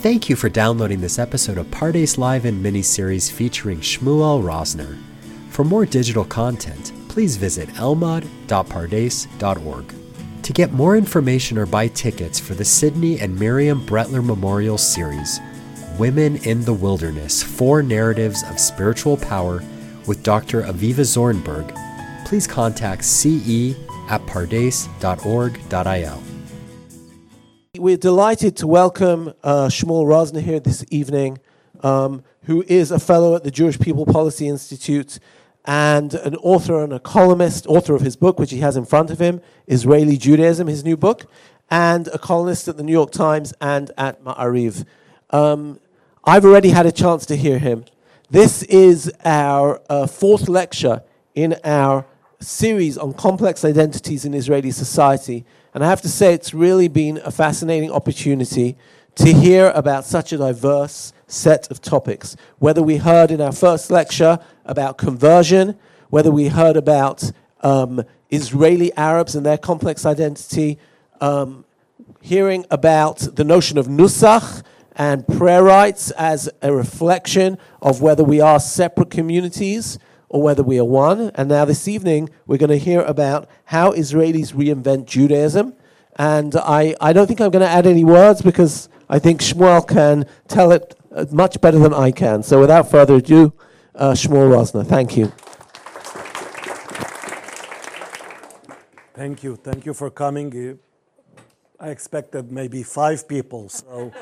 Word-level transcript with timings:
Thank 0.00 0.28
you 0.30 0.36
for 0.36 0.48
downloading 0.48 1.02
this 1.02 1.18
episode 1.18 1.58
of 1.58 1.66
Pardes 1.66 2.16
Live 2.16 2.46
in 2.46 2.62
miniseries 2.62 3.30
featuring 3.30 3.80
Shmuel 3.80 4.42
Rosner. 4.42 4.96
For 5.50 5.62
more 5.62 5.84
digital 5.84 6.24
content, 6.24 6.92
please 7.08 7.36
visit 7.36 7.68
elmad.pardes.org. 7.74 9.94
To 10.42 10.52
get 10.54 10.72
more 10.72 10.96
information 10.96 11.58
or 11.58 11.66
buy 11.66 11.88
tickets 11.88 12.40
for 12.40 12.54
the 12.54 12.64
Sidney 12.64 13.20
and 13.20 13.38
Miriam 13.38 13.84
Bretler 13.84 14.24
Memorial 14.24 14.78
Series, 14.78 15.38
Women 15.98 16.36
in 16.44 16.64
the 16.64 16.72
Wilderness 16.72 17.42
Four 17.42 17.82
Narratives 17.82 18.42
of 18.44 18.58
Spiritual 18.58 19.18
Power 19.18 19.62
with 20.06 20.22
Dr. 20.22 20.62
Aviva 20.62 21.04
Zornberg, 21.04 21.76
please 22.24 22.46
contact 22.46 23.04
ce 23.04 23.74
at 24.08 24.24
pardes.org.il. 24.26 26.29
We're 27.78 27.96
delighted 27.96 28.56
to 28.56 28.66
welcome 28.66 29.32
uh, 29.44 29.68
Shmuel 29.68 30.04
Rosner 30.04 30.42
here 30.42 30.58
this 30.58 30.84
evening, 30.90 31.38
um, 31.84 32.24
who 32.42 32.64
is 32.66 32.90
a 32.90 32.98
fellow 32.98 33.36
at 33.36 33.44
the 33.44 33.52
Jewish 33.52 33.78
People 33.78 34.04
Policy 34.06 34.48
Institute 34.48 35.20
and 35.64 36.12
an 36.14 36.34
author 36.38 36.82
and 36.82 36.92
a 36.92 36.98
columnist, 36.98 37.68
author 37.68 37.94
of 37.94 38.00
his 38.00 38.16
book, 38.16 38.40
which 38.40 38.50
he 38.50 38.58
has 38.58 38.76
in 38.76 38.86
front 38.86 39.12
of 39.12 39.20
him, 39.20 39.40
Israeli 39.68 40.16
Judaism, 40.16 40.66
his 40.66 40.82
new 40.82 40.96
book, 40.96 41.30
and 41.70 42.08
a 42.08 42.18
columnist 42.18 42.66
at 42.66 42.76
the 42.76 42.82
New 42.82 42.90
York 42.90 43.12
Times 43.12 43.54
and 43.60 43.92
at 43.96 44.20
Ma'ariv. 44.24 44.84
Um, 45.30 45.78
I've 46.24 46.44
already 46.44 46.70
had 46.70 46.86
a 46.86 46.92
chance 46.92 47.24
to 47.26 47.36
hear 47.36 47.60
him. 47.60 47.84
This 48.28 48.64
is 48.64 49.12
our 49.24 49.80
uh, 49.88 50.08
fourth 50.08 50.48
lecture 50.48 51.04
in 51.36 51.54
our 51.62 52.04
series 52.40 52.98
on 52.98 53.12
complex 53.12 53.64
identities 53.64 54.24
in 54.24 54.34
Israeli 54.34 54.72
society. 54.72 55.44
And 55.72 55.84
I 55.84 55.88
have 55.88 56.02
to 56.02 56.08
say, 56.08 56.34
it's 56.34 56.52
really 56.52 56.88
been 56.88 57.20
a 57.24 57.30
fascinating 57.30 57.92
opportunity 57.92 58.76
to 59.16 59.32
hear 59.32 59.70
about 59.74 60.04
such 60.04 60.32
a 60.32 60.38
diverse 60.38 61.12
set 61.26 61.70
of 61.70 61.80
topics. 61.80 62.36
Whether 62.58 62.82
we 62.82 62.96
heard 62.96 63.30
in 63.30 63.40
our 63.40 63.52
first 63.52 63.90
lecture 63.90 64.40
about 64.64 64.98
conversion, 64.98 65.78
whether 66.08 66.30
we 66.30 66.48
heard 66.48 66.76
about 66.76 67.30
um, 67.60 68.02
Israeli 68.30 68.92
Arabs 68.96 69.36
and 69.36 69.46
their 69.46 69.58
complex 69.58 70.04
identity, 70.04 70.78
um, 71.20 71.64
hearing 72.20 72.64
about 72.70 73.18
the 73.18 73.44
notion 73.44 73.78
of 73.78 73.86
nusach 73.86 74.64
and 74.96 75.26
prayer 75.26 75.62
rights 75.62 76.10
as 76.12 76.48
a 76.62 76.72
reflection 76.72 77.58
of 77.80 78.02
whether 78.02 78.24
we 78.24 78.40
are 78.40 78.58
separate 78.58 79.10
communities 79.10 79.98
or 80.30 80.40
whether 80.40 80.62
we 80.62 80.78
are 80.78 80.84
one. 80.84 81.32
And 81.34 81.48
now 81.48 81.64
this 81.64 81.88
evening, 81.88 82.30
we're 82.46 82.56
going 82.56 82.70
to 82.70 82.78
hear 82.78 83.02
about 83.02 83.48
how 83.64 83.92
Israelis 83.92 84.54
reinvent 84.54 85.06
Judaism. 85.06 85.74
And 86.16 86.54
I, 86.56 86.94
I 87.00 87.12
don't 87.12 87.26
think 87.26 87.40
I'm 87.40 87.50
going 87.50 87.64
to 87.64 87.68
add 87.68 87.86
any 87.86 88.04
words 88.04 88.40
because 88.40 88.88
I 89.08 89.18
think 89.18 89.40
Shmuel 89.40 89.86
can 89.86 90.24
tell 90.46 90.70
it 90.70 90.96
uh, 91.12 91.26
much 91.32 91.60
better 91.60 91.80
than 91.80 91.92
I 91.92 92.12
can. 92.12 92.44
So 92.44 92.60
without 92.60 92.88
further 92.88 93.16
ado, 93.16 93.52
uh, 93.96 94.12
Shmuel 94.12 94.48
Rosner, 94.54 94.86
thank 94.86 95.16
you. 95.16 95.32
Thank 99.14 99.42
you. 99.42 99.56
Thank 99.56 99.84
you 99.84 99.94
for 99.94 100.10
coming. 100.10 100.78
I 101.80 101.88
expected 101.88 102.52
maybe 102.52 102.84
five 102.84 103.26
people, 103.26 103.68
so 103.68 104.12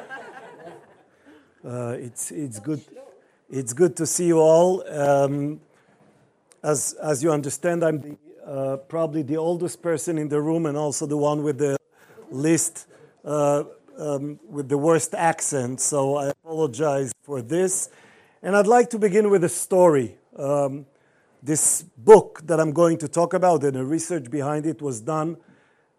uh, 1.66 1.96
it's, 1.98 2.30
it's, 2.30 2.60
good, 2.60 2.80
it's 3.50 3.74
good 3.74 3.94
to 3.96 4.06
see 4.06 4.28
you 4.28 4.38
all. 4.38 4.88
Um, 4.88 5.60
as, 6.62 6.94
as 7.02 7.22
you 7.22 7.30
understand, 7.30 7.84
I'm 7.84 8.00
the, 8.00 8.16
uh, 8.46 8.76
probably 8.76 9.22
the 9.22 9.36
oldest 9.36 9.82
person 9.82 10.18
in 10.18 10.28
the 10.28 10.40
room 10.40 10.66
and 10.66 10.76
also 10.76 11.06
the 11.06 11.16
one 11.16 11.42
with 11.42 11.58
the 11.58 11.76
least, 12.30 12.86
uh, 13.24 13.64
um, 13.98 14.38
with 14.48 14.68
the 14.68 14.78
worst 14.78 15.14
accent, 15.14 15.80
so 15.80 16.16
I 16.16 16.28
apologize 16.28 17.12
for 17.22 17.42
this. 17.42 17.90
And 18.42 18.56
I'd 18.56 18.66
like 18.66 18.90
to 18.90 18.98
begin 18.98 19.30
with 19.30 19.44
a 19.44 19.48
story. 19.48 20.16
Um, 20.36 20.86
this 21.42 21.84
book 21.96 22.40
that 22.44 22.58
I'm 22.58 22.72
going 22.72 22.98
to 22.98 23.08
talk 23.08 23.34
about 23.34 23.62
and 23.64 23.74
the 23.74 23.84
research 23.84 24.30
behind 24.30 24.66
it 24.66 24.82
was 24.82 25.00
done 25.00 25.36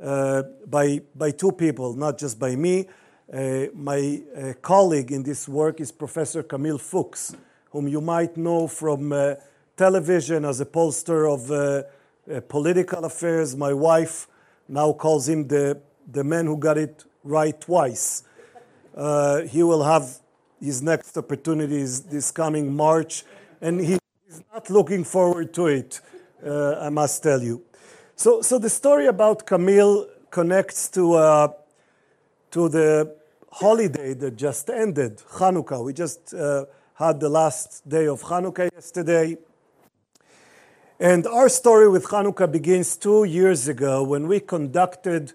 uh, 0.01 0.43
by, 0.67 1.01
by 1.15 1.31
two 1.31 1.51
people, 1.51 1.93
not 1.93 2.17
just 2.17 2.39
by 2.39 2.55
me. 2.55 2.87
Uh, 3.31 3.65
my 3.73 4.21
uh, 4.35 4.53
colleague 4.61 5.11
in 5.11 5.23
this 5.23 5.47
work 5.47 5.79
is 5.79 5.91
Professor 5.91 6.41
Camille 6.43 6.77
Fuchs, 6.77 7.35
whom 7.71 7.87
you 7.87 8.01
might 8.01 8.35
know 8.37 8.67
from 8.67 9.11
uh, 9.11 9.35
television 9.79 10.43
as 10.43 10.59
a 10.59 10.65
pollster 10.65 11.21
of 11.33 11.49
uh, 11.49 11.55
uh, 11.55 12.41
political 12.49 13.05
affairs. 13.05 13.55
My 13.55 13.71
wife 13.71 14.27
now 14.67 14.91
calls 14.91 15.29
him 15.29 15.47
the, 15.47 15.79
the 16.11 16.21
man 16.21 16.47
who 16.47 16.57
got 16.57 16.77
it 16.77 17.05
right 17.23 17.57
twice. 17.61 18.23
he 19.53 19.63
will 19.63 19.83
have 19.83 20.05
his 20.59 20.81
next 20.81 21.17
opportunities 21.17 22.01
this 22.01 22.29
coming 22.29 22.75
March, 22.75 23.23
and 23.61 23.79
he's 23.79 23.99
not 24.53 24.69
looking 24.69 25.05
forward 25.05 25.53
to 25.53 25.67
it, 25.67 26.01
I 26.87 26.89
must 26.89 27.23
tell 27.23 27.41
you. 27.41 27.63
So, 28.17 28.41
so 28.41 28.59
the 28.59 28.69
story 28.69 29.07
about 29.07 29.45
Camille 29.45 30.07
connects 30.29 30.89
to, 30.89 31.13
uh, 31.13 31.47
to 32.51 32.67
the 32.67 33.15
holiday 33.49 34.13
that 34.13 34.35
just 34.35 34.69
ended, 34.69 35.21
Hanukkah. 35.39 35.81
We 35.81 35.93
just 35.93 36.33
uh, 36.33 36.65
had 36.95 37.21
the 37.21 37.29
last 37.29 37.87
day 37.87 38.07
of 38.07 38.21
Hanukkah 38.23 38.69
yesterday. 38.73 39.37
And 41.01 41.25
our 41.27 41.47
story 41.47 41.87
with 41.87 42.03
Hanukkah 42.07 42.51
begins 42.51 42.97
two 42.97 43.23
years 43.23 43.69
ago 43.69 44.03
when 44.03 44.27
we 44.27 44.41
conducted 44.41 45.31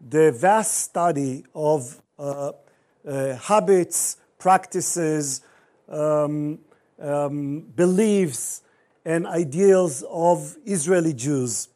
the 0.00 0.32
vast 0.32 0.78
study 0.78 1.44
of 1.54 2.00
uh, 2.18 2.52
uh, 3.06 3.36
habits, 3.36 4.16
practices, 4.38 5.42
um, 5.90 6.60
um, 6.98 7.60
beliefs, 7.76 8.62
and 9.04 9.26
ideals 9.26 10.02
of 10.08 10.56
Israeli 10.64 11.12
Jews. 11.12 11.68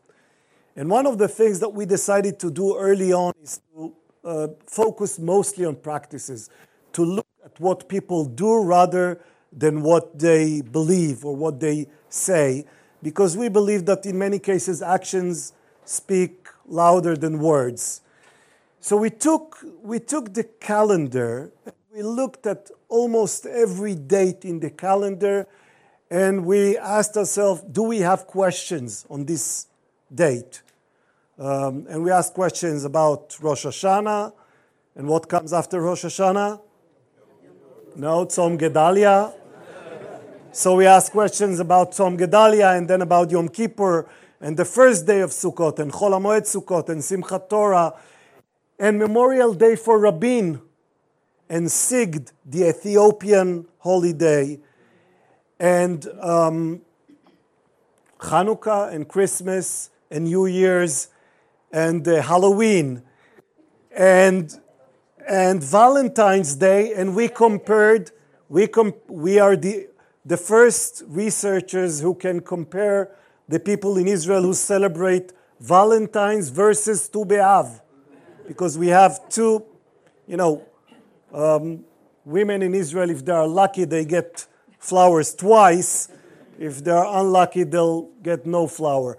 And 0.75 0.89
one 0.89 1.05
of 1.05 1.19
the 1.19 1.29
things 1.29 1.61
that 1.61 1.69
we 1.69 1.85
decided 1.85 2.39
to 2.39 2.51
do 2.51 2.75
early 2.75 3.13
on 3.13 3.35
is 3.43 3.61
to 3.75 3.95
uh, 4.25 4.49
focus 4.67 5.19
mostly 5.19 5.67
on 5.67 5.77
practices, 5.77 6.49
to 6.95 7.05
look 7.05 7.27
at 7.45 7.61
what 7.61 7.87
people 7.87 8.25
do 8.25 8.63
rather 8.63 9.21
than 9.53 9.83
what 9.83 10.19
they 10.19 10.63
believe 10.63 11.23
or 11.23 11.37
what 11.37 11.61
they 11.61 11.87
say, 12.09 12.65
because 13.07 13.37
we 13.37 13.49
believe 13.49 13.87
that 13.87 14.05
in 14.05 14.19
many 14.19 14.37
cases 14.37 14.83
actions 14.83 15.53
speak 15.85 16.49
louder 16.67 17.17
than 17.17 17.39
words. 17.39 18.01
So 18.81 18.97
we 18.97 19.11
took, 19.11 19.65
we 19.81 20.01
took 20.01 20.35
the 20.35 20.43
calendar, 20.43 21.53
we 21.95 22.03
looked 22.03 22.49
at 22.49 22.69
almost 22.89 23.47
every 23.47 23.95
date 23.95 24.45
in 24.45 24.59
the 24.59 24.71
calendar, 24.71 25.47
and 26.11 26.45
we 26.45 26.77
asked 26.79 27.17
ourselves 27.17 27.63
do 27.71 27.85
we 27.85 28.01
have 28.01 28.27
questions 28.27 29.07
on 29.09 29.25
this 29.25 29.69
date? 30.13 30.63
Um, 31.39 31.87
and 31.89 32.03
we 32.03 32.11
asked 32.11 32.35
questions 32.35 32.85
about 32.85 33.37
Rosh 33.41 33.67
Hashanah 33.67 34.33
and 34.97 35.07
what 35.07 35.29
comes 35.29 35.53
after 35.53 35.81
Rosh 35.81 36.05
Hashanah. 36.05 36.61
No, 37.95 38.27
Tzom 38.27 38.59
Gedalia. 38.59 39.33
So 40.57 40.75
we 40.75 40.87
ask 40.87 41.13
questions 41.13 41.61
about 41.61 41.93
Tzom 41.93 42.19
Gedalia 42.19 42.79
and 42.79 42.89
then 42.89 43.03
about 43.03 43.31
Yom 43.31 43.51
Kippur 43.51 44.09
and 44.41 44.57
the 44.57 44.65
first 44.65 45.07
day 45.07 45.21
of 45.21 45.29
Sukkot 45.29 45.79
and 45.81 45.93
Chol 45.93 46.13
HaMoed 46.13 46.47
Sukkot 46.47 46.89
and 46.89 47.03
Simchat 47.03 47.51
Torah 47.51 47.93
and 48.79 48.99
Memorial 48.99 49.53
Day 49.53 49.77
for 49.77 49.99
Rabin 49.99 50.63
and 51.51 51.71
Sigd, 51.71 52.31
the 52.47 52.71
Ethiopian 52.71 53.67
holiday, 53.81 54.59
and 55.61 56.07
um, 56.23 56.81
Hanukkah 58.21 58.95
and 58.95 59.07
Christmas 59.07 59.91
and 60.11 60.25
New 60.25 60.47
Year's 60.47 61.09
and 61.71 62.09
uh, 62.09 62.23
Halloween 62.23 63.03
and 63.95 64.59
and 65.29 65.63
Valentine's 65.63 66.57
Day, 66.57 66.95
and 66.95 67.15
we 67.15 67.29
compared. 67.29 68.13
We 68.49 68.69
com- 68.69 68.95
we 69.09 69.39
are 69.39 69.57
the 69.57 69.89
the 70.27 70.37
first 70.37 71.05
researchers 71.07 72.01
who 72.01 72.13
can 72.13 72.41
compare 72.41 73.13
the 73.49 73.61
people 73.61 73.97
in 73.97 74.09
Israel 74.09 74.43
who 74.43 74.55
celebrate 74.55 75.33
Valentine's 75.61 76.49
versus 76.49 77.09
Tu 77.09 77.25
B'Av, 77.25 77.81
because 78.49 78.77
we 78.77 78.89
have 78.89 79.29
two, 79.29 79.65
you 80.27 80.37
know, 80.37 80.65
um, 81.33 81.85
women 82.25 82.61
in 82.63 82.75
Israel. 82.75 83.09
If 83.09 83.25
they 83.25 83.33
are 83.33 83.47
lucky, 83.47 83.85
they 83.85 84.05
get 84.05 84.47
flowers 84.81 85.33
twice. 85.33 86.09
If 86.59 86.83
they 86.83 86.91
are 86.91 87.21
unlucky, 87.21 87.63
they'll 87.63 88.11
get 88.21 88.47
no 88.47 88.67
flower. 88.67 89.17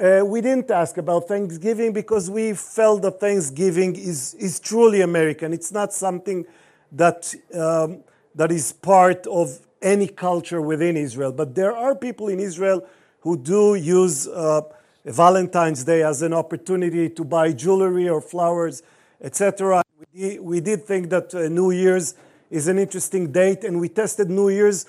Uh, 0.00 0.22
we 0.24 0.40
didn't 0.40 0.70
ask 0.70 0.96
about 0.96 1.28
Thanksgiving 1.28 1.92
because 1.92 2.30
we 2.30 2.54
felt 2.54 3.02
that 3.02 3.20
Thanksgiving 3.20 3.94
is, 3.96 4.34
is 4.34 4.58
truly 4.58 5.02
American. 5.02 5.52
It's 5.52 5.70
not 5.70 5.92
something 5.92 6.46
that, 6.90 7.32
um, 7.54 8.02
that 8.34 8.50
is 8.50 8.72
part 8.72 9.26
of 9.26 9.60
any 9.80 10.06
culture 10.06 10.60
within 10.60 10.96
Israel. 10.96 11.32
But 11.32 11.54
there 11.54 11.76
are 11.76 11.94
people 11.94 12.28
in 12.28 12.40
Israel 12.40 12.86
who 13.20 13.36
do 13.36 13.74
use 13.74 14.26
uh, 14.26 14.62
Valentine's 15.04 15.84
Day 15.84 16.02
as 16.02 16.22
an 16.22 16.32
opportunity 16.32 17.08
to 17.10 17.24
buy 17.24 17.52
jewelry 17.52 18.08
or 18.08 18.20
flowers 18.20 18.82
etc. 19.24 19.82
We, 20.12 20.60
did 20.60 20.84
think 20.84 21.10
that 21.10 21.34
uh, 21.34 21.48
New 21.48 21.70
Year's 21.70 22.14
is 22.50 22.68
an 22.68 22.78
interesting 22.78 23.32
date, 23.32 23.64
and 23.64 23.80
we 23.80 23.88
tested 23.88 24.30
New 24.30 24.50
Year's 24.50 24.86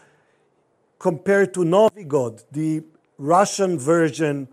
compared 1.00 1.54
to 1.56 1.64
Novi 1.64 2.04
God, 2.04 2.44
the 2.52 2.84
Russian 3.18 3.80
version 3.80 4.48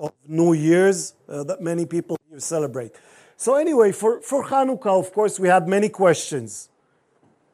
of 0.00 0.12
New 0.26 0.54
Year's 0.54 1.14
uh, 1.28 1.44
that 1.44 1.60
many 1.60 1.86
people 1.86 2.18
celebrate. 2.38 2.92
So, 3.36 3.54
anyway, 3.56 3.92
for, 3.92 4.20
for 4.20 4.44
Hanukkah, 4.44 4.98
of 4.98 5.12
course, 5.12 5.38
we 5.38 5.48
had 5.48 5.68
many 5.68 5.90
questions. 5.90 6.70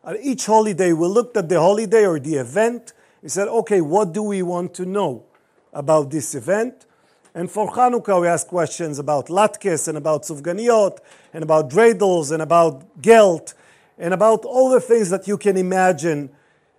At 0.05 0.17
each 0.21 0.47
holiday, 0.47 0.93
we 0.93 1.07
looked 1.07 1.37
at 1.37 1.49
the 1.49 1.61
holiday 1.61 2.05
or 2.07 2.19
the 2.19 2.35
event. 2.35 2.93
We 3.23 3.29
said, 3.29 3.47
okay, 3.47 3.81
what 3.81 4.13
do 4.13 4.25
we 4.25 4.43
want 4.43 4.75
to 4.75 4.85
know 4.85 5.23
about 5.73 6.11
this 6.11 6.35
event? 6.35 6.87
And 7.37 7.49
for 7.49 7.71
Hanukkah, 7.71 8.21
we 8.21 8.27
asked 8.27 8.49
questions 8.49 8.99
about 8.99 9.29
latkes 9.29 9.87
and 9.87 9.97
about 9.97 10.25
sufganiyot 10.25 10.99
and 11.33 11.45
about 11.45 11.71
dreidels 11.71 12.33
and 12.33 12.43
about 12.43 13.01
gelt 13.01 13.55
and 13.97 14.13
about 14.13 14.45
all 14.45 14.71
the 14.71 14.81
things 14.81 15.09
that 15.11 15.29
you 15.29 15.39
can 15.39 15.57
imagine 15.57 16.31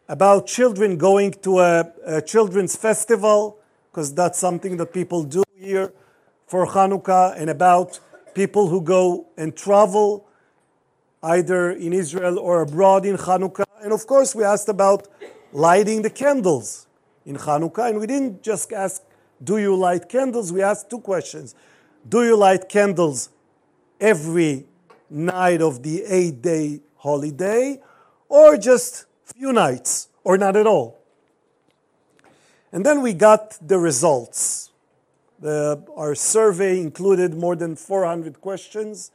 about 0.09 0.45
children 0.45 0.97
going 0.97 1.31
to 1.31 1.59
a, 1.59 1.93
a 2.05 2.21
children's 2.21 2.75
festival, 2.75 3.57
because 3.89 4.13
that's 4.13 4.37
something 4.37 4.75
that 4.75 4.91
people 4.91 5.23
do 5.23 5.43
here 5.57 5.93
for 6.45 6.67
Hanukkah, 6.67 7.39
and 7.39 7.49
about 7.49 8.01
people 8.33 8.67
who 8.67 8.81
go 8.81 9.27
and 9.37 9.55
travel 9.55 10.27
either 11.23 11.71
in 11.71 11.93
Israel 11.93 12.37
or 12.37 12.61
abroad 12.61 13.05
in 13.05 13.17
Hanukkah. 13.17 13.63
And 13.81 13.93
of 13.93 14.05
course, 14.05 14.35
we 14.35 14.43
asked 14.43 14.69
about 14.69 15.07
lighting 15.53 16.01
the 16.01 16.09
candles 16.09 16.85
in 17.25 17.37
Hanukkah, 17.37 17.89
and 17.89 17.99
we 17.99 18.07
didn't 18.07 18.43
just 18.43 18.71
ask 18.73 19.01
do 19.43 19.57
you 19.57 19.75
light 19.75 20.07
candles? 20.07 20.53
We 20.53 20.61
asked 20.61 20.89
two 20.89 20.99
questions. 20.99 21.55
Do 22.07 22.23
you 22.23 22.37
light 22.37 22.69
candles 22.69 23.29
every 23.99 24.65
night 25.09 25.61
of 25.61 25.83
the 25.83 26.03
eight 26.03 26.41
day 26.41 26.81
holiday, 26.97 27.81
or 28.29 28.57
just 28.57 29.05
few 29.25 29.51
nights, 29.51 30.07
or 30.23 30.37
not 30.37 30.55
at 30.55 30.65
all? 30.65 30.99
And 32.71 32.85
then 32.85 33.01
we 33.01 33.13
got 33.13 33.57
the 33.65 33.77
results. 33.77 34.71
The, 35.39 35.83
our 35.95 36.15
survey 36.15 36.79
included 36.79 37.33
more 37.33 37.55
than 37.55 37.75
400 37.75 38.39
questions, 38.39 39.11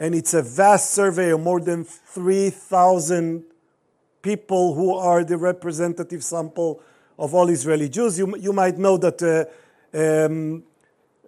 and 0.00 0.14
it's 0.14 0.34
a 0.34 0.42
vast 0.42 0.90
survey 0.90 1.30
of 1.30 1.40
more 1.40 1.60
than 1.60 1.84
3,000 1.84 3.44
people 4.22 4.74
who 4.74 4.94
are 4.94 5.24
the 5.24 5.36
representative 5.36 6.22
sample 6.22 6.80
of 7.18 7.34
all 7.34 7.48
Israeli 7.48 7.88
Jews. 7.88 8.18
You, 8.18 8.36
you 8.36 8.52
might 8.52 8.78
know 8.78 8.96
that 8.96 9.22
uh, 9.22 9.44
um, 9.98 10.62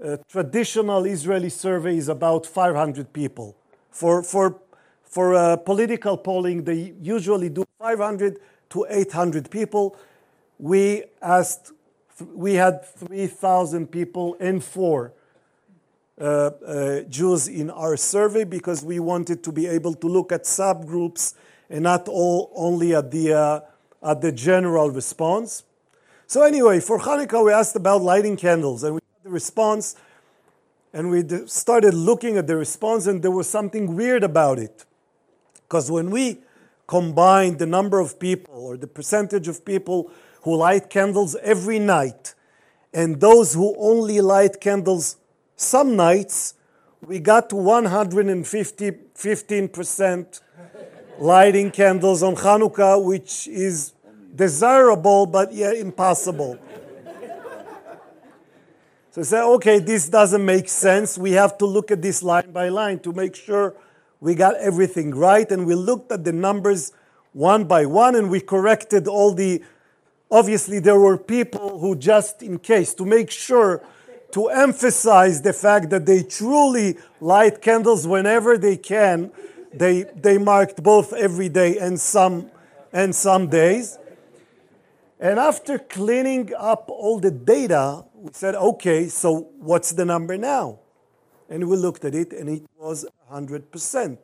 a 0.01 0.19
traditional 0.29 1.05
Israeli 1.05 1.49
survey 1.49 1.97
is 1.97 2.09
about 2.09 2.47
500 2.47 3.13
people. 3.13 3.57
For, 3.91 4.23
for, 4.23 4.61
for 5.03 5.35
uh, 5.35 5.57
political 5.57 6.17
polling, 6.17 6.65
they 6.65 6.95
usually 7.03 7.49
do 7.49 7.65
500 7.79 8.39
to 8.71 8.87
800 8.89 9.51
people. 9.51 9.97
We 10.59 11.05
asked, 11.21 11.73
we 12.35 12.55
had 12.55 12.85
3,000 12.85 13.91
people 13.91 14.37
and 14.39 14.63
four 14.63 15.13
Jews 16.21 17.49
in 17.49 17.71
our 17.71 17.97
survey 17.97 18.45
because 18.45 18.85
we 18.85 19.01
wanted 19.01 19.43
to 19.45 19.53
be 19.53 19.67
able 19.67 19.95
to 19.95 20.07
look 20.07 20.33
at 20.33 20.45
subgroups 20.45 21.35
and 21.71 21.85
not 21.85 22.09
all 22.09 22.53
only 22.55 22.95
at 22.95 23.11
the, 23.11 23.33
uh, 23.33 23.61
at 24.03 24.21
the 24.21 24.33
general 24.33 24.91
response. 24.91 25.65
So 26.27 26.43
anyway, 26.43 26.81
for 26.81 26.99
Hanukkah, 26.99 27.45
we 27.45 27.53
asked 27.53 27.75
about 27.75 28.03
lighting 28.03 28.37
candles, 28.37 28.85
and 28.85 28.95
we 28.95 29.01
got 29.01 29.25
the 29.25 29.31
response, 29.31 29.97
and 30.93 31.11
we 31.11 31.25
started 31.47 31.95
looking 31.95 32.37
at 32.37 32.47
the 32.47 32.57
response, 32.57 33.07
and 33.07 33.23
there 33.23 33.31
was 33.31 33.49
something 33.49 33.97
weird 33.97 34.23
about 34.23 34.59
it. 34.59 34.85
Because 35.63 35.91
when 35.91 36.11
we 36.11 36.39
combined 36.87 37.59
the 37.59 37.67
number 37.67 37.99
of 37.99 38.19
people, 38.19 38.53
or 38.55 38.77
the 38.77 38.87
percentage 38.87 39.49
of 39.49 39.65
people 39.65 40.11
who 40.43 40.57
light 40.57 40.91
candles 40.91 41.37
every 41.43 41.79
night, 41.79 42.35
and 42.93 43.21
those 43.21 43.55
who 43.55 43.75
only 43.79 44.21
light 44.21 44.61
candles 44.61 45.17
some 45.61 45.95
nights, 45.95 46.55
we 47.03 47.19
got 47.19 47.51
to 47.51 47.57
150, 47.57 48.91
15% 48.91 50.41
lighting 51.19 51.71
candles 51.71 52.23
on 52.23 52.35
Hanukkah, 52.37 53.05
which 53.05 53.47
is 53.47 53.93
desirable 54.35 55.27
but 55.27 55.53
yet 55.53 55.77
impossible. 55.77 56.59
so 59.11 59.21
I 59.21 59.25
said, 59.25 59.45
okay, 59.57 59.79
this 59.81 60.09
doesn't 60.09 60.45
make 60.45 60.69
sense. 60.69 61.19
We 61.19 61.33
have 61.33 61.59
to 61.59 61.67
look 61.67 61.91
at 61.91 62.01
this 62.01 62.23
line 62.23 62.53
by 62.53 62.71
line 62.71 62.99
to 63.01 63.13
make 63.13 63.37
sure 63.37 63.75
we 64.19 64.35
got 64.35 64.57
everything 64.57 65.15
right. 65.15 65.51
And 65.51 65.67
we 65.67 65.75
looked 65.75 66.11
at 66.11 66.25
the 66.25 66.33
numbers 66.33 66.93
one 67.33 67.65
by 67.65 67.85
one 67.85 68.17
and 68.17 68.31
we 68.31 68.41
corrected 68.41 69.07
all 69.07 69.35
the. 69.35 69.63
Obviously, 70.31 70.79
there 70.79 70.99
were 70.99 71.19
people 71.19 71.81
who, 71.81 71.97
just 71.97 72.43
in 72.43 72.61
case, 72.61 72.95
to 72.95 73.05
make 73.05 73.31
sure, 73.31 73.83
to 74.33 74.49
emphasize 74.49 75.43
the 75.43 75.53
fact 75.53 75.91
that 75.91 76.07
they 76.07 76.23
truly 76.23 76.97
light 77.21 77.61
candles 77.61 78.07
whenever 78.07 78.57
they 78.59 78.77
can, 78.77 79.31
they, 79.73 80.05
they 80.15 80.39
marked 80.39 80.83
both 80.83 81.13
every 81.13 81.49
day 81.49 81.79
and 81.79 82.01
some, 82.01 82.51
and 82.93 83.15
some 83.15 83.49
days. 83.49 83.99
And 85.19 85.39
after 85.39 85.79
cleaning 85.79 86.53
up 86.57 86.89
all 86.89 87.21
the 87.21 87.31
data, 87.31 88.05
we 88.15 88.31
said, 88.33 88.55
okay, 88.55 89.09
so 89.09 89.51
what's 89.59 89.93
the 89.93 90.05
number 90.05 90.39
now? 90.39 90.79
And 91.49 91.69
we 91.69 91.77
looked 91.77 92.05
at 92.05 92.15
it, 92.15 92.33
and 92.33 92.49
it 92.49 92.63
was 92.79 93.05
100%. 93.31 94.19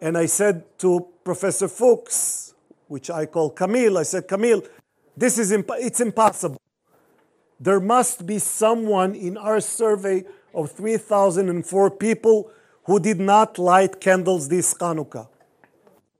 And 0.00 0.18
I 0.18 0.26
said 0.26 0.78
to 0.78 1.06
Professor 1.22 1.68
Fuchs, 1.68 2.54
which 2.88 3.10
I 3.10 3.26
call 3.26 3.50
Camille, 3.50 3.98
I 3.98 4.02
said, 4.02 4.26
Camille, 4.26 4.62
this 5.16 5.38
is 5.38 5.52
imp- 5.52 5.70
it's 5.78 6.00
impossible. 6.00 6.60
There 7.60 7.78
must 7.78 8.26
be 8.26 8.38
someone 8.38 9.14
in 9.14 9.36
our 9.36 9.60
survey 9.60 10.24
of 10.54 10.72
3,004 10.72 11.90
people 11.90 12.50
who 12.84 12.98
did 12.98 13.20
not 13.20 13.58
light 13.58 14.00
candles 14.00 14.48
this 14.48 14.72
Hanukkah. 14.74 15.28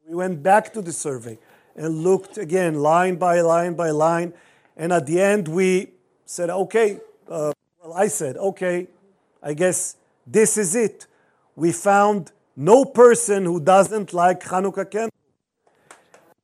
We 0.06 0.14
went 0.14 0.42
back 0.42 0.72
to 0.74 0.82
the 0.82 0.92
survey 0.92 1.38
and 1.74 2.04
looked 2.04 2.36
again 2.36 2.74
line 2.74 3.16
by 3.16 3.40
line 3.40 3.74
by 3.74 3.90
line. 3.90 4.34
And 4.76 4.92
at 4.92 5.06
the 5.06 5.20
end, 5.20 5.48
we 5.48 5.92
said, 6.26 6.50
okay, 6.50 7.00
uh, 7.26 7.52
well, 7.82 7.94
I 7.94 8.08
said, 8.08 8.36
okay, 8.36 8.88
I 9.42 9.54
guess 9.54 9.96
this 10.26 10.58
is 10.58 10.74
it. 10.74 11.06
We 11.56 11.72
found 11.72 12.32
no 12.54 12.84
person 12.84 13.46
who 13.46 13.60
doesn't 13.60 14.12
like 14.12 14.42
Hanukkah 14.42 14.90
candles. 14.90 15.10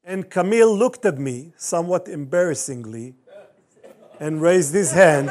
And 0.05 0.31
Camille 0.31 0.75
looked 0.75 1.05
at 1.05 1.19
me 1.19 1.53
somewhat 1.57 2.09
embarrassingly 2.09 3.15
and 4.21 4.41
raised 4.41 4.73
his 4.75 4.93
hand. 4.93 5.29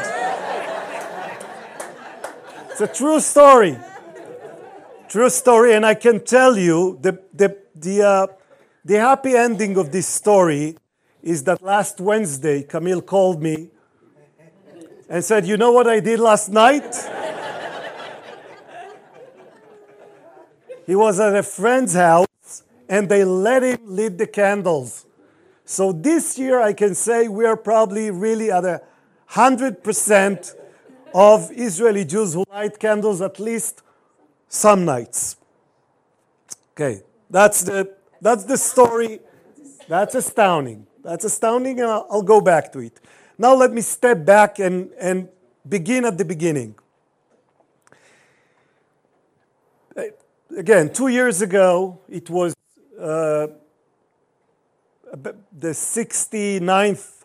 it's 2.69 2.81
a 2.81 2.87
true 2.87 3.19
story. 3.19 3.77
True 5.09 5.29
story, 5.29 5.73
and 5.73 5.85
I 5.85 5.93
can 5.93 6.23
tell 6.23 6.57
you 6.57 6.97
the, 7.01 7.19
the, 7.33 7.57
the, 7.75 8.01
uh, 8.01 8.27
the 8.83 8.95
happy 8.99 9.35
ending 9.35 9.77
of 9.77 9.91
this 9.91 10.07
story 10.07 10.77
is 11.23 11.43
that 11.43 11.61
last 11.61 11.99
Wednesday, 11.99 12.63
Camille 12.63 13.01
called 13.01 13.41
me 13.41 13.69
and 15.09 15.23
said, 15.23 15.45
You 15.45 15.57
know 15.57 15.71
what 15.71 15.87
I 15.87 15.99
did 15.99 16.19
last 16.19 16.49
night? 16.49 16.95
he 20.85 20.95
was 20.95 21.19
at 21.19 21.35
a 21.35 21.43
friend's 21.43 21.93
house 21.93 22.27
and 22.87 23.09
they 23.09 23.23
let 23.23 23.63
him 23.63 23.79
lit 23.83 24.17
the 24.17 24.27
candles. 24.27 25.05
So 25.65 25.91
this 25.91 26.37
year, 26.37 26.61
I 26.61 26.73
can 26.73 26.93
say 26.93 27.27
we 27.27 27.45
are 27.45 27.57
probably 27.57 28.11
really 28.11 28.51
at 28.51 28.63
a 28.63 28.81
100% 29.31 30.55
of 31.13 31.51
Israeli 31.51 32.05
Jews 32.05 32.33
who 32.33 32.45
light 32.51 32.79
candles 32.79 33.21
at 33.21 33.39
least 33.39 33.81
some 34.47 34.85
nights. 34.85 35.37
Okay, 36.73 37.01
that's 37.29 37.63
the 37.63 37.95
that's 38.21 38.43
the 38.43 38.57
story. 38.57 39.19
That's 39.87 40.15
astounding. 40.15 40.87
That's 41.03 41.25
astounding, 41.25 41.79
and 41.79 41.89
I'll, 41.89 42.07
I'll 42.09 42.21
go 42.21 42.41
back 42.41 42.71
to 42.73 42.79
it. 42.79 42.99
Now, 43.37 43.53
let 43.53 43.71
me 43.71 43.81
step 43.81 44.25
back 44.25 44.59
and, 44.59 44.91
and 44.99 45.29
begin 45.67 46.05
at 46.05 46.17
the 46.17 46.25
beginning. 46.25 46.75
Again, 50.57 50.91
two 50.91 51.09
years 51.09 51.41
ago, 51.41 51.99
it 52.07 52.29
was 52.29 52.55
uh, 52.99 53.47
the 55.13 55.69
69th 55.69 57.23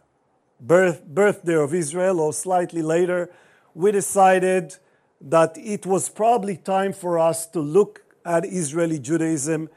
birth, 0.61 1.05
birthday 1.07 1.57
of 1.57 1.75
Israel, 1.75 2.21
or 2.21 2.33
slightly 2.33 2.83
later. 2.83 3.31
We 3.75 3.93
decided 3.93 4.77
that 5.21 5.57
it 5.57 5.87
was 5.87 6.09
probably 6.09 6.57
time 6.57 6.93
for 6.93 7.19
us 7.19 7.47
to 7.49 7.61
look 7.61 8.03
at 8.25 8.45
Israeli 8.45 8.99
Judaism 8.99 9.69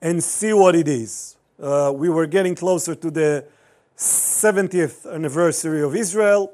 and 0.00 0.22
see 0.22 0.52
what 0.52 0.74
it 0.74 0.88
is. 0.88 1.36
Uh, 1.60 1.92
we 1.94 2.08
were 2.08 2.26
getting 2.26 2.54
closer 2.54 2.94
to 2.94 3.10
the 3.10 3.44
70th 3.96 5.12
anniversary 5.12 5.82
of 5.82 5.96
Israel. 5.96 6.52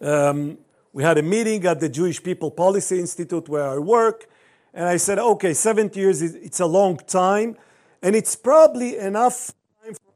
Um, 0.00 0.58
we 0.92 1.02
had 1.04 1.18
a 1.18 1.22
meeting 1.22 1.64
at 1.66 1.78
the 1.80 1.88
Jewish 1.88 2.22
People 2.22 2.50
Policy 2.50 2.98
Institute 2.98 3.48
where 3.48 3.68
I 3.68 3.78
work, 3.78 4.28
And 4.74 4.86
I 4.86 4.96
said, 4.98 5.18
okay, 5.18 5.54
70 5.54 5.98
years, 5.98 6.22
it's 6.22 6.60
a 6.60 6.66
long 6.66 6.98
time. 6.98 7.56
And 8.02 8.14
it's 8.14 8.36
probably 8.36 8.96
enough 8.96 9.52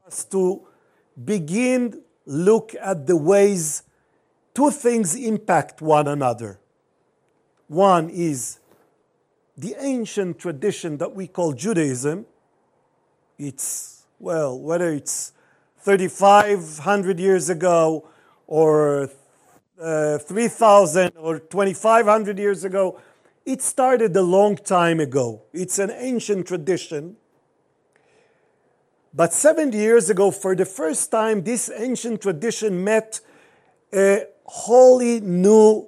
us 0.05 0.25
to 0.25 0.61
begin 1.23 2.01
look 2.25 2.75
at 2.81 3.07
the 3.07 3.15
ways 3.15 3.83
two 4.53 4.69
things 4.71 5.15
impact 5.15 5.81
one 5.81 6.07
another. 6.07 6.59
One 7.67 8.09
is 8.09 8.59
the 9.57 9.75
ancient 9.79 10.39
tradition 10.39 10.97
that 10.97 11.15
we 11.15 11.27
call 11.27 11.53
Judaism. 11.53 12.25
It's, 13.37 14.05
well, 14.19 14.59
whether 14.59 14.91
it's 14.91 15.31
3,500 15.79 17.19
years 17.19 17.49
ago 17.49 18.07
or 18.47 19.09
uh, 19.81 20.17
3,000 20.17 21.13
or 21.17 21.39
2,500 21.39 22.37
years 22.37 22.63
ago, 22.63 22.99
it 23.45 23.61
started 23.61 24.15
a 24.15 24.21
long 24.21 24.55
time 24.55 24.99
ago. 24.99 25.43
It's 25.53 25.79
an 25.79 25.91
ancient 25.91 26.47
tradition. 26.47 27.17
But 29.13 29.31
70 29.31 29.77
years 29.77 30.09
ago, 30.09 30.31
for 30.31 30.55
the 30.55 30.65
first 30.65 31.11
time, 31.11 31.43
this 31.43 31.69
ancient 31.75 32.21
tradition 32.21 32.83
met 32.83 33.21
a 33.93 34.25
wholly 34.45 35.21
new 35.21 35.87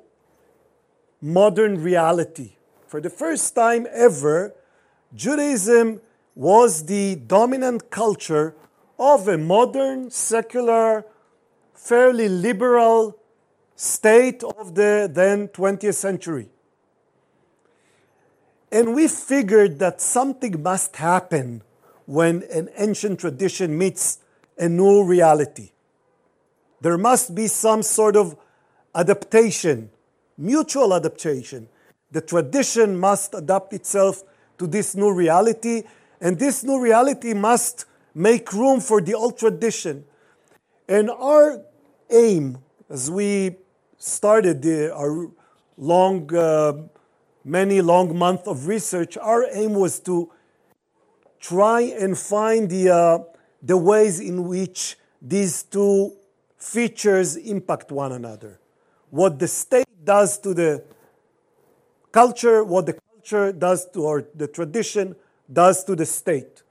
modern 1.21 1.81
reality. 1.81 2.51
For 2.87 3.01
the 3.01 3.09
first 3.09 3.55
time 3.55 3.87
ever, 3.91 4.53
Judaism 5.15 6.01
was 6.35 6.85
the 6.85 7.15
dominant 7.15 7.89
culture 7.89 8.55
of 8.99 9.27
a 9.27 9.37
modern, 9.37 10.11
secular, 10.11 11.03
fairly 11.73 12.29
liberal 12.29 13.17
state 13.75 14.43
of 14.43 14.75
the 14.75 15.09
then 15.11 15.47
20th 15.47 15.95
century. 15.95 16.49
And 18.71 18.93
we 18.93 19.07
figured 19.07 19.79
that 19.79 19.99
something 19.99 20.61
must 20.61 20.95
happen 20.97 21.63
when 22.05 22.43
an 22.51 22.69
ancient 22.77 23.19
tradition 23.19 23.77
meets 23.77 24.19
a 24.57 24.69
new 24.69 25.03
reality. 25.03 25.71
There 26.81 26.97
must 26.97 27.33
be 27.33 27.47
some 27.47 27.81
sort 27.83 28.15
of 28.15 28.37
adaptation, 28.93 29.89
mutual 30.37 30.93
adaptation. 30.93 31.67
The 32.11 32.21
tradition 32.21 32.97
must 32.97 33.33
adapt 33.33 33.73
itself 33.73 34.23
to 34.57 34.67
this 34.67 34.95
new 34.95 35.11
reality, 35.11 35.83
and 36.21 36.39
this 36.39 36.63
new 36.63 36.79
reality 36.79 37.33
must 37.33 37.85
make 38.13 38.53
room 38.53 38.79
for 38.79 39.01
the 39.01 39.13
old 39.13 39.37
tradition. 39.37 40.05
And 40.87 41.09
our 41.09 41.61
aim, 42.09 42.59
as 42.89 43.09
we 43.09 43.55
started 43.97 44.61
the, 44.61 44.95
our 44.95 45.29
long, 45.77 46.33
uh, 46.33 46.73
many 47.43 47.81
long 47.81 48.17
month 48.17 48.47
of 48.47 48.67
research, 48.67 49.17
our 49.17 49.45
aim 49.51 49.73
was 49.73 49.99
to 50.01 50.31
try 51.45 51.81
and 51.81 52.17
find 52.17 52.71
the, 52.71 52.89
uh, 52.89 53.19
the 53.61 53.77
ways 53.77 54.19
in 54.19 54.47
which 54.47 54.97
these 55.21 55.61
two 55.61 56.11
features 56.57 57.35
impact 57.35 57.91
one 57.91 58.11
another. 58.11 58.59
What 59.11 59.37
the 59.37 59.47
state 59.47 59.85
does 60.03 60.39
to 60.39 60.55
the 60.55 60.83
culture, 62.11 62.63
what 62.63 62.87
the 62.87 62.93
culture 62.93 63.51
does 63.51 63.87
to, 63.91 63.99
or 63.99 64.25
the 64.33 64.47
tradition 64.47 65.15
does 65.51 65.83
to 65.83 65.95
the 65.95 66.07
state. 66.07 66.63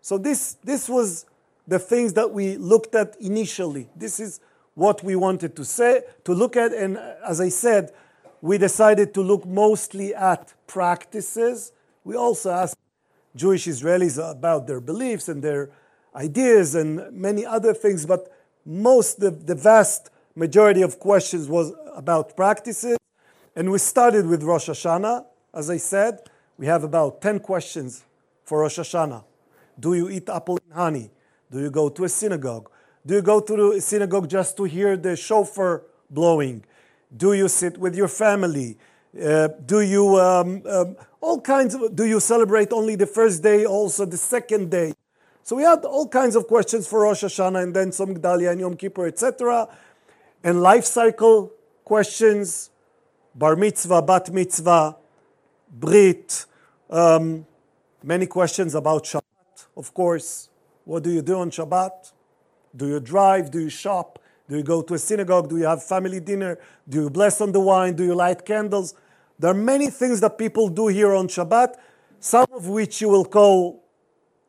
So 0.00 0.16
this, 0.16 0.56
this 0.64 0.88
was 0.88 1.26
the 1.66 1.78
things 1.78 2.14
that 2.14 2.30
we 2.30 2.56
looked 2.56 2.94
at 2.94 3.14
initially. 3.20 3.90
This 3.94 4.20
is 4.20 4.40
what 4.74 5.04
we 5.04 5.16
wanted 5.16 5.54
to 5.56 5.66
say, 5.66 6.00
to 6.24 6.32
look 6.32 6.56
at, 6.56 6.72
and 6.72 6.96
as 7.26 7.42
I 7.42 7.50
said, 7.50 7.92
we 8.40 8.56
decided 8.56 9.12
to 9.14 9.20
look 9.20 9.44
mostly 9.44 10.14
at 10.14 10.54
practices. 10.66 11.72
We 12.04 12.16
also 12.16 12.52
asked 12.52 12.78
Jewish 13.38 13.66
Israelis 13.66 14.18
about 14.18 14.66
their 14.66 14.80
beliefs 14.80 15.28
and 15.28 15.42
their 15.42 15.70
ideas 16.14 16.74
and 16.74 17.12
many 17.12 17.46
other 17.46 17.72
things, 17.72 18.04
but 18.04 18.32
most, 18.66 19.20
the, 19.20 19.30
the 19.30 19.54
vast 19.54 20.10
majority 20.34 20.82
of 20.82 20.98
questions 20.98 21.48
was 21.48 21.72
about 21.94 22.36
practices. 22.36 22.98
And 23.54 23.70
we 23.70 23.78
started 23.78 24.26
with 24.26 24.42
Rosh 24.42 24.68
Hashanah. 24.68 25.24
As 25.54 25.70
I 25.70 25.78
said, 25.78 26.20
we 26.58 26.66
have 26.66 26.84
about 26.84 27.22
10 27.22 27.40
questions 27.40 28.04
for 28.44 28.60
Rosh 28.60 28.78
Hashanah. 28.78 29.24
Do 29.78 29.94
you 29.94 30.10
eat 30.10 30.28
apple 30.28 30.58
and 30.64 30.74
honey? 30.74 31.10
Do 31.50 31.60
you 31.60 31.70
go 31.70 31.88
to 31.88 32.04
a 32.04 32.08
synagogue? 32.08 32.70
Do 33.06 33.14
you 33.14 33.22
go 33.22 33.40
to 33.40 33.74
the 33.74 33.80
synagogue 33.80 34.28
just 34.28 34.56
to 34.58 34.64
hear 34.64 34.96
the 34.96 35.16
shofar 35.16 35.84
blowing? 36.10 36.64
Do 37.16 37.32
you 37.32 37.48
sit 37.48 37.78
with 37.78 37.94
your 37.94 38.08
family? 38.08 38.76
Uh, 39.18 39.48
do 39.64 39.80
you 39.80 40.16
um, 40.16 40.62
um, 40.68 40.96
all 41.20 41.40
kinds 41.40 41.74
of 41.74 41.94
do 41.94 42.04
you 42.04 42.20
celebrate 42.20 42.72
only 42.72 42.94
the 42.94 43.06
first 43.06 43.42
day 43.42 43.64
also 43.64 44.04
the 44.04 44.16
second 44.16 44.70
day 44.70 44.92
so 45.42 45.56
we 45.56 45.62
had 45.62 45.84
all 45.84 46.06
kinds 46.06 46.36
of 46.36 46.46
questions 46.46 46.86
for 46.86 47.02
rosh 47.02 47.24
hashanah 47.24 47.62
and 47.62 47.74
then 47.74 47.90
tzom 47.90 48.16
gedalia 48.16 48.50
and 48.50 48.60
yom 48.60 48.76
kippur 48.76 49.06
etc 49.06 49.68
and 50.44 50.60
life 50.60 50.84
cycle 50.84 51.52
questions 51.84 52.70
bar 53.34 53.56
mitzvah 53.56 54.02
bat 54.02 54.32
mitzvah 54.32 54.96
brit 55.70 56.46
um, 56.90 57.46
many 58.02 58.26
questions 58.26 58.74
about 58.74 59.04
shabbat 59.04 59.66
of 59.76 59.92
course 59.92 60.48
what 60.84 61.02
do 61.02 61.10
you 61.10 61.22
do 61.22 61.38
on 61.38 61.50
shabbat 61.50 62.12
do 62.74 62.86
you 62.86 63.00
drive 63.00 63.50
do 63.50 63.58
you 63.58 63.70
shop 63.70 64.18
do 64.48 64.56
you 64.56 64.62
go 64.62 64.80
to 64.80 64.94
a 64.94 64.98
synagogue? 64.98 65.50
Do 65.50 65.58
you 65.58 65.66
have 65.66 65.82
family 65.82 66.20
dinner? 66.20 66.58
Do 66.88 67.02
you 67.02 67.10
bless 67.10 67.40
on 67.40 67.52
the 67.52 67.60
wine? 67.60 67.94
Do 67.94 68.04
you 68.04 68.14
light 68.14 68.46
candles? 68.46 68.94
There 69.38 69.50
are 69.50 69.54
many 69.54 69.88
things 69.88 70.20
that 70.20 70.36
people 70.36 70.68
do 70.68 70.88
here 70.88 71.14
on 71.14 71.28
Shabbat, 71.28 71.74
some 72.18 72.46
of 72.52 72.68
which 72.68 73.00
you 73.00 73.08
will 73.08 73.24
call 73.24 73.84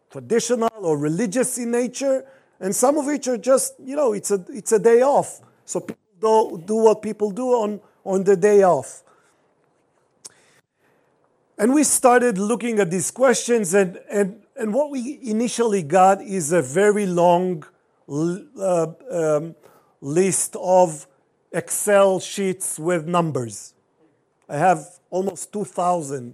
traditional 0.10 0.70
or 0.82 0.98
religious 0.98 1.58
in 1.60 1.72
nature, 1.72 2.26
and 2.60 2.76
some 2.76 2.98
of 2.98 3.06
which 3.06 3.28
are 3.28 3.38
just, 3.38 3.76
you 3.80 3.96
know, 3.96 4.14
it's 4.14 4.32
a, 4.32 4.44
it's 4.50 4.72
a 4.72 4.80
day 4.80 5.02
off. 5.02 5.42
So 5.66 5.80
people 5.80 6.02
do, 6.20 6.64
do 6.66 6.76
what 6.76 7.02
people 7.02 7.30
do 7.30 7.50
on, 7.50 7.80
on 8.04 8.24
the 8.24 8.36
day 8.36 8.64
off. 8.64 9.04
And 11.58 11.74
we 11.74 11.84
started 11.84 12.38
looking 12.38 12.80
at 12.80 12.90
these 12.90 13.12
questions, 13.12 13.74
and, 13.74 14.00
and, 14.10 14.42
and 14.56 14.74
what 14.74 14.90
we 14.90 15.20
initially 15.22 15.84
got 15.84 16.22
is 16.22 16.52
a 16.52 16.62
very 16.62 17.06
long 17.06 17.64
uh, 18.10 18.88
um, 19.12 19.56
list 20.02 20.56
of 20.56 21.06
Excel 21.52 22.20
sheets 22.20 22.80
with 22.80 23.06
numbers. 23.06 23.74
I 24.50 24.58
have 24.58 25.00
almost 25.12 25.54
2,000 25.54 26.34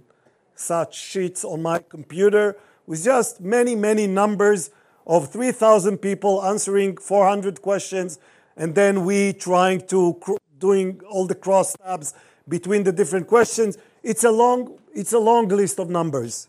such 0.54 0.98
sheets 0.98 1.44
on 1.44 1.60
my 1.60 1.80
computer 1.80 2.56
with 2.86 3.04
just 3.04 3.40
many, 3.42 3.74
many 3.74 4.06
numbers 4.06 4.70
of 5.06 5.30
3,000 5.30 5.98
people 5.98 6.42
answering 6.42 6.96
400 6.96 7.60
questions, 7.60 8.18
and 8.56 8.74
then 8.74 9.04
we 9.04 9.34
trying 9.34 9.86
to 9.88 10.18
doing 10.58 11.00
all 11.08 11.26
the 11.26 11.34
cross 11.34 11.76
tabs 11.76 12.14
between 12.48 12.84
the 12.84 12.92
different 12.92 13.26
questions. 13.26 13.76
It's 14.02 14.24
a 14.24 14.30
long, 14.30 14.78
it's 14.94 15.12
a 15.12 15.18
long 15.18 15.48
list 15.48 15.78
of 15.78 15.90
numbers. 15.90 16.48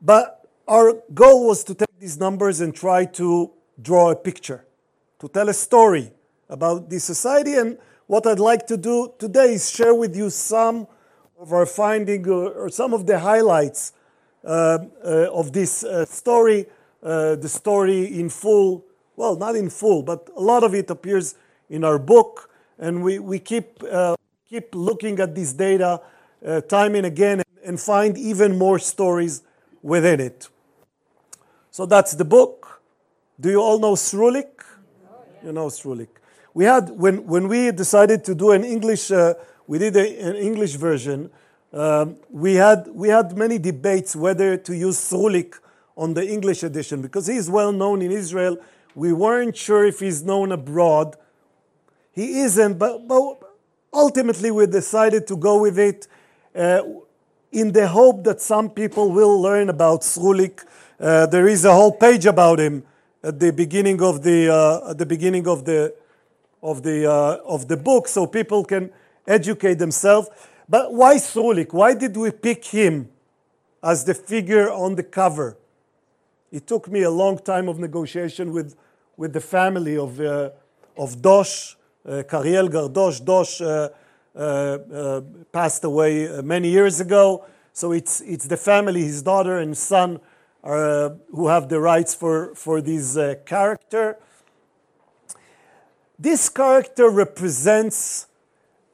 But 0.00 0.46
our 0.68 1.02
goal 1.12 1.48
was 1.48 1.64
to 1.64 1.74
take 1.74 1.98
these 1.98 2.18
numbers 2.18 2.60
and 2.60 2.72
try 2.72 3.04
to 3.04 3.50
draw 3.82 4.10
a 4.10 4.16
picture 4.16 4.64
to 5.18 5.28
tell 5.28 5.48
a 5.48 5.54
story 5.54 6.12
about 6.48 6.88
this 6.88 7.04
society. 7.04 7.54
And 7.54 7.78
what 8.10 8.26
I'd 8.26 8.40
like 8.40 8.66
to 8.66 8.76
do 8.76 9.14
today 9.20 9.54
is 9.54 9.70
share 9.70 9.94
with 9.94 10.16
you 10.16 10.30
some 10.30 10.88
of 11.38 11.52
our 11.52 11.64
findings 11.64 12.26
or 12.26 12.68
some 12.68 12.92
of 12.92 13.06
the 13.06 13.20
highlights 13.20 13.92
uh, 14.44 14.78
uh, 15.04 15.30
of 15.32 15.52
this 15.52 15.84
uh, 15.84 16.04
story. 16.06 16.66
Uh, 17.00 17.36
the 17.36 17.48
story 17.48 18.18
in 18.18 18.28
full, 18.28 18.84
well, 19.14 19.36
not 19.36 19.54
in 19.54 19.70
full, 19.70 20.02
but 20.02 20.28
a 20.36 20.40
lot 20.40 20.64
of 20.64 20.74
it 20.74 20.90
appears 20.90 21.36
in 21.68 21.84
our 21.84 22.00
book. 22.00 22.50
And 22.80 23.04
we, 23.04 23.20
we 23.20 23.38
keep, 23.38 23.80
uh, 23.84 24.16
keep 24.48 24.74
looking 24.74 25.20
at 25.20 25.36
this 25.36 25.52
data 25.52 26.00
uh, 26.44 26.62
time 26.62 26.96
and 26.96 27.06
again 27.06 27.42
and 27.64 27.80
find 27.80 28.18
even 28.18 28.58
more 28.58 28.80
stories 28.80 29.42
within 29.82 30.18
it. 30.18 30.48
So 31.70 31.86
that's 31.86 32.14
the 32.14 32.24
book. 32.24 32.82
Do 33.38 33.50
you 33.50 33.62
all 33.62 33.78
know 33.78 33.92
Srulik? 33.94 34.64
you 35.44 35.52
know 35.52 35.66
Srulik. 35.66 36.19
We 36.54 36.64
had 36.64 36.90
when 36.90 37.26
when 37.26 37.48
we 37.48 37.70
decided 37.70 38.24
to 38.24 38.34
do 38.34 38.50
an 38.50 38.64
English, 38.64 39.10
uh, 39.10 39.34
we 39.66 39.78
did 39.78 39.96
a, 39.96 40.20
an 40.20 40.36
English 40.36 40.74
version. 40.74 41.30
Um, 41.72 42.16
we 42.28 42.54
had 42.54 42.88
we 42.92 43.08
had 43.08 43.36
many 43.36 43.58
debates 43.58 44.16
whether 44.16 44.56
to 44.56 44.74
use 44.74 44.98
Srulik 44.98 45.54
on 45.96 46.14
the 46.14 46.26
English 46.26 46.62
edition 46.62 47.02
because 47.02 47.26
he's 47.26 47.48
well 47.48 47.72
known 47.72 48.02
in 48.02 48.10
Israel. 48.10 48.58
We 48.94 49.12
weren't 49.12 49.56
sure 49.56 49.84
if 49.84 50.00
he's 50.00 50.24
known 50.24 50.50
abroad. 50.50 51.16
He 52.12 52.40
isn't, 52.40 52.78
but, 52.78 53.06
but 53.06 53.38
ultimately 53.92 54.50
we 54.50 54.66
decided 54.66 55.26
to 55.28 55.36
go 55.36 55.60
with 55.60 55.78
it 55.78 56.08
uh, 56.56 56.82
in 57.52 57.72
the 57.72 57.86
hope 57.86 58.24
that 58.24 58.40
some 58.40 58.70
people 58.70 59.12
will 59.12 59.40
learn 59.40 59.68
about 59.68 60.00
Srulik. 60.00 60.64
Uh, 60.98 61.26
there 61.26 61.46
is 61.46 61.64
a 61.64 61.72
whole 61.72 61.92
page 61.92 62.26
about 62.26 62.58
him 62.58 62.82
at 63.22 63.38
the 63.38 63.52
beginning 63.52 64.02
of 64.02 64.22
the 64.22 64.52
uh, 64.52 64.90
at 64.90 64.98
the 64.98 65.06
beginning 65.06 65.46
of 65.46 65.64
the 65.64 65.94
of 66.62 66.82
the 66.82 67.10
uh, 67.10 67.38
of 67.44 67.68
the 67.68 67.76
book, 67.76 68.08
so 68.08 68.26
people 68.26 68.64
can 68.64 68.90
educate 69.26 69.74
themselves. 69.74 70.28
But 70.68 70.92
why 70.92 71.16
Srulik? 71.16 71.72
Why 71.72 71.94
did 71.94 72.16
we 72.16 72.30
pick 72.30 72.64
him 72.64 73.08
as 73.82 74.04
the 74.04 74.14
figure 74.14 74.70
on 74.70 74.94
the 74.94 75.02
cover? 75.02 75.56
It 76.52 76.66
took 76.66 76.88
me 76.88 77.02
a 77.02 77.10
long 77.10 77.38
time 77.38 77.68
of 77.68 77.78
negotiation 77.78 78.52
with, 78.52 78.74
with 79.16 79.32
the 79.32 79.40
family 79.40 79.96
of, 79.96 80.20
uh, 80.20 80.50
of 80.96 81.22
Dosh, 81.22 81.76
uh, 82.04 82.24
Kariel 82.28 82.68
Gardosh. 82.68 83.24
Dosh 83.24 83.60
uh, 83.60 83.88
uh, 84.34 84.38
uh 84.38 85.20
passed 85.52 85.84
away 85.84 86.28
uh, 86.28 86.42
many 86.42 86.70
years 86.70 87.00
ago. 87.00 87.44
So 87.72 87.92
it's, 87.92 88.20
it's 88.22 88.46
the 88.46 88.56
family, 88.56 89.02
his 89.02 89.22
daughter 89.22 89.58
and 89.58 89.76
son, 89.76 90.20
who 90.62 91.48
have 91.48 91.68
the 91.68 91.80
rights 91.80 92.14
for, 92.14 92.54
for 92.54 92.80
this 92.80 93.16
character. 93.46 94.18
This 96.20 96.50
character 96.50 97.08
represents 97.08 98.26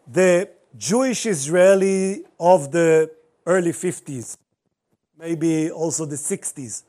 the 0.06 0.48
Jewish 0.76 1.26
Israeli 1.26 2.22
of 2.38 2.70
the 2.70 3.10
early 3.44 3.72
50s, 3.72 4.36
maybe 5.18 5.68
also 5.68 6.04
the 6.04 6.14
60s. 6.14 6.84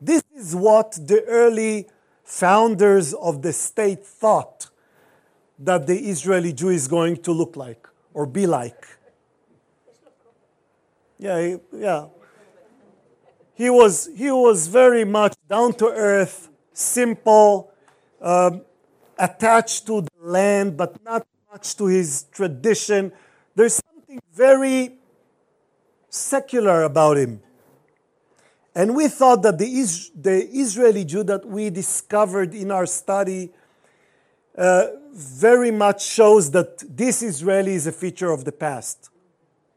This 0.00 0.22
is 0.36 0.54
what 0.54 0.92
the 0.92 1.24
early 1.24 1.88
founders 2.22 3.14
of 3.14 3.42
the 3.42 3.52
state 3.52 4.06
thought 4.06 4.68
that 5.58 5.88
the 5.88 5.98
Israeli 5.98 6.52
Jew 6.52 6.68
is 6.68 6.86
going 6.86 7.16
to 7.24 7.32
look 7.32 7.56
like 7.56 7.88
or 8.14 8.26
be 8.26 8.46
like. 8.46 8.86
Yeah, 11.18 11.56
yeah. 11.72 12.06
He 13.54 13.68
was, 13.68 14.08
he 14.14 14.30
was 14.30 14.68
very 14.68 15.04
much 15.04 15.34
down 15.48 15.72
to 15.74 15.86
earth, 15.86 16.48
simple, 16.72 17.72
um, 18.20 18.62
attached 19.20 19.86
to 19.86 20.00
the 20.00 20.26
land, 20.26 20.76
but 20.76 21.02
not 21.04 21.26
much 21.52 21.76
to 21.76 21.86
his 21.86 22.24
tradition. 22.32 23.12
There's 23.54 23.80
something 23.86 24.20
very 24.32 24.96
secular 26.08 26.82
about 26.82 27.18
him. 27.18 27.42
And 28.74 28.96
we 28.96 29.08
thought 29.08 29.42
that 29.42 29.58
the, 29.58 29.66
Is- 29.66 30.10
the 30.14 30.48
Israeli 30.48 31.04
Jew 31.04 31.22
that 31.24 31.44
we 31.44 31.70
discovered 31.70 32.54
in 32.54 32.70
our 32.70 32.86
study 32.86 33.50
uh, 34.56 34.86
very 35.12 35.70
much 35.70 36.04
shows 36.04 36.50
that 36.52 36.78
this 36.96 37.22
Israeli 37.22 37.74
is 37.74 37.86
a 37.86 37.92
feature 37.92 38.30
of 38.30 38.44
the 38.44 38.52
past. 38.52 39.10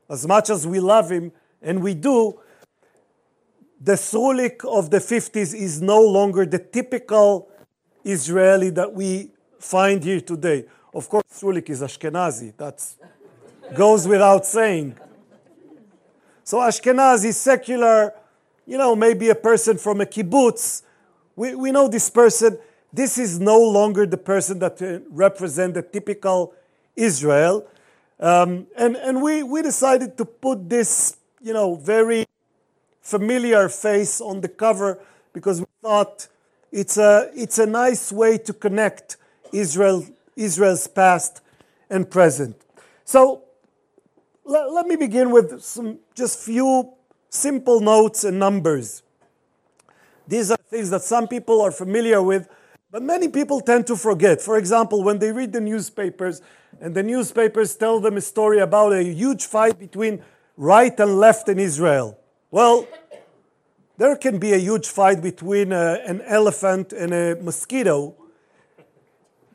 As 0.09 0.27
much 0.27 0.50
as 0.50 0.65
we 0.65 0.79
love 0.79 1.12
him, 1.12 1.31
and 1.62 1.81
we 1.81 1.93
do, 1.93 2.39
the 3.81 3.93
Srulik 3.93 4.63
of 4.65 4.89
the 4.89 5.00
50s 5.00 5.55
is 5.55 5.81
no 5.81 6.01
longer 6.01 6.45
the 6.45 6.59
typical 6.59 7.50
Israeli 8.03 8.69
that 8.72 8.93
we 8.93 9.29
find 9.60 10.03
here 10.03 10.22
today. 10.22 10.65
Of 10.93 11.10
course, 11.10 11.24
Srulik 11.33 11.69
is 11.69 11.81
Ashkenazi. 11.81 12.55
That 12.57 12.83
goes 13.74 14.07
without 14.07 14.45
saying. 14.45 14.95
So 16.43 16.57
Ashkenazi, 16.57 17.33
secular, 17.33 18.13
you 18.65 18.77
know, 18.77 18.95
maybe 18.95 19.29
a 19.29 19.36
person 19.36 19.77
from 19.77 20.01
a 20.01 20.05
kibbutz. 20.05 20.83
We, 21.36 21.55
we 21.55 21.72
know 21.72 21.88
this 21.88 22.10
person. 22.10 22.57
This 22.91 23.17
is 23.17 23.39
no 23.39 23.57
longer 23.60 24.05
the 24.05 24.17
person 24.17 24.60
that 24.60 24.81
uh, 24.81 25.00
represents 25.10 25.75
the 25.75 25.81
typical 25.81 26.53
Israel. 26.95 27.67
Um, 28.19 28.67
and 28.77 28.95
and 28.98 29.22
we, 29.22 29.41
we 29.41 29.62
decided 29.62 30.15
to 30.17 30.25
put 30.25 30.69
this, 30.69 31.17
you 31.41 31.53
know, 31.53 31.75
very 31.75 32.25
familiar 33.01 33.67
face 33.69 34.22
on 34.22 34.41
the 34.41 34.48
cover 34.48 35.00
because 35.33 35.60
we 35.60 35.67
thought 35.81 36.27
it's 36.73 36.97
a, 36.97 37.29
it's 37.35 37.59
a 37.59 37.67
nice 37.67 38.11
way 38.11 38.39
to 38.39 38.51
connect 38.51 39.17
Israel, 39.51 40.05
Israel's 40.35 40.87
past 40.87 41.41
and 41.87 42.09
present. 42.09 42.59
So 43.05 43.43
let, 44.43 44.71
let 44.71 44.87
me 44.87 44.95
begin 44.95 45.29
with 45.29 45.61
some 45.61 45.99
just 46.15 46.39
few 46.39 46.91
simple 47.29 47.79
notes 47.79 48.23
and 48.23 48.39
numbers. 48.39 49.03
These 50.27 50.49
are 50.49 50.57
things 50.67 50.89
that 50.89 51.03
some 51.03 51.27
people 51.27 51.61
are 51.61 51.71
familiar 51.71 52.23
with, 52.23 52.49
but 52.89 53.03
many 53.03 53.27
people 53.27 53.62
tend 53.62 53.86
to 53.88 53.95
forget. 53.95 54.41
For 54.41 54.57
example, 54.57 55.03
when 55.03 55.19
they 55.19 55.31
read 55.31 55.53
the 55.53 55.62
newspapers 55.62 56.41
and 56.81 56.95
the 56.95 57.03
newspapers 57.03 57.75
tell 57.75 57.99
them 57.99 58.17
a 58.17 58.21
story 58.21 58.59
about 58.59 58.93
a 58.93 59.03
huge 59.03 59.45
fight 59.45 59.77
between 59.77 60.23
right 60.57 60.99
and 60.99 61.19
left 61.19 61.49
in 61.49 61.59
Israel. 61.59 62.17
Well, 62.49 62.88
there 64.03 64.17
can 64.17 64.37
be 64.37 64.51
a 64.51 64.57
huge 64.57 64.89
fight 64.89 65.21
between 65.21 65.71
a, 65.71 65.77
uh, 65.77 66.11
an 66.11 66.21
elephant 66.23 66.91
and 66.91 67.13
a 67.13 67.37
mosquito, 67.41 68.13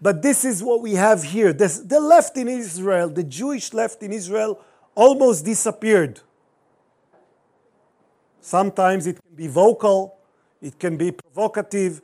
but 0.00 0.22
this 0.22 0.42
is 0.42 0.62
what 0.62 0.80
we 0.80 0.94
have 0.94 1.22
here. 1.22 1.52
This, 1.52 1.80
the 1.80 2.00
left 2.00 2.34
in 2.38 2.48
Israel, 2.48 3.11
the 3.11 3.24
Jewish 3.24 3.74
left 3.74 4.02
in 4.02 4.11
Israel, 4.11 4.58
almost 4.94 5.44
disappeared. 5.44 6.22
Sometimes 8.40 9.06
it 9.06 9.18
can 9.22 9.37
be 9.37 9.48
vocal, 9.48 10.16
it 10.62 10.78
can 10.78 10.96
be 10.96 11.12
provocative. 11.12 12.00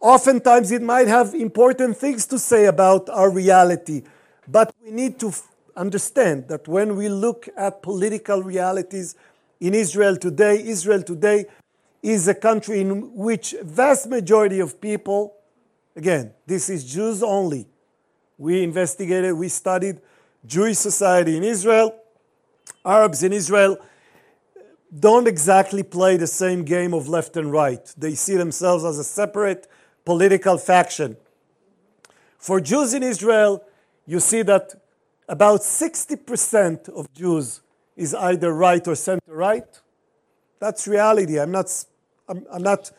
Oftentimes 0.00 0.72
it 0.72 0.82
might 0.82 1.06
have 1.06 1.32
important 1.32 1.96
things 1.96 2.26
to 2.26 2.40
say 2.40 2.64
about 2.64 3.08
our 3.08 3.30
reality, 3.30 4.02
but 4.48 4.74
we 4.82 4.90
need 4.90 5.20
to 5.20 5.32
understand 5.76 6.48
that 6.48 6.66
when 6.66 6.96
we 6.96 7.08
look 7.08 7.48
at 7.56 7.82
political 7.82 8.42
realities 8.42 9.14
in 9.60 9.74
Israel 9.74 10.16
today, 10.16 10.62
Israel 10.64 11.02
today 11.02 11.46
is 12.02 12.28
a 12.28 12.34
country 12.34 12.80
in 12.80 13.14
which 13.14 13.54
vast 13.62 14.08
majority 14.08 14.60
of 14.60 14.80
people, 14.80 15.34
again, 15.96 16.32
this 16.46 16.70
is 16.70 16.84
Jews 16.84 17.22
only. 17.22 17.66
We 18.36 18.62
investigated, 18.62 19.34
we 19.34 19.48
studied 19.48 20.00
Jewish 20.46 20.78
society 20.78 21.36
in 21.36 21.42
Israel. 21.42 21.94
Arabs 22.84 23.22
in 23.22 23.32
Israel 23.32 23.78
don't 24.96 25.26
exactly 25.26 25.82
play 25.82 26.16
the 26.16 26.26
same 26.26 26.64
game 26.64 26.94
of 26.94 27.08
left 27.08 27.36
and 27.36 27.52
right. 27.52 27.92
They 27.96 28.14
see 28.14 28.36
themselves 28.36 28.84
as 28.84 28.98
a 28.98 29.04
separate 29.04 29.66
political 30.04 30.56
faction. 30.56 31.16
For 32.38 32.60
Jews 32.60 32.94
in 32.94 33.02
Israel, 33.02 33.62
you 34.06 34.20
see 34.20 34.42
that 34.42 34.74
about 35.28 35.60
60% 35.60 36.88
of 36.88 37.12
Jews 37.12 37.60
is 37.98 38.14
either 38.14 38.52
right 38.52 38.86
or 38.86 38.94
center 38.94 39.34
right. 39.34 39.80
That's 40.60 40.86
reality. 40.86 41.38
I'm 41.38 41.50
not, 41.50 41.84
I'm, 42.28 42.46
I'm 42.50 42.62
not 42.62 42.92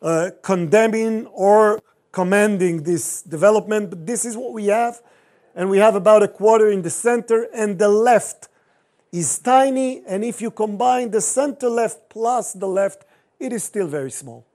uh, 0.00 0.30
condemning 0.42 1.26
or 1.26 1.80
commending 2.12 2.82
this 2.82 3.22
development, 3.22 3.90
but 3.90 4.06
this 4.06 4.24
is 4.24 4.36
what 4.36 4.54
we 4.54 4.66
have. 4.66 5.02
And 5.54 5.68
we 5.68 5.78
have 5.78 5.94
about 5.94 6.22
a 6.22 6.28
quarter 6.28 6.70
in 6.70 6.82
the 6.82 6.90
center, 6.90 7.46
and 7.54 7.78
the 7.78 7.88
left 7.88 8.48
is 9.12 9.38
tiny. 9.38 10.02
And 10.06 10.24
if 10.24 10.40
you 10.40 10.50
combine 10.50 11.10
the 11.10 11.20
center 11.20 11.68
left 11.68 12.08
plus 12.08 12.54
the 12.54 12.68
left, 12.68 13.04
it 13.38 13.52
is 13.52 13.64
still 13.64 13.86
very 13.86 14.10
small. 14.10 14.46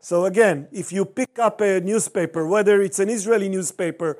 So, 0.00 0.24
again, 0.24 0.66
if 0.72 0.90
you 0.90 1.04
pick 1.04 1.38
up 1.38 1.60
a 1.60 1.80
newspaper, 1.80 2.44
whether 2.44 2.82
it's 2.82 2.98
an 2.98 3.08
Israeli 3.08 3.48
newspaper 3.48 4.18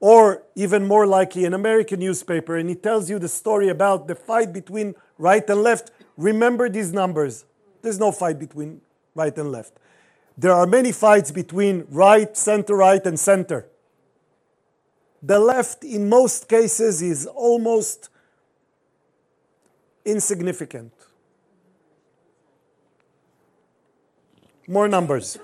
or 0.00 0.42
even 0.54 0.86
more 0.86 1.06
likely 1.06 1.44
an 1.44 1.54
American 1.54 2.00
newspaper, 2.00 2.56
and 2.56 2.70
it 2.70 2.82
tells 2.82 3.08
you 3.08 3.18
the 3.18 3.28
story 3.28 3.68
about 3.68 4.08
the 4.08 4.14
fight 4.14 4.52
between 4.52 4.94
right 5.18 5.48
and 5.48 5.62
left, 5.62 5.90
remember 6.16 6.68
these 6.68 6.92
numbers. 6.92 7.44
There's 7.82 7.98
no 7.98 8.12
fight 8.12 8.38
between 8.38 8.80
right 9.14 9.36
and 9.38 9.50
left. 9.50 9.72
There 10.36 10.52
are 10.52 10.66
many 10.66 10.92
fights 10.92 11.30
between 11.30 11.86
right, 11.90 12.36
center 12.36 12.76
right, 12.76 13.04
and 13.06 13.18
center. 13.18 13.66
The 15.22 15.38
left, 15.38 15.82
in 15.82 16.08
most 16.08 16.46
cases, 16.46 17.00
is 17.00 17.26
almost 17.26 18.10
insignificant. 20.04 20.92
More 24.68 24.88
numbers. 24.88 25.38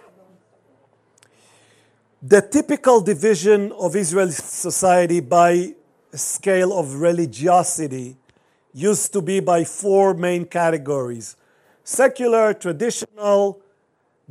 The 2.25 2.41
typical 2.41 3.01
division 3.01 3.73
of 3.73 3.97
Israeli 3.97 4.31
society 4.31 5.19
by 5.19 5.75
scale 6.15 6.79
of 6.79 7.01
religiosity 7.01 8.17
used 8.73 9.13
to 9.15 9.21
be 9.21 9.41
by 9.41 9.65
four 9.65 10.15
main 10.15 10.45
categories 10.45 11.35
secular, 11.83 12.55
traditional, 12.55 13.61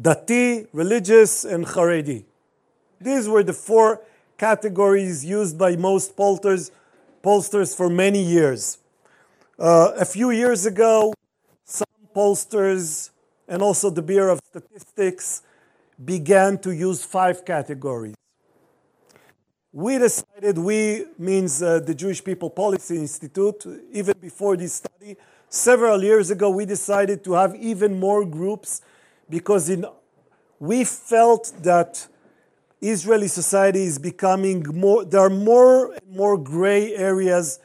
dati, 0.01 0.67
religious, 0.71 1.43
and 1.43 1.65
Haredi. 1.65 2.23
These 3.01 3.27
were 3.27 3.43
the 3.43 3.51
four 3.51 3.99
categories 4.37 5.25
used 5.25 5.57
by 5.57 5.75
most 5.75 6.15
pollsters, 6.15 6.71
pollsters 7.21 7.75
for 7.75 7.89
many 7.89 8.23
years. 8.23 8.77
Uh, 9.59 9.91
a 9.97 10.05
few 10.05 10.31
years 10.31 10.65
ago, 10.65 11.13
some 11.65 11.87
pollsters 12.15 13.09
and 13.49 13.61
also 13.61 13.89
the 13.89 14.01
Bureau 14.01 14.31
of 14.31 14.39
Statistics 14.49 15.41
began 16.03 16.57
to 16.59 16.71
use 16.71 17.03
five 17.03 17.45
categories. 17.45 18.15
We 19.73 19.97
decided, 19.97 20.57
we 20.57 21.05
means 21.17 21.61
uh, 21.61 21.79
the 21.79 21.95
Jewish 21.95 22.23
People 22.23 22.49
Policy 22.49 22.97
Institute, 22.97 23.65
even 23.93 24.15
before 24.19 24.57
this 24.57 24.73
study, 24.73 25.15
several 25.49 26.03
years 26.03 26.29
ago, 26.29 26.49
we 26.49 26.65
decided 26.65 27.23
to 27.23 27.33
have 27.33 27.55
even 27.55 27.99
more 27.99 28.25
groups 28.25 28.81
because 29.29 29.69
in, 29.69 29.85
we 30.59 30.83
felt 30.83 31.53
that 31.63 32.05
Israeli 32.81 33.27
society 33.27 33.83
is 33.83 33.97
becoming 33.97 34.65
more, 34.73 35.05
there 35.05 35.21
are 35.21 35.29
more 35.29 35.93
and 35.93 36.15
more 36.15 36.37
gray 36.37 36.93
areas 36.95 37.59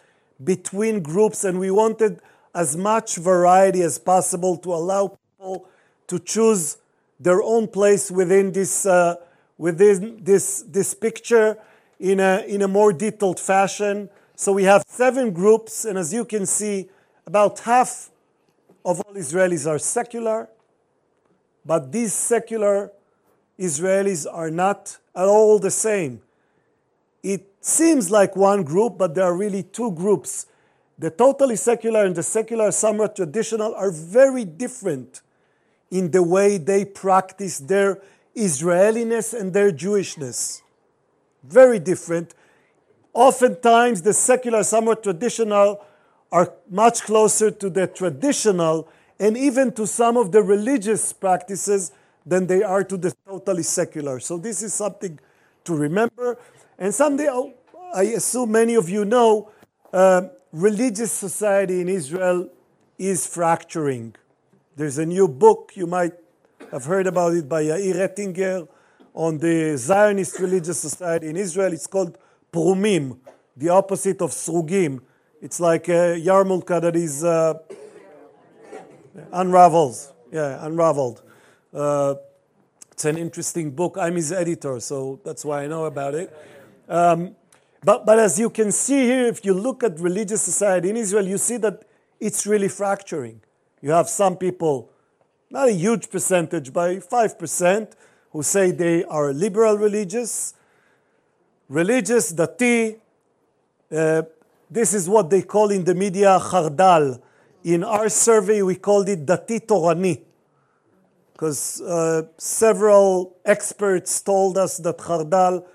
between 0.44 1.02
groups, 1.02 1.42
and 1.42 1.58
we 1.58 1.70
wanted 1.70 2.20
as 2.54 2.76
much 2.76 3.16
variety 3.16 3.82
as 3.82 3.98
possible 3.98 4.56
to 4.58 4.72
allow 4.72 5.08
people 5.08 5.66
to 6.06 6.18
choose 6.18 6.76
their 7.18 7.42
own 7.42 7.68
place 7.68 8.10
within 8.10 8.52
this, 8.52 8.86
uh, 8.86 9.16
within 9.58 10.22
this, 10.22 10.62
this 10.68 10.94
picture 10.94 11.58
in 11.98 12.20
a, 12.20 12.44
in 12.46 12.62
a 12.62 12.68
more 12.68 12.92
detailed 12.92 13.40
fashion. 13.40 14.08
So 14.34 14.52
we 14.52 14.64
have 14.64 14.82
seven 14.86 15.32
groups, 15.32 15.84
and 15.84 15.96
as 15.96 16.12
you 16.12 16.24
can 16.24 16.46
see, 16.46 16.88
about 17.26 17.60
half 17.60 18.10
of 18.84 19.00
all 19.00 19.14
Israelis 19.14 19.66
are 19.66 19.78
secular, 19.78 20.48
but 21.64 21.90
these 21.90 22.12
secular 22.12 22.92
Israelis 23.58 24.26
are 24.30 24.50
not 24.50 24.98
at 25.14 25.26
all 25.26 25.58
the 25.58 25.70
same. 25.70 26.20
It 27.22 27.48
seems 27.60 28.10
like 28.10 28.36
one 28.36 28.62
group, 28.62 28.98
but 28.98 29.14
there 29.14 29.24
are 29.24 29.36
really 29.36 29.62
two 29.62 29.90
groups. 29.92 30.46
The 30.98 31.10
totally 31.10 31.56
secular 31.56 32.04
and 32.04 32.14
the 32.14 32.22
secular, 32.22 32.70
somewhat 32.70 33.16
traditional, 33.16 33.74
are 33.74 33.90
very 33.90 34.44
different 34.44 35.22
in 35.90 36.10
the 36.10 36.22
way 36.22 36.58
they 36.58 36.84
practice 36.84 37.58
their 37.58 38.00
Israeliness 38.34 39.32
and 39.32 39.52
their 39.52 39.72
Jewishness. 39.72 40.62
Very 41.44 41.78
different. 41.78 42.34
Oftentimes, 43.14 44.02
the 44.02 44.12
secular, 44.12 44.62
somewhat 44.62 45.02
traditional, 45.02 45.82
are 46.32 46.52
much 46.68 47.02
closer 47.02 47.50
to 47.50 47.70
the 47.70 47.86
traditional 47.86 48.88
and 49.18 49.36
even 49.36 49.72
to 49.72 49.86
some 49.86 50.16
of 50.16 50.32
the 50.32 50.42
religious 50.42 51.12
practices 51.12 51.92
than 52.26 52.46
they 52.46 52.62
are 52.62 52.84
to 52.84 52.96
the 52.96 53.14
totally 53.26 53.62
secular. 53.62 54.20
So, 54.20 54.36
this 54.36 54.62
is 54.62 54.74
something 54.74 55.18
to 55.64 55.74
remember. 55.74 56.36
And 56.78 56.94
someday, 56.94 57.28
oh, 57.30 57.54
I 57.94 58.02
assume 58.02 58.52
many 58.52 58.74
of 58.74 58.90
you 58.90 59.04
know, 59.04 59.50
uh, 59.92 60.22
religious 60.52 61.12
society 61.12 61.80
in 61.80 61.88
Israel 61.88 62.50
is 62.98 63.26
fracturing. 63.26 64.14
There's 64.76 64.98
a 64.98 65.06
new 65.06 65.26
book, 65.26 65.72
you 65.74 65.86
might 65.86 66.12
have 66.70 66.84
heard 66.84 67.06
about 67.06 67.32
it 67.32 67.48
by 67.48 67.64
Yair 67.64 67.94
Ettinger 67.94 68.68
on 69.14 69.38
the 69.38 69.74
Zionist 69.78 70.38
religious 70.38 70.78
society 70.78 71.28
in 71.28 71.36
Israel. 71.38 71.72
It's 71.72 71.86
called 71.86 72.18
Prumim, 72.52 73.16
the 73.56 73.70
opposite 73.70 74.20
of 74.20 74.32
Srugim. 74.32 75.00
It's 75.40 75.60
like 75.60 75.88
a 75.88 76.20
yarmulke 76.20 76.78
that 76.78 76.94
is 76.94 77.24
uh, 77.24 77.54
unravels. 79.32 80.12
Yeah, 80.30 80.66
unraveled. 80.66 81.22
Uh, 81.72 82.16
it's 82.92 83.06
an 83.06 83.16
interesting 83.16 83.70
book. 83.70 83.96
I'm 83.98 84.16
his 84.16 84.30
editor, 84.30 84.78
so 84.80 85.20
that's 85.24 85.42
why 85.42 85.64
I 85.64 85.68
know 85.68 85.86
about 85.86 86.14
it. 86.14 86.36
Um, 86.86 87.34
but, 87.82 88.04
but 88.04 88.18
as 88.18 88.38
you 88.38 88.50
can 88.50 88.70
see 88.72 89.04
here, 89.04 89.24
if 89.24 89.42
you 89.42 89.54
look 89.54 89.82
at 89.82 89.98
religious 89.98 90.42
society 90.42 90.90
in 90.90 90.98
Israel, 90.98 91.26
you 91.26 91.38
see 91.38 91.56
that 91.56 91.84
it's 92.20 92.46
really 92.46 92.68
fracturing. 92.68 93.40
You 93.80 93.90
have 93.90 94.08
some 94.08 94.36
people, 94.36 94.90
not 95.50 95.68
a 95.68 95.72
huge 95.72 96.10
percentage, 96.10 96.72
by 96.72 96.96
5%, 96.96 97.92
who 98.30 98.42
say 98.42 98.70
they 98.70 99.04
are 99.04 99.32
liberal 99.32 99.78
religious, 99.78 100.54
religious, 101.68 102.32
dati. 102.32 102.98
Uh, 103.90 104.22
this 104.70 104.92
is 104.92 105.08
what 105.08 105.30
they 105.30 105.42
call 105.42 105.70
in 105.70 105.84
the 105.84 105.94
media 105.94 106.38
chardal. 106.40 107.20
In 107.64 107.84
our 107.84 108.08
survey, 108.08 108.62
we 108.62 108.76
called 108.76 109.08
it 109.08 109.24
dati 109.26 109.60
torani 109.60 110.22
because 111.36 111.82
uh, 111.82 112.22
several 112.38 113.36
experts 113.44 114.22
told 114.22 114.56
us 114.56 114.78
that 114.78 114.96
Chardal, 114.96 115.66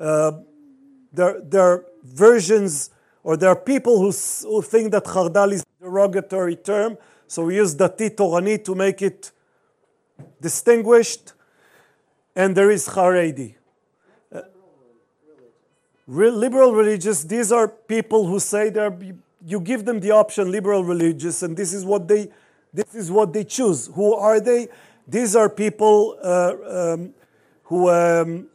uh, 0.00 0.32
are 1.18 1.84
versions 2.04 2.90
or 3.24 3.36
there 3.36 3.50
are 3.50 3.56
people 3.56 3.98
who, 3.98 4.12
who 4.48 4.62
think 4.62 4.92
that 4.92 5.04
Chardal 5.04 5.52
is 5.52 5.62
a 5.62 5.84
derogatory 5.84 6.54
term, 6.54 6.96
so 7.32 7.46
we 7.46 7.56
use 7.56 7.74
Dati 7.74 8.10
Torani 8.10 8.62
to 8.62 8.74
make 8.74 9.00
it 9.00 9.32
distinguished, 10.38 11.32
and 12.36 12.54
there 12.54 12.70
is 12.70 12.86
Haredi. 12.90 13.54
Uh, 14.30 14.42
liberal 16.06 16.74
religious, 16.74 17.24
these 17.24 17.50
are 17.50 17.68
people 17.68 18.26
who 18.26 18.38
say 18.38 18.68
they're, 18.68 18.94
you 19.46 19.60
give 19.60 19.86
them 19.86 20.00
the 20.00 20.10
option 20.10 20.50
liberal 20.50 20.84
religious, 20.84 21.42
and 21.42 21.56
this 21.56 21.72
is 21.72 21.86
what 21.86 22.06
they, 22.06 22.28
this 22.74 22.94
is 22.94 23.10
what 23.10 23.32
they 23.32 23.44
choose. 23.44 23.86
Who 23.94 24.12
are 24.12 24.38
they? 24.38 24.68
These 25.08 25.34
are 25.34 25.48
people 25.48 26.18
uh, 26.22 26.52
um, 26.68 27.14
who 27.62 27.88
um, 27.88 28.48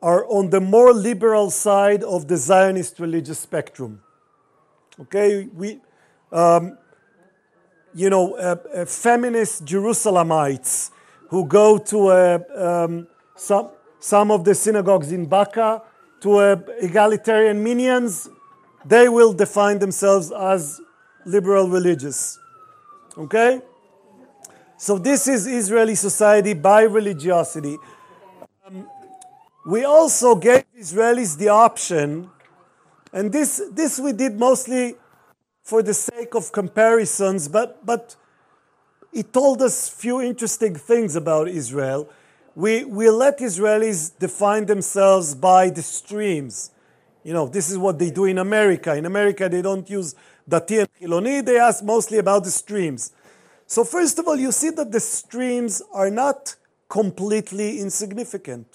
are 0.00 0.24
on 0.24 0.48
the 0.48 0.60
more 0.62 0.94
liberal 0.94 1.50
side 1.50 2.02
of 2.02 2.28
the 2.28 2.38
Zionist 2.38 2.98
religious 2.98 3.40
spectrum. 3.40 4.00
Okay, 4.98 5.50
we, 5.52 5.82
um, 6.32 6.78
you 7.94 8.10
know, 8.10 8.34
uh, 8.34 8.56
uh, 8.74 8.84
feminist 8.84 9.64
Jerusalemites 9.64 10.90
who 11.28 11.46
go 11.46 11.78
to 11.78 12.08
uh, 12.08 12.38
um, 12.56 13.06
some, 13.36 13.70
some 13.98 14.30
of 14.30 14.44
the 14.44 14.54
synagogues 14.54 15.12
in 15.12 15.26
Baka 15.26 15.82
to 16.20 16.36
uh, 16.36 16.56
egalitarian 16.80 17.64
minyans, 17.64 18.28
they 18.84 19.08
will 19.08 19.32
define 19.32 19.78
themselves 19.78 20.32
as 20.32 20.80
liberal 21.24 21.68
religious. 21.68 22.38
Okay? 23.16 23.60
So, 24.76 24.98
this 24.98 25.28
is 25.28 25.46
Israeli 25.46 25.94
society 25.94 26.54
by 26.54 26.82
religiosity. 26.82 27.76
Um, 28.66 28.88
we 29.66 29.84
also 29.84 30.34
gave 30.34 30.64
Israelis 30.78 31.36
the 31.36 31.48
option, 31.48 32.30
and 33.12 33.30
this, 33.30 33.60
this 33.72 34.00
we 34.00 34.12
did 34.12 34.38
mostly 34.38 34.96
for 35.70 35.84
the 35.84 35.94
sake 35.94 36.34
of 36.34 36.50
comparisons, 36.50 37.46
but, 37.46 37.86
but 37.86 38.16
it 39.12 39.32
told 39.32 39.62
us 39.62 39.88
few 39.88 40.20
interesting 40.20 40.74
things 40.74 41.14
about 41.14 41.46
Israel. 41.46 42.08
We, 42.56 42.84
we 42.84 43.08
let 43.08 43.38
Israelis 43.38 44.10
define 44.18 44.66
themselves 44.66 45.36
by 45.36 45.70
the 45.70 45.82
streams. 45.82 46.72
You 47.22 47.32
know, 47.32 47.46
this 47.46 47.70
is 47.70 47.78
what 47.78 48.00
they 48.00 48.10
do 48.10 48.24
in 48.24 48.38
America. 48.38 48.96
In 48.96 49.06
America, 49.06 49.48
they 49.48 49.62
don't 49.62 49.88
use 49.88 50.16
Dati 50.48 50.80
and 50.80 50.88
Chiloni, 51.00 51.44
they 51.44 51.60
ask 51.60 51.84
mostly 51.84 52.18
about 52.18 52.42
the 52.42 52.50
streams. 52.50 53.12
So, 53.68 53.84
first 53.84 54.18
of 54.18 54.26
all, 54.26 54.34
you 54.36 54.50
see 54.50 54.70
that 54.70 54.90
the 54.90 54.98
streams 54.98 55.80
are 55.92 56.10
not 56.10 56.56
completely 56.88 57.78
insignificant. 57.78 58.66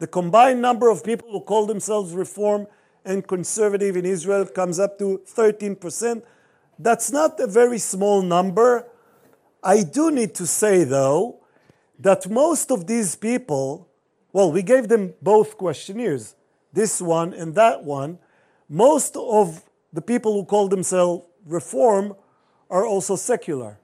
The 0.00 0.08
combined 0.08 0.60
number 0.60 0.90
of 0.90 1.04
people 1.04 1.30
who 1.30 1.42
call 1.42 1.66
themselves 1.66 2.12
reform 2.12 2.66
and 3.06 3.26
conservative 3.26 3.96
in 3.96 4.04
Israel 4.04 4.44
comes 4.44 4.78
up 4.78 4.98
to 4.98 5.22
13%. 5.26 6.22
That's 6.78 7.10
not 7.10 7.40
a 7.40 7.46
very 7.46 7.78
small 7.78 8.20
number. 8.20 8.86
I 9.62 9.82
do 9.84 10.10
need 10.10 10.34
to 10.34 10.46
say, 10.46 10.84
though, 10.84 11.40
that 11.98 12.28
most 12.28 12.70
of 12.70 12.86
these 12.86 13.16
people, 13.16 13.88
well, 14.32 14.52
we 14.52 14.62
gave 14.62 14.88
them 14.88 15.14
both 15.22 15.56
questionnaires, 15.56 16.34
this 16.72 17.00
one 17.00 17.32
and 17.32 17.54
that 17.54 17.84
one. 17.84 18.18
Most 18.68 19.16
of 19.16 19.62
the 19.92 20.02
people 20.02 20.34
who 20.34 20.44
call 20.44 20.68
themselves 20.68 21.26
reform 21.46 22.14
are 22.68 22.84
also 22.84 23.16
secular. 23.16 23.78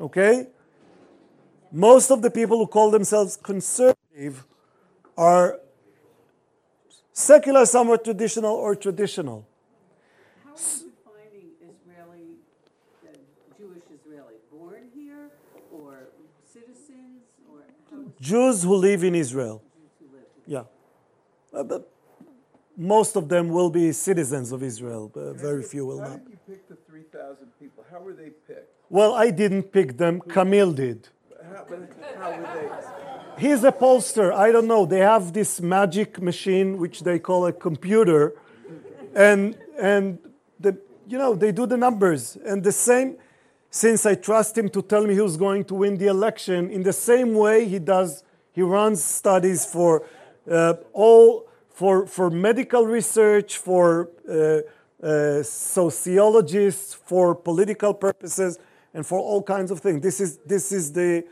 Okay? 0.00 0.46
Most 1.72 2.10
of 2.10 2.22
the 2.22 2.30
people 2.30 2.58
who 2.58 2.66
call 2.66 2.90
themselves 2.90 3.36
conservative 3.36 4.46
are 5.16 5.60
secular, 7.12 7.66
some 7.66 7.82
somewhat 7.82 8.04
traditional, 8.04 8.54
or 8.54 8.74
traditional. 8.74 9.46
How 10.44 10.52
are 10.52 10.54
you 10.54 10.90
defining 10.90 11.50
Israeli, 11.60 12.24
uh, 13.04 13.08
Jewish 13.58 13.82
Israeli? 13.92 14.34
Born 14.50 14.88
here 14.94 15.30
or 15.72 16.08
citizens 16.52 17.22
or 17.50 17.62
Jews 18.20 18.62
who 18.62 18.76
live 18.76 19.04
in 19.04 19.14
Israel. 19.14 19.62
Yeah. 20.46 20.64
Uh, 21.52 21.62
but 21.62 21.88
most 22.76 23.16
of 23.16 23.28
them 23.28 23.48
will 23.48 23.70
be 23.70 23.92
citizens 23.92 24.52
of 24.52 24.62
Israel, 24.62 25.10
but 25.12 25.34
very 25.34 25.62
few 25.62 25.86
will 25.86 25.98
not. 25.98 26.04
How 26.04 26.14
not. 26.14 26.24
did 26.24 26.30
you 26.32 26.54
pick 26.54 26.68
the 26.68 26.76
3,000 26.88 27.46
people? 27.60 27.84
How 27.90 28.00
were 28.00 28.14
they 28.14 28.30
picked? 28.48 28.70
Well, 28.88 29.14
I 29.14 29.30
didn't 29.30 29.64
pick 29.64 29.96
them, 29.96 30.20
Camille 30.20 30.72
did. 30.72 31.08
How, 31.42 31.66
how 32.18 32.30
were 32.30 32.48
they? 32.54 33.01
He's 33.42 33.64
a 33.64 33.72
pollster. 33.72 34.32
I 34.32 34.52
don't 34.52 34.68
know. 34.68 34.86
They 34.86 35.00
have 35.00 35.32
this 35.32 35.60
magic 35.60 36.22
machine, 36.22 36.78
which 36.78 37.00
they 37.00 37.18
call 37.18 37.44
a 37.46 37.52
computer, 37.52 38.34
and 39.16 39.58
and 39.76 40.20
the 40.60 40.78
you 41.08 41.18
know 41.18 41.34
they 41.34 41.50
do 41.50 41.66
the 41.66 41.76
numbers. 41.76 42.36
And 42.46 42.62
the 42.62 42.70
same, 42.70 43.16
since 43.68 44.06
I 44.06 44.14
trust 44.14 44.56
him 44.56 44.68
to 44.68 44.80
tell 44.80 45.04
me 45.08 45.16
who's 45.16 45.36
going 45.36 45.64
to 45.64 45.74
win 45.74 45.98
the 45.98 46.06
election, 46.06 46.70
in 46.70 46.84
the 46.84 46.92
same 46.92 47.34
way 47.34 47.66
he 47.66 47.80
does. 47.80 48.22
He 48.52 48.62
runs 48.62 49.02
studies 49.02 49.66
for 49.66 50.06
uh, 50.48 50.74
all 50.92 51.48
for 51.70 52.06
for 52.06 52.30
medical 52.30 52.86
research, 52.86 53.56
for 53.56 54.08
uh, 54.28 54.60
uh, 55.04 55.42
sociologists, 55.42 56.94
for 56.94 57.34
political 57.34 57.92
purposes, 57.92 58.60
and 58.94 59.04
for 59.04 59.18
all 59.18 59.42
kinds 59.42 59.72
of 59.72 59.80
things. 59.80 60.00
This 60.00 60.20
is 60.20 60.38
this 60.46 60.70
is 60.70 60.92
the 60.92 61.24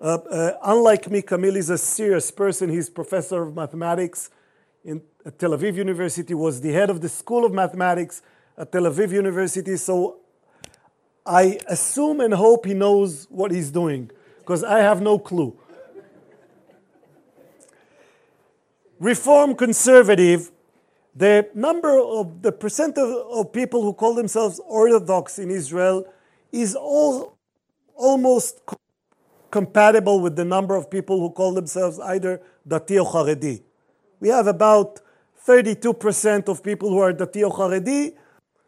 Uh, 0.00 0.18
uh, 0.30 0.52
unlike 0.62 1.10
me, 1.10 1.22
Camille 1.22 1.56
is 1.56 1.70
a 1.70 1.78
serious 1.78 2.30
person. 2.30 2.70
He's 2.70 2.88
professor 2.88 3.42
of 3.42 3.54
mathematics 3.54 4.30
in 4.84 5.02
at 5.28 5.38
Tel 5.38 5.50
Aviv 5.50 5.74
University, 5.74 6.32
was 6.32 6.62
the 6.62 6.72
head 6.72 6.88
of 6.88 7.02
the 7.02 7.08
School 7.08 7.44
of 7.44 7.52
Mathematics 7.52 8.22
at 8.56 8.72
Tel 8.72 8.84
Aviv 8.84 9.10
University. 9.12 9.76
So 9.76 10.20
I 11.26 11.60
assume 11.68 12.20
and 12.20 12.32
hope 12.32 12.64
he 12.64 12.72
knows 12.72 13.26
what 13.28 13.50
he's 13.50 13.70
doing, 13.70 14.10
because 14.38 14.64
I 14.64 14.78
have 14.78 15.02
no 15.02 15.18
clue. 15.18 15.54
Reform 18.98 19.54
conservative, 19.54 20.50
the 21.14 21.50
number 21.54 22.00
of 22.00 22.40
the 22.40 22.50
percent 22.50 22.96
of, 22.96 23.10
of 23.30 23.52
people 23.52 23.82
who 23.82 23.92
call 23.92 24.14
themselves 24.14 24.60
Orthodox 24.66 25.38
in 25.38 25.50
Israel 25.50 26.06
is 26.52 26.74
all, 26.74 27.36
almost 27.94 28.62
compatible 29.50 30.20
with 30.20 30.36
the 30.36 30.44
number 30.44 30.74
of 30.76 30.90
people 30.90 31.20
who 31.20 31.30
call 31.30 31.54
themselves 31.54 31.98
either 32.00 32.40
Dati 32.66 33.02
or 33.02 33.10
Haredi. 33.10 33.62
We 34.20 34.28
have 34.28 34.46
about 34.46 35.00
32% 35.46 36.48
of 36.48 36.62
people 36.62 36.90
who 36.90 36.98
are 36.98 37.12
Dati 37.12 37.48
or 37.48 37.56
Haredi, 37.56 38.14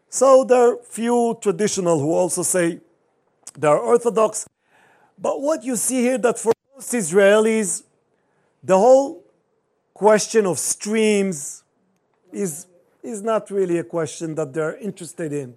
so 0.09 0.45
there 0.45 0.73
are 0.73 0.77
few 0.83 1.39
traditional 1.41 2.01
who 2.01 2.13
also 2.13 2.43
say 2.43 2.81
they 3.59 3.69
are 3.69 3.79
Orthodox. 3.79 4.47
But 5.19 5.41
what 5.41 5.63
you 5.63 5.77
see 5.77 6.03
here 6.03 6.19
that 6.19 6.39
for 6.39 6.53
most 6.75 6.93
Israelis, 6.93 7.85
the 8.63 8.79
whole 8.79 9.25
question 9.95 10.47
of 10.47 10.59
streams 10.59 11.63
is, 12.33 12.67
is 13.03 13.23
not 13.23 13.51
really 13.51 13.79
a 13.79 13.85
question 13.85 14.35
that 14.35 14.53
they're 14.53 14.77
interested 14.79 15.33
in. 15.33 15.57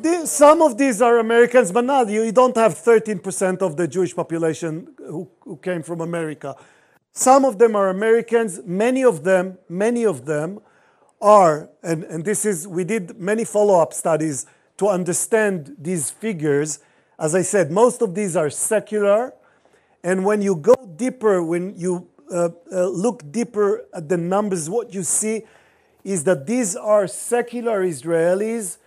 The- 0.00 0.26
some 0.26 0.60
of 0.60 0.76
these 0.76 1.00
are 1.00 1.18
Americans, 1.18 1.70
but 1.70 1.84
not 1.84 2.08
you. 2.08 2.22
You 2.22 2.32
don't 2.32 2.56
have 2.56 2.74
13% 2.74 3.62
of 3.62 3.76
the 3.76 3.86
Jewish 3.86 4.14
population 4.14 4.88
who, 4.98 5.28
who 5.42 5.56
came 5.56 5.82
from 5.82 6.00
America. 6.00 6.56
Some 7.12 7.44
of 7.44 7.58
them 7.58 7.76
are 7.76 7.88
Americans. 7.88 8.60
Many 8.64 9.04
of 9.04 9.22
them, 9.22 9.58
many 9.68 10.04
of 10.04 10.26
them 10.26 10.60
are, 11.20 11.70
and, 11.82 12.02
and 12.04 12.24
this 12.24 12.44
is, 12.44 12.66
we 12.66 12.82
did 12.82 13.18
many 13.20 13.44
follow 13.44 13.80
up 13.80 13.92
studies 13.92 14.46
to 14.78 14.88
understand 14.88 15.76
these 15.78 16.10
figures. 16.10 16.80
As 17.18 17.36
I 17.36 17.42
said, 17.42 17.70
most 17.70 18.02
of 18.02 18.16
these 18.16 18.34
are 18.34 18.50
secular. 18.50 19.32
And 20.02 20.24
when 20.24 20.42
you 20.42 20.56
go 20.56 20.74
deeper, 20.96 21.40
when 21.40 21.78
you 21.78 22.08
uh, 22.32 22.48
uh, 22.72 22.88
look 22.88 23.30
deeper 23.30 23.86
at 23.94 24.08
the 24.08 24.16
numbers, 24.16 24.68
what 24.68 24.92
you 24.92 25.04
see 25.04 25.44
is 26.02 26.24
that 26.24 26.46
these 26.46 26.74
are 26.74 27.06
secular 27.06 27.84
Israelis 27.84 28.78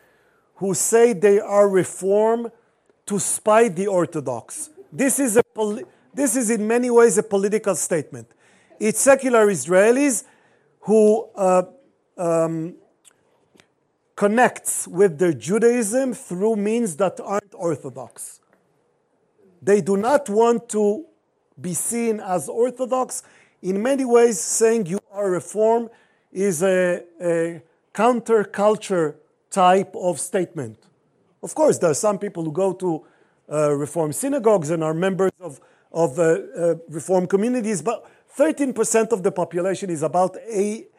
who 0.58 0.74
say 0.74 1.14
they 1.14 1.40
are 1.40 1.70
reform 1.70 2.52
to 3.06 3.20
spite 3.20 3.76
the 3.76 3.88
Orthodox. 3.88 4.70
This 4.92 5.20
is, 5.20 5.38
a 5.38 5.44
this 6.14 6.36
is 6.36 6.50
in 6.50 6.68
many 6.68 6.90
ways 6.90 7.18
a 7.18 7.24
political 7.24 7.76
statement. 7.76 8.28
It's 8.80 9.00
secular 9.00 9.48
Israelis 9.48 10.24
who 10.82 11.28
uh, 11.36 11.64
um, 12.18 12.76
connects 14.16 14.88
with 14.88 15.20
their 15.20 15.34
Judaism 15.34 16.14
through 16.14 16.56
means 16.56 16.96
that 16.98 17.20
aren't 17.20 17.54
Orthodox. 17.54 18.40
They 19.62 19.82
do 19.82 19.96
not 19.98 20.30
want 20.30 20.70
to 20.70 21.06
be 21.60 21.74
seen 21.74 22.20
as 22.20 22.50
Orthodox. 22.50 23.24
In 23.62 23.82
many 23.82 24.06
ways, 24.06 24.40
saying 24.40 24.88
you 24.88 25.00
are 25.12 25.30
Reform 25.30 25.90
is 26.32 26.64
a, 26.64 27.04
a 27.22 27.62
counterculture 27.94 29.16
type 29.50 29.96
of 29.96 30.20
statement. 30.20 30.78
Of 31.44 31.56
course, 31.56 31.78
there 31.78 31.92
are 31.92 31.96
some 31.96 32.20
people 32.20 32.44
who 32.44 32.52
go 32.52 32.74
to 32.74 33.06
uh, 33.52 33.72
Reform 33.72 34.12
synagogues 34.12 34.70
and 34.70 34.84
are 34.84 34.94
members 34.94 35.32
of, 35.40 35.60
of 35.92 36.20
uh, 36.20 36.24
uh, 36.24 36.76
Reform 36.90 37.28
communities, 37.28 37.82
but 37.82 38.10
13% 38.38 39.12
of 39.12 39.24
the 39.24 39.32
population 39.32 39.90
is 39.90 40.04
about 40.04 40.36
eight, 40.50 40.90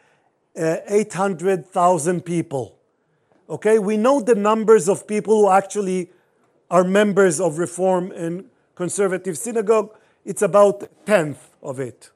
uh, 0.58 0.76
800,000 0.88 2.24
people. 2.24 2.78
Okay, 3.50 3.78
we 3.78 3.96
know 3.96 4.20
the 4.20 4.34
numbers 4.34 4.88
of 4.88 5.06
people 5.06 5.42
who 5.42 5.50
actually 5.50 6.10
are 6.70 6.84
members 6.84 7.40
of 7.40 7.58
Reform 7.58 8.12
and 8.12 8.44
Conservative 8.74 9.38
Synagogue. 9.38 9.94
It's 10.24 10.42
about 10.42 10.82
a 10.82 10.88
tenth 11.06 11.50
of 11.62 11.80
it. 11.80 12.10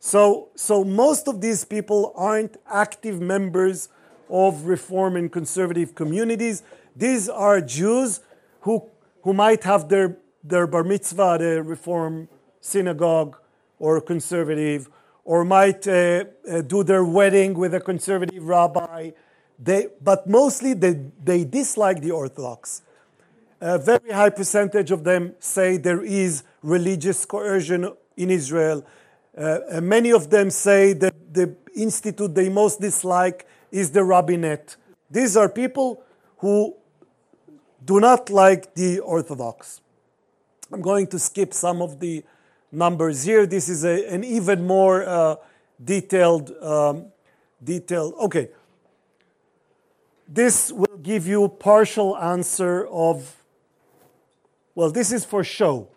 So, 0.00 0.48
so 0.54 0.84
most 0.84 1.28
of 1.28 1.40
these 1.40 1.64
people 1.64 2.12
aren't 2.16 2.56
active 2.66 3.20
members 3.20 3.88
of 4.30 4.64
Reform 4.66 5.16
and 5.16 5.30
Conservative 5.30 5.94
communities. 5.94 6.62
These 6.96 7.28
are 7.28 7.60
Jews 7.60 8.20
who, 8.60 8.84
who 9.22 9.32
might 9.32 9.64
have 9.64 9.88
their, 9.88 10.16
their 10.42 10.66
bar 10.66 10.84
mitzvah 10.84 11.34
at 11.34 11.42
a 11.42 11.62
Reform 11.62 12.28
synagogue 12.60 13.36
or 13.78 14.00
conservative, 14.00 14.88
or 15.24 15.44
might 15.44 15.86
uh, 15.86 16.24
uh, 16.50 16.62
do 16.62 16.82
their 16.82 17.04
wedding 17.04 17.54
with 17.54 17.74
a 17.74 17.80
conservative 17.80 18.42
rabbi. 18.42 19.10
They, 19.58 19.88
but 20.02 20.26
mostly 20.26 20.74
they, 20.74 21.00
they 21.22 21.44
dislike 21.44 22.00
the 22.00 22.10
Orthodox. 22.10 22.82
A 23.60 23.78
very 23.78 24.12
high 24.12 24.30
percentage 24.30 24.90
of 24.90 25.04
them 25.04 25.34
say 25.40 25.76
there 25.76 26.02
is 26.02 26.44
religious 26.62 27.24
coercion 27.24 27.92
in 28.16 28.30
Israel. 28.30 28.84
Uh, 29.36 29.80
many 29.82 30.12
of 30.12 30.30
them 30.30 30.50
say 30.50 30.92
that 30.92 31.14
the 31.32 31.54
institute 31.74 32.34
they 32.34 32.48
most 32.48 32.80
dislike 32.80 33.46
is 33.70 33.90
the 33.90 34.04
rabbinate. 34.04 34.76
These 35.10 35.36
are 35.36 35.48
people 35.48 36.02
who 36.38 36.74
do 37.84 38.00
not 38.00 38.30
like 38.30 38.74
the 38.74 39.00
Orthodox. 39.00 39.80
I'm 40.72 40.82
going 40.82 41.06
to 41.08 41.18
skip 41.18 41.54
some 41.54 41.80
of 41.80 42.00
the 42.00 42.24
numbers 42.70 43.22
here. 43.22 43.46
This 43.46 43.68
is 43.68 43.84
a, 43.84 44.06
an 44.12 44.24
even 44.24 44.66
more 44.66 45.04
uh, 45.06 45.36
detailed, 45.82 46.50
um, 46.62 47.06
detailed. 47.62 48.14
Okay, 48.20 48.50
this 50.26 50.70
will 50.70 50.98
give 51.02 51.26
you 51.26 51.48
partial 51.48 52.16
answer 52.18 52.86
of. 52.88 53.36
Well, 54.74 54.90
this 54.90 55.10
is 55.10 55.24
for 55.24 55.42
show. 55.42 55.88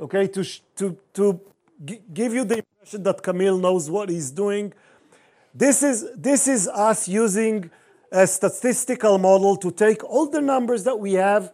Okay, 0.00 0.26
to 0.28 0.44
to 0.76 0.98
to 1.14 1.40
gi- 1.84 2.02
give 2.12 2.34
you 2.34 2.44
the 2.44 2.58
impression 2.58 3.02
that 3.04 3.22
Camille 3.22 3.58
knows 3.58 3.88
what 3.90 4.08
he's 4.10 4.30
doing. 4.30 4.72
This 5.54 5.84
is 5.84 6.10
this 6.16 6.48
is 6.48 6.66
us 6.66 7.06
using 7.06 7.70
a 8.10 8.26
statistical 8.26 9.18
model 9.18 9.56
to 9.56 9.70
take 9.70 10.02
all 10.02 10.26
the 10.26 10.40
numbers 10.40 10.82
that 10.82 10.98
we 10.98 11.12
have 11.12 11.52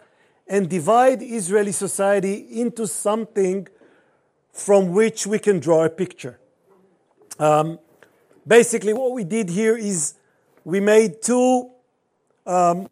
and 0.48 0.68
divide 0.68 1.22
Israeli 1.22 1.72
society 1.72 2.60
into 2.60 2.86
something 2.86 3.68
from 4.52 4.92
which 4.92 5.26
we 5.26 5.38
can 5.38 5.60
draw 5.60 5.84
a 5.84 5.90
picture. 5.90 6.38
Um, 7.38 7.78
basically, 8.46 8.94
what 8.94 9.12
we 9.12 9.22
did 9.22 9.50
here 9.50 9.76
is 9.76 10.14
we 10.64 10.80
made 10.80 11.22
two, 11.22 11.70
um, 12.46 12.88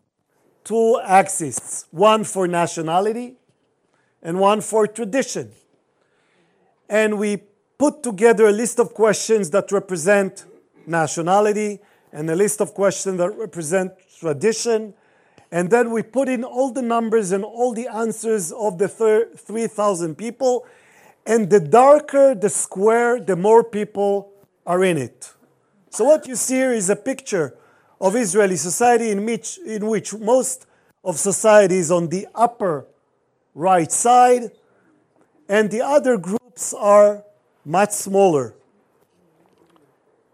two 0.62 1.00
axes 1.02 1.86
one 1.90 2.22
for 2.24 2.46
nationality 2.46 3.36
and 4.22 4.38
one 4.38 4.60
for 4.60 4.86
tradition. 4.86 5.52
And 6.88 7.18
we 7.18 7.42
put 7.78 8.02
together 8.02 8.46
a 8.46 8.52
list 8.52 8.78
of 8.78 8.92
questions 8.92 9.50
that 9.50 9.72
represent 9.72 10.44
nationality 10.88 11.80
and 12.12 12.28
a 12.30 12.34
list 12.34 12.60
of 12.60 12.74
questions 12.74 13.18
that 13.18 13.30
represent 13.30 13.92
tradition. 14.18 14.94
And 15.50 15.70
then 15.70 15.90
we 15.90 16.02
put 16.02 16.28
in 16.28 16.44
all 16.44 16.72
the 16.72 16.82
numbers 16.82 17.32
and 17.32 17.44
all 17.44 17.72
the 17.72 17.88
answers 17.88 18.52
of 18.52 18.78
the 18.78 18.88
3,000 18.88 20.16
people. 20.16 20.66
And 21.26 21.50
the 21.50 21.60
darker 21.60 22.34
the 22.34 22.48
square, 22.48 23.20
the 23.20 23.36
more 23.36 23.62
people 23.62 24.32
are 24.66 24.82
in 24.82 24.96
it. 24.96 25.32
So 25.90 26.04
what 26.04 26.26
you 26.26 26.36
see 26.36 26.56
here 26.56 26.72
is 26.72 26.90
a 26.90 26.96
picture 26.96 27.54
of 28.00 28.14
Israeli 28.16 28.56
society 28.56 29.10
in 29.10 29.24
which, 29.24 29.58
in 29.66 29.86
which 29.86 30.14
most 30.14 30.66
of 31.04 31.18
society 31.18 31.76
is 31.76 31.90
on 31.90 32.08
the 32.08 32.26
upper 32.34 32.86
right 33.54 33.90
side, 33.90 34.50
and 35.48 35.70
the 35.70 35.80
other 35.80 36.16
groups 36.18 36.74
are 36.74 37.24
much 37.64 37.90
smaller. 37.90 38.54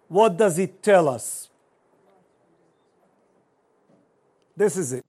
What 0.09 0.37
does 0.37 0.59
it 0.59 0.83
tell 0.83 1.09
us? 1.09 1.49
This 4.57 4.77
is 4.77 4.93
it. 4.93 5.05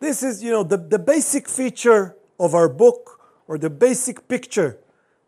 This 0.00 0.22
is, 0.22 0.42
you 0.42 0.50
know, 0.50 0.62
the, 0.62 0.76
the 0.76 0.98
basic 0.98 1.48
feature 1.48 2.16
of 2.38 2.54
our 2.54 2.68
book 2.68 3.20
or 3.46 3.58
the 3.58 3.70
basic 3.70 4.28
picture 4.28 4.78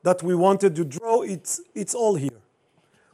that 0.03 0.23
we 0.23 0.35
wanted 0.35 0.75
to 0.77 0.85
draw, 0.85 1.23
it's, 1.23 1.61
it's 1.75 1.95
all 1.95 2.15
here. 2.15 2.41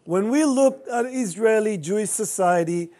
When 0.04 0.30
we 0.30 0.44
look 0.44 0.84
at 0.92 1.06
Israeli 1.06 1.78
Jewish 1.78 2.10
society, 2.10 2.90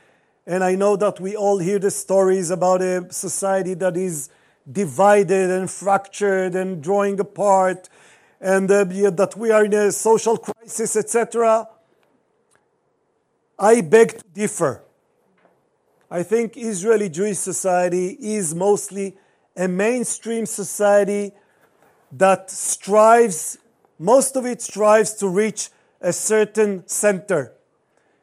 and 0.46 0.64
I 0.64 0.74
know 0.74 0.96
that 0.96 1.20
we 1.20 1.36
all 1.36 1.58
hear 1.58 1.78
the 1.78 1.90
stories 1.90 2.50
about 2.50 2.82
a 2.82 3.06
society 3.12 3.74
that 3.74 3.96
is 3.96 4.30
divided 4.70 5.50
and 5.50 5.70
fractured 5.70 6.54
and 6.54 6.82
drawing 6.82 7.20
apart, 7.20 7.88
and 8.40 8.70
uh, 8.70 8.84
that 8.84 9.34
we 9.36 9.50
are 9.50 9.64
in 9.64 9.72
a 9.74 9.92
social 9.92 10.36
crisis, 10.36 10.96
etc. 10.96 11.68
I 13.58 13.80
beg 13.80 14.18
to 14.18 14.24
differ. 14.34 14.82
I 16.10 16.22
think 16.22 16.56
Israeli 16.56 17.08
Jewish 17.08 17.38
society 17.38 18.16
is 18.20 18.54
mostly 18.54 19.16
a 19.56 19.66
mainstream 19.66 20.46
society 20.46 21.32
that 22.12 22.50
strives, 22.50 23.58
most 23.98 24.36
of 24.36 24.46
it 24.46 24.62
strives 24.62 25.14
to 25.14 25.28
reach 25.28 25.70
a 26.00 26.12
certain 26.12 26.86
center. 26.86 27.52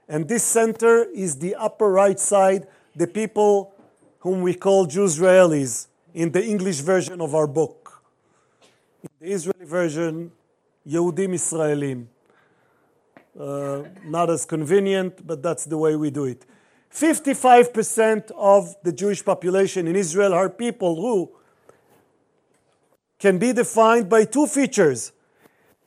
And 0.07 0.27
this 0.27 0.43
center 0.43 1.03
is 1.03 1.39
the 1.39 1.55
upper 1.55 1.91
right 1.91 2.19
side, 2.19 2.67
the 2.95 3.07
people 3.07 3.73
whom 4.19 4.41
we 4.41 4.53
call 4.53 4.85
Jews 4.85 5.17
Israelis 5.19 5.87
in 6.13 6.31
the 6.31 6.45
English 6.45 6.79
version 6.79 7.19
of 7.19 7.35
our 7.35 7.47
book. 7.47 7.82
In 9.03 9.09
the 9.19 9.33
Israeli 9.33 9.65
version, 9.65 10.31
Yehudim 10.87 11.33
Israelim. 11.33 12.07
Uh, 13.37 13.83
not 14.05 14.29
as 14.29 14.45
convenient, 14.45 15.25
but 15.27 15.43
that's 15.43 15.65
the 15.65 15.77
way 15.77 15.95
we 15.97 16.09
do 16.09 16.23
it. 16.23 16.45
55% 16.93 18.31
of 18.37 18.75
the 18.83 18.93
Jewish 18.93 19.25
population 19.25 19.87
in 19.87 19.95
Israel 19.95 20.33
are 20.33 20.49
people 20.49 20.95
who 20.95 21.31
can 23.19 23.39
be 23.39 23.51
defined 23.51 24.07
by 24.07 24.23
two 24.23 24.45
features. 24.47 25.11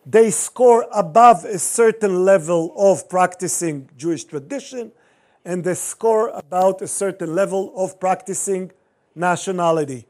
They 0.04 0.30
score 0.30 0.86
above 0.92 1.44
a 1.44 1.58
certain 1.58 2.24
level 2.24 2.74
of 2.76 3.08
practicing 3.08 3.88
Jewish 3.96 4.24
tradition, 4.24 4.92
and 5.44 5.64
they 5.64 5.74
score 5.74 6.28
about 6.34 6.82
a 6.82 6.88
certain 6.88 7.34
level 7.34 7.72
of 7.76 7.98
practicing 7.98 8.72
nationality. 9.14 10.06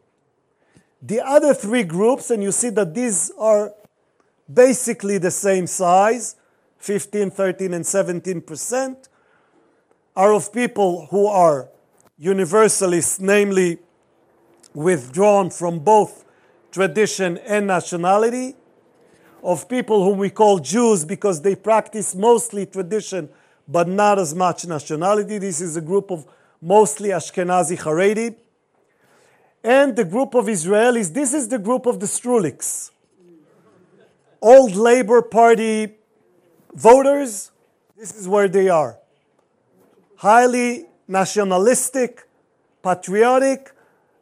The 1.02 1.20
other 1.20 1.54
three 1.54 1.85
groups, 1.85 2.30
and 2.30 2.42
you 2.42 2.52
see 2.52 2.70
that 2.70 2.94
these 2.94 3.30
are 3.38 3.72
basically 4.52 5.18
the 5.18 5.30
same 5.30 5.66
size 5.66 6.37
15, 6.78 7.30
13, 7.30 7.74
and 7.74 7.87
17 7.87 8.40
percent 8.40 9.09
are 10.14 10.32
of 10.32 10.52
people 10.52 11.06
who 11.11 11.26
are 11.26 11.68
universalists, 12.18 13.20
namely 13.20 13.78
withdrawn 14.72 15.50
from 15.50 15.78
both 15.80 16.24
tradition 16.72 17.38
and 17.38 17.66
nationality, 17.66 18.54
of 19.42 19.68
people 19.68 20.04
whom 20.04 20.18
we 20.18 20.30
call 20.30 20.59
Jews 20.59 21.04
because 21.04 21.42
they 21.42 21.54
practice 21.54 22.14
mostly 22.14 22.66
tradition 22.66 23.28
but 23.68 23.88
not 23.88 24.18
as 24.18 24.35
much 24.35 24.66
nationality. 24.66 25.38
This 25.38 25.61
is 25.61 25.76
a 25.76 25.80
group 25.80 26.11
of 26.11 26.26
mostly 26.61 27.11
Ashkenazi 27.11 27.78
Haredi. 27.78 28.37
And 29.66 29.96
the 29.96 30.05
group 30.05 30.37
of 30.37 30.46
Israelis, 30.46 31.12
this 31.12 31.35
is 31.35 31.48
the 31.48 31.59
group 31.59 31.87
of 31.87 31.98
the 31.98 32.07
Sruliks. 32.07 32.92
Old 34.40 34.76
Labor 34.76 35.22
Party 35.22 35.96
voters, 36.72 37.50
this 37.98 38.14
is 38.14 38.29
where 38.29 38.46
they 38.46 38.68
are 38.68 38.96
highly 40.18 40.87
nationalistic, 41.09 42.29
patriotic, 42.81 43.72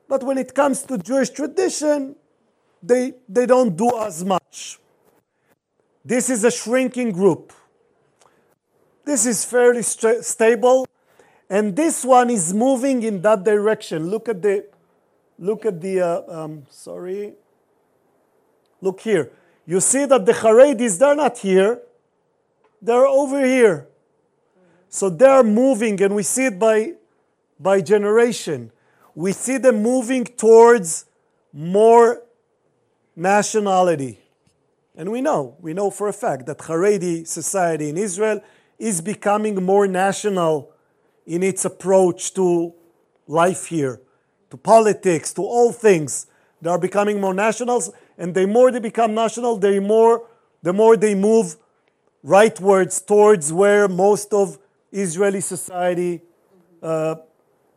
but 0.09 0.23
when 0.23 0.39
it 0.39 0.55
comes 0.55 0.83
to 0.85 0.97
Jewish 0.97 1.29
tradition, 1.29 2.17
they, 2.83 3.13
they 3.29 3.45
don't 3.45 3.77
do 3.77 3.91
as 4.01 4.25
much. 4.25 4.79
This 6.03 6.31
is 6.31 6.45
a 6.45 6.51
shrinking 6.51 7.13
group. 7.13 7.53
This 9.05 9.27
is 9.27 9.45
fairly 9.45 9.83
st- 9.83 10.25
stable, 10.25 10.87
and 11.51 11.77
this 11.77 12.03
one 12.03 12.31
is 12.31 12.55
moving 12.55 13.03
in 13.03 13.21
that 13.21 13.45
direction. 13.45 14.09
Look 14.09 14.31
at 14.31 14.41
the, 14.41 14.67
look 15.39 15.67
at 15.67 15.81
the, 15.81 16.01
uh, 16.01 16.23
um, 16.29 16.67
sorry. 16.71 17.35
Look 18.81 19.01
here. 19.01 19.31
You 19.67 19.81
see 19.81 20.05
that 20.05 20.27
the 20.27 20.33
Haredis, 20.33 20.99
they're 20.99 21.15
not 21.15 21.39
here, 21.39 21.81
they're 22.83 23.07
over 23.07 23.45
here. 23.45 23.89
So 24.89 25.09
they're 25.09 25.43
moving, 25.43 26.01
and 26.03 26.15
we 26.15 26.23
see 26.23 26.47
it 26.47 26.59
by, 26.59 26.93
by 27.59 27.81
generation. 27.81 28.71
We 29.15 29.33
see 29.33 29.59
them 29.59 29.83
moving 29.83 30.25
towards 30.25 31.07
more 31.53 32.23
nationality. 33.17 34.21
And 34.97 35.11
we 35.11 35.21
know, 35.21 35.57
we 35.61 35.73
know 35.73 35.91
for 35.91 36.09
a 36.09 36.13
fact 36.13 36.47
that 36.47 36.59
Haredi 36.59 37.27
society 37.27 37.89
in 37.89 37.97
Israel 37.97 38.41
is 38.79 39.01
becoming 39.01 39.63
more 39.65 39.87
national 39.89 40.71
in 41.27 41.43
its 41.43 41.65
approach 41.65 42.35
to 42.35 42.75
life 43.27 43.67
here, 43.67 44.01
to 44.51 44.57
politics, 44.57 45.33
to 45.35 45.43
all 45.43 45.73
things. 45.73 46.27
They 46.61 46.71
are 46.71 46.79
becoming 46.79 47.21
more 47.21 47.35
nationals, 47.35 47.91
and 48.17 48.35
the 48.35 48.47
more 48.47 48.71
they 48.71 48.81
become 48.81 49.15
national, 49.15 49.57
the 49.57 49.81
more, 49.81 50.27
the 50.63 50.73
more 50.73 50.97
they 50.97 51.15
move 51.15 51.57
rightwards 52.25 53.05
towards 53.05 53.53
where 53.53 53.87
most 53.89 54.33
of 54.33 54.59
Israeli 54.91 55.41
society 55.41 56.23
uh, 56.83 57.17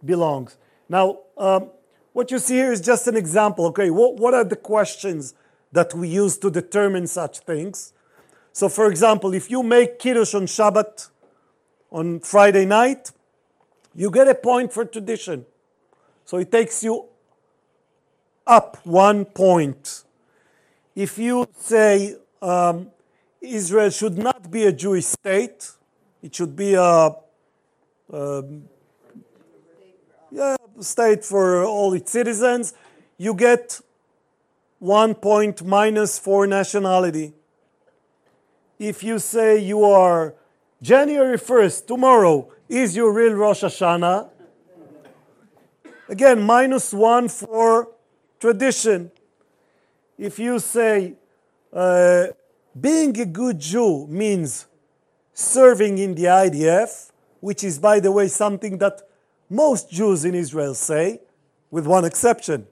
belongs. 0.04 0.58
Now, 0.88 1.20
um, 1.38 1.72
what 2.14 2.32
you 2.32 2.40
see 2.40 2.56
here 2.56 2.72
is 2.72 2.82
just 2.82 3.08
an 3.08 3.18
example. 3.18 3.66
Okay, 3.68 3.90
what, 3.90 4.16
what 4.16 4.34
are 4.34 4.44
the 4.44 4.56
questions 4.56 5.34
that 5.72 5.94
we 5.94 6.08
use 6.08 6.38
to 6.40 6.50
determine 6.50 7.08
such 7.08 7.40
things? 7.40 7.94
So, 8.54 8.70
for 8.70 8.90
example, 8.90 9.34
if 9.34 9.52
you 9.52 9.62
make 9.62 10.00
Kiddush 10.00 10.34
on 10.34 10.48
Shabbat 10.48 11.10
on 11.92 12.20
Friday 12.22 12.66
night, 12.66 13.12
you 13.94 14.10
get 14.10 14.28
a 14.28 14.36
point 14.36 14.74
for 14.74 14.86
tradition. 14.86 15.46
So 16.28 16.36
it 16.40 16.52
takes 16.52 16.84
you 16.84 17.06
up 18.46 18.86
one 18.86 19.24
point. 19.24 20.04
If 20.94 21.18
you 21.18 21.48
say 21.58 22.18
um, 22.42 22.92
Israel 23.40 23.90
should 23.90 24.18
not 24.18 24.52
be 24.52 24.66
a 24.66 24.74
Jewish 24.74 25.06
state, 25.06 25.72
it 26.22 26.36
should 26.36 26.54
be 26.54 26.74
a, 26.74 27.16
a 28.12 28.44
yeah, 30.30 30.58
state 30.82 31.24
for 31.24 31.64
all 31.64 31.94
its 31.94 32.12
citizens. 32.12 32.74
You 33.18 33.34
get 33.34 33.80
one 34.80 35.16
point 35.16 35.64
minus 35.64 36.20
for 36.20 36.46
nationality. 36.46 37.36
If 38.78 39.02
you 39.02 39.20
say 39.20 39.60
you 39.60 39.86
are 39.86 40.34
January 40.82 41.38
1st, 41.38 41.88
tomorrow, 41.88 42.52
is 42.68 42.98
your 42.98 43.14
real 43.14 43.34
Rosh 43.34 43.64
Hashanah, 43.64 44.30
again, 46.10 46.42
minus 46.42 46.94
one 46.94 47.30
for 47.30 47.90
tradition. 48.40 49.12
If 50.18 50.40
you 50.40 50.60
say 50.60 51.14
uh, 51.72 52.28
being 52.80 53.20
a 53.20 53.26
good 53.26 53.60
Jew 53.60 54.08
means 54.08 54.68
serving 55.34 55.98
in 55.98 56.16
the 56.16 56.24
IDF, 56.24 57.12
which 57.40 57.64
is, 57.64 57.80
by 57.80 58.00
the 58.00 58.12
way, 58.12 58.28
something 58.28 58.78
that 58.80 59.02
most 59.50 59.90
Jews 59.92 60.26
in 60.26 60.36
Israel 60.36 60.74
say, 60.74 61.22
with 61.70 61.86
one 61.86 62.06
exception 62.06 62.68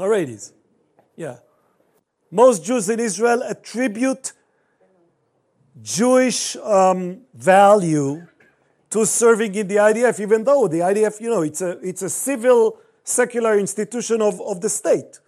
Haredis. 0.00 0.52
Yeah. 1.16 1.36
Most 2.30 2.64
Jews 2.64 2.88
in 2.88 3.00
Israel 3.00 3.42
attribute 3.42 4.32
Jewish 5.82 6.56
um, 6.56 7.22
value 7.34 8.26
to 8.90 9.06
serving 9.06 9.54
in 9.54 9.68
the 9.68 9.76
IDF, 9.76 10.20
even 10.20 10.44
though 10.44 10.66
the 10.66 10.78
IDF, 10.78 11.20
you 11.20 11.30
know, 11.30 11.42
it's 11.42 11.62
a, 11.62 11.78
it's 11.80 12.02
a 12.02 12.10
civil, 12.10 12.78
secular 13.04 13.58
institution 13.58 14.20
of, 14.20 14.40
of 14.40 14.60
the 14.60 14.68
state. 14.68 15.20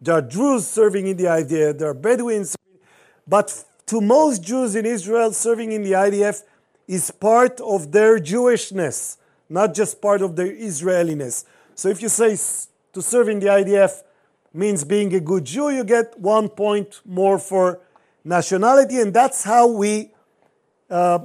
There 0.00 0.14
are 0.14 0.22
Druze 0.22 0.68
serving 0.68 1.06
in 1.06 1.16
the 1.16 1.24
IDF, 1.24 1.78
there 1.78 1.88
are 1.88 1.94
Bedouins, 1.94 2.54
but 3.26 3.64
to 3.86 4.00
most 4.00 4.42
Jews 4.42 4.76
in 4.76 4.84
Israel, 4.84 5.32
serving 5.32 5.72
in 5.72 5.82
the 5.82 5.92
IDF 5.92 6.42
is 6.86 7.10
part 7.10 7.60
of 7.60 7.92
their 7.92 8.18
Jewishness, 8.18 9.16
not 9.48 9.74
just 9.74 10.00
part 10.00 10.22
of 10.22 10.36
their 10.36 10.52
Israeliness. 10.52 11.44
So 11.74 11.88
if 11.88 12.02
you 12.02 12.08
say 12.08 12.36
to 12.92 13.02
serve 13.02 13.28
in 13.28 13.40
the 13.40 13.46
IDF 13.46 14.02
means 14.52 14.84
being 14.84 15.14
a 15.14 15.20
good 15.20 15.44
Jew, 15.44 15.70
you 15.70 15.84
get 15.84 16.18
one 16.18 16.48
point 16.48 17.00
more 17.04 17.38
for 17.38 17.80
nationality, 18.24 19.00
and 19.00 19.12
that's 19.12 19.44
how 19.44 19.66
we 19.68 20.10
uh, 20.90 21.20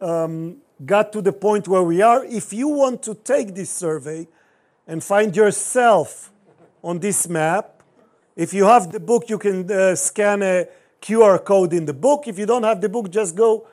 um, 0.00 0.58
got 0.84 1.12
to 1.12 1.22
the 1.22 1.32
point 1.32 1.68
where 1.68 1.82
we 1.82 2.02
are. 2.02 2.24
If 2.24 2.52
you 2.52 2.68
want 2.68 3.02
to 3.04 3.14
take 3.14 3.54
this 3.54 3.70
survey 3.70 4.28
and 4.86 5.02
find 5.02 5.34
yourself 5.34 6.30
on 6.82 6.98
this 6.98 7.28
map, 7.28 7.82
if 8.34 8.52
you 8.52 8.66
have 8.66 8.92
the 8.92 9.00
book, 9.00 9.30
you 9.30 9.38
can 9.38 9.70
uh, 9.70 9.94
scan 9.94 10.42
a 10.42 10.68
QR 11.00 11.42
code 11.42 11.72
in 11.72 11.86
the 11.86 11.94
book. 11.94 12.28
If 12.28 12.38
you 12.38 12.44
don't 12.44 12.64
have 12.64 12.80
the 12.80 12.88
book, 12.88 13.10
just 13.10 13.34
go 13.34 13.66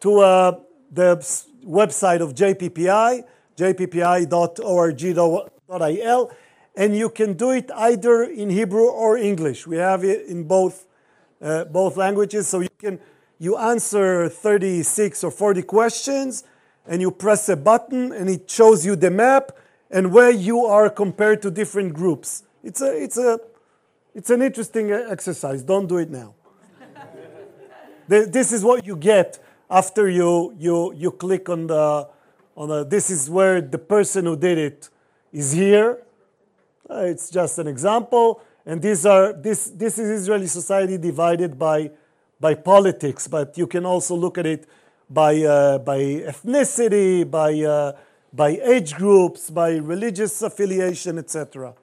to 0.00 0.20
uh, 0.20 0.58
the 0.90 1.16
website 1.64 2.20
of 2.20 2.34
JPPI, 2.34 3.24
jppi.org.il, 3.56 4.70
and 6.76 6.96
you 6.96 7.08
can 7.10 7.32
do 7.34 7.50
it 7.50 7.70
either 7.74 8.22
in 8.24 8.50
Hebrew 8.50 8.86
or 8.86 9.16
English. 9.18 9.66
We 9.66 9.76
have 9.76 10.04
it 10.04 10.26
in 10.26 10.44
both, 10.44 10.86
uh, 11.42 11.64
both 11.64 11.96
languages, 11.96 12.46
so 12.48 12.60
you 12.60 12.68
can 12.78 13.00
you 13.38 13.56
answer 13.56 14.28
36 14.28 15.24
or 15.24 15.30
40 15.30 15.62
questions, 15.62 16.44
and 16.86 17.00
you 17.00 17.10
press 17.10 17.48
a 17.48 17.56
button, 17.56 18.12
and 18.12 18.30
it 18.30 18.50
shows 18.50 18.86
you 18.86 18.96
the 18.96 19.10
map 19.10 19.52
and 19.90 20.12
where 20.12 20.30
you 20.30 20.64
are 20.64 20.90
compared 20.90 21.42
to 21.42 21.50
different 21.50 21.94
groups. 21.94 22.42
It's 22.62 22.80
a 22.80 23.02
it's 23.02 23.18
a 23.18 23.40
it's 24.14 24.30
an 24.30 24.42
interesting 24.42 24.90
exercise. 24.90 25.62
Don't 25.62 25.86
do 25.86 25.98
it 25.98 26.10
now. 26.10 26.34
This 28.08 28.52
is 28.52 28.64
what 28.64 28.86
you 28.86 28.96
get 28.96 29.38
after 29.70 30.08
you, 30.08 30.54
you, 30.58 30.92
you 30.94 31.10
click 31.10 31.48
on 31.48 31.66
the, 31.66 32.08
On 32.56 32.70
a, 32.70 32.84
this 32.84 33.10
is 33.10 33.28
where 33.28 33.60
the 33.60 33.78
person 33.78 34.24
who 34.24 34.36
did 34.36 34.56
it 34.56 34.88
is 35.32 35.52
here. 35.52 36.02
Uh, 36.88 37.12
it's 37.12 37.28
just 37.30 37.58
an 37.58 37.66
example. 37.66 38.40
And 38.64 38.80
these 38.80 39.04
are 39.04 39.32
this 39.32 39.70
this 39.70 39.98
is 39.98 40.08
Israeli 40.22 40.46
society 40.46 40.96
divided 40.98 41.58
by 41.58 41.90
by 42.40 42.54
politics, 42.54 43.28
but 43.28 43.56
you 43.56 43.66
can 43.66 43.86
also 43.86 44.14
look 44.14 44.38
at 44.38 44.46
it 44.46 44.68
by 45.08 45.42
uh, 45.42 45.78
by 45.78 45.98
ethnicity, 45.98 47.28
by 47.28 47.60
uh, 47.62 47.92
by 48.32 48.58
age 48.62 48.94
groups, 48.94 49.50
by 49.50 49.76
religious 49.76 50.42
affiliation, 50.42 51.18
etc. 51.18 51.74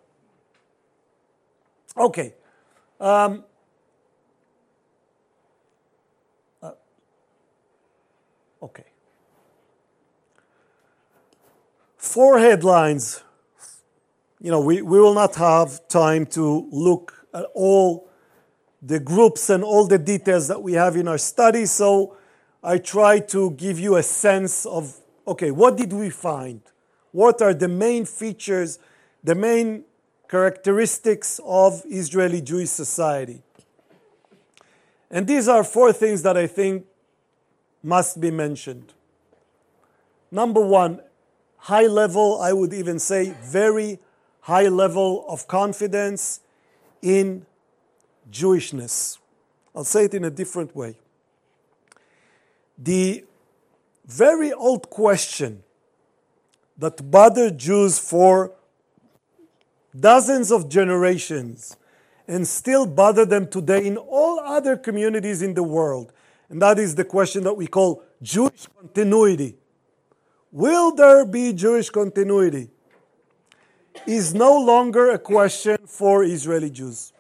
Okay. 1.98 2.34
Um, 3.00 3.44
uh, 6.62 6.72
okay. 8.62 8.86
Four 11.98 12.40
headlines. 12.40 13.24
You 14.40 14.52
know, 14.52 14.60
we, 14.60 14.82
we 14.82 15.00
will 15.00 15.14
not 15.14 15.36
have 15.36 15.88
time 15.88 16.26
to 16.28 16.68
look 16.70 17.26
at 17.34 17.46
all 17.54 18.03
the 18.86 19.00
groups 19.00 19.50
and 19.50 19.64
all 19.64 19.88
the 19.88 19.98
details 19.98 20.50
that 20.50 20.62
we 20.62 20.74
have 20.74 20.98
in 20.98 21.08
our 21.08 21.18
study, 21.18 21.66
so 21.66 22.18
I 22.62 22.78
try 22.78 23.20
to 23.20 23.52
give 23.52 23.80
you 23.80 23.96
a 23.96 24.04
sense 24.04 24.66
of 24.66 25.00
okay, 25.26 25.52
what 25.52 25.78
did 25.78 25.94
we 25.94 26.10
find? 26.10 26.62
What 27.12 27.42
are 27.42 27.54
the 27.54 27.70
main 27.70 28.06
features, 28.06 28.78
the 29.24 29.36
main 29.36 29.86
characteristics 30.28 31.40
of 31.46 31.82
Israeli 31.86 32.42
Jewish 32.42 32.70
society? 32.70 33.42
And 35.10 35.28
these 35.28 35.48
are 35.48 35.64
four 35.64 35.94
things 35.94 36.24
that 36.24 36.36
I 36.36 36.48
think 36.48 36.86
must 37.82 38.20
be 38.20 38.32
mentioned. 38.32 38.94
Number 40.32 40.60
one, 40.60 41.02
high 41.58 41.86
level, 41.86 42.42
I 42.42 42.52
would 42.52 42.74
even 42.74 43.00
say 43.00 43.36
very 43.44 44.00
high 44.42 44.68
level 44.68 45.26
of 45.30 45.48
confidence 45.48 46.42
in 47.02 47.46
Jewishness. 48.34 49.20
I'll 49.76 49.84
say 49.84 50.06
it 50.06 50.14
in 50.14 50.26
a 50.26 50.30
different 50.30 50.76
way. 50.76 50.98
The 52.78 53.24
very 54.06 54.52
old 54.52 54.90
question 54.90 55.64
that 56.78 57.10
bothered 57.12 57.58
Jews 57.58 58.00
for 58.00 58.52
dozens 59.98 60.52
of 60.52 60.68
generations 60.68 61.78
and 62.28 62.48
still 62.48 62.86
bother 62.86 63.26
them 63.26 63.48
today 63.48 63.86
in 63.86 63.98
all 63.98 64.40
other 64.40 64.76
communities 64.76 65.42
in 65.42 65.54
the 65.54 65.64
world. 65.64 66.12
And 66.50 66.62
that 66.62 66.80
is 66.80 66.96
the 66.96 67.06
question 67.06 67.44
that 67.44 67.54
we 67.54 67.68
call 67.68 68.04
Jewish 68.22 68.68
continuity. 68.80 69.58
Will 70.52 70.96
there 70.96 71.26
be 71.26 71.54
Jewish 71.54 71.90
continuity? 71.90 72.70
Is 74.08 74.34
no 74.34 74.60
longer 74.60 75.12
a 75.12 75.20
question 75.20 75.78
for 75.86 76.24
Israeli 76.24 76.72
Jews. 76.72 77.13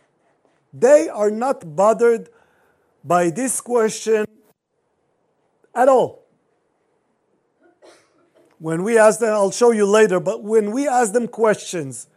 They 0.73 1.07
are 1.07 1.29
not 1.29 1.75
bothered 1.75 2.29
by 3.03 3.29
this 3.29 3.61
question 3.61 4.25
at 5.75 5.87
all. 5.87 6.23
When 8.57 8.83
we 8.83 8.97
ask 8.97 9.19
them, 9.19 9.33
I'll 9.33 9.51
show 9.51 9.71
you 9.71 9.85
later, 9.85 10.19
but 10.19 10.41
when 10.41 10.71
we 10.71 10.87
ask 10.87 11.13
them 11.13 11.27
questions 11.27 12.07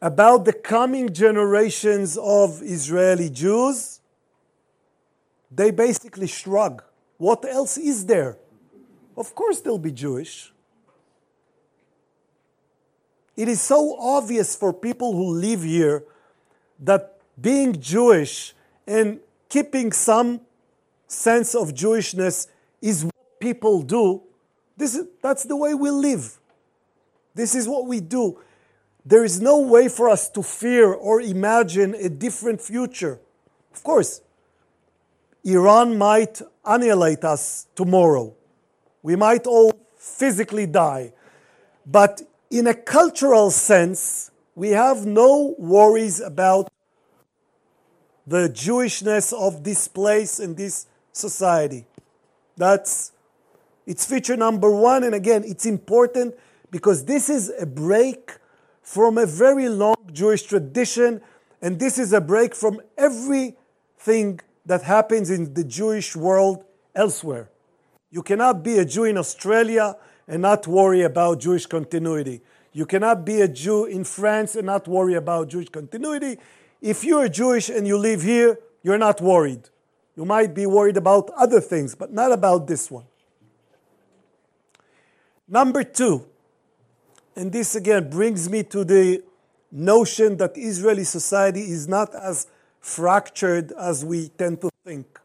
about 0.00 0.44
the 0.44 0.52
coming 0.52 1.12
generations 1.12 2.16
of 2.16 2.62
Israeli 2.62 3.28
Jews, 3.30 4.00
they 5.50 5.70
basically 5.70 6.28
shrug. 6.28 6.82
What 7.16 7.44
else 7.44 7.76
is 7.76 8.06
there? 8.06 8.38
Of 9.16 9.34
course, 9.34 9.60
they'll 9.60 9.78
be 9.78 9.92
Jewish. 9.92 10.52
It 13.36 13.48
is 13.48 13.60
so 13.60 13.96
obvious 13.98 14.54
for 14.54 14.72
people 14.72 15.12
who 15.12 15.34
live 15.34 15.62
here 15.62 16.04
that 16.80 17.13
being 17.40 17.80
Jewish 17.80 18.54
and 18.86 19.20
keeping 19.48 19.92
some 19.92 20.40
sense 21.06 21.54
of 21.54 21.74
Jewishness 21.74 22.48
is 22.80 23.04
what 23.04 23.40
people 23.40 23.82
do. 23.82 24.22
This 24.76 24.94
is, 24.94 25.06
that's 25.22 25.44
the 25.44 25.56
way 25.56 25.74
we 25.74 25.90
live. 25.90 26.38
This 27.34 27.54
is 27.54 27.68
what 27.68 27.86
we 27.86 28.00
do. 28.00 28.40
There 29.04 29.24
is 29.24 29.40
no 29.40 29.58
way 29.60 29.88
for 29.88 30.08
us 30.08 30.28
to 30.30 30.42
fear 30.42 30.92
or 30.92 31.20
imagine 31.20 31.94
a 31.94 32.08
different 32.08 32.60
future. 32.60 33.20
Of 33.72 33.82
course, 33.82 34.20
Iran 35.44 35.98
might 35.98 36.40
annihilate 36.64 37.24
us 37.24 37.66
tomorrow. 37.74 38.34
We 39.02 39.16
might 39.16 39.46
all 39.46 39.72
physically 39.96 40.66
die. 40.66 41.12
But 41.86 42.22
in 42.50 42.66
a 42.66 42.74
cultural 42.74 43.50
sense, 43.50 44.30
we 44.54 44.70
have 44.70 45.04
no 45.04 45.54
worries 45.58 46.20
about 46.20 46.70
the 48.26 48.48
Jewishness 48.48 49.32
of 49.32 49.64
this 49.64 49.88
place 49.88 50.38
and 50.38 50.56
this 50.56 50.86
society. 51.12 51.86
That's 52.56 53.12
it's 53.86 54.06
feature 54.06 54.36
number 54.36 54.70
one, 54.70 55.04
and 55.04 55.14
again, 55.14 55.44
it's 55.44 55.66
important 55.66 56.34
because 56.70 57.04
this 57.04 57.28
is 57.28 57.52
a 57.60 57.66
break 57.66 58.38
from 58.82 59.18
a 59.18 59.26
very 59.26 59.68
long 59.68 59.96
Jewish 60.12 60.42
tradition, 60.42 61.20
and 61.60 61.78
this 61.78 61.98
is 61.98 62.12
a 62.12 62.20
break 62.20 62.54
from 62.54 62.80
everything 62.96 64.40
that 64.64 64.82
happens 64.82 65.30
in 65.30 65.52
the 65.52 65.64
Jewish 65.64 66.16
world 66.16 66.64
elsewhere. 66.94 67.50
You 68.10 68.22
cannot 68.22 68.62
be 68.62 68.78
a 68.78 68.84
Jew 68.84 69.04
in 69.04 69.18
Australia 69.18 69.96
and 70.26 70.40
not 70.40 70.66
worry 70.66 71.02
about 71.02 71.40
Jewish 71.40 71.66
continuity. 71.66 72.40
You 72.72 72.86
cannot 72.86 73.24
be 73.24 73.40
a 73.42 73.48
Jew 73.48 73.84
in 73.84 74.04
France 74.04 74.56
and 74.56 74.66
not 74.66 74.88
worry 74.88 75.14
about 75.14 75.48
Jewish 75.48 75.68
continuity. 75.68 76.38
If 76.84 77.02
you're 77.02 77.28
Jewish 77.30 77.70
and 77.70 77.86
you 77.86 77.96
live 77.96 78.20
here, 78.20 78.58
you're 78.82 78.98
not 78.98 79.22
worried. 79.22 79.70
You 80.16 80.26
might 80.26 80.52
be 80.52 80.66
worried 80.66 80.98
about 80.98 81.30
other 81.30 81.58
things, 81.58 81.94
but 81.94 82.12
not 82.12 82.30
about 82.30 82.66
this 82.66 82.90
one. 82.90 83.06
Number 85.48 85.82
two, 85.82 86.26
and 87.34 87.50
this 87.50 87.74
again 87.74 88.10
brings 88.10 88.50
me 88.50 88.64
to 88.64 88.84
the 88.84 89.24
notion 89.72 90.36
that 90.36 90.58
Israeli 90.58 91.04
society 91.04 91.62
is 91.62 91.88
not 91.88 92.14
as 92.14 92.48
fractured 92.80 93.72
as 93.80 94.04
we 94.04 94.28
tend 94.28 94.60
to 94.60 94.68
think. 94.84 95.18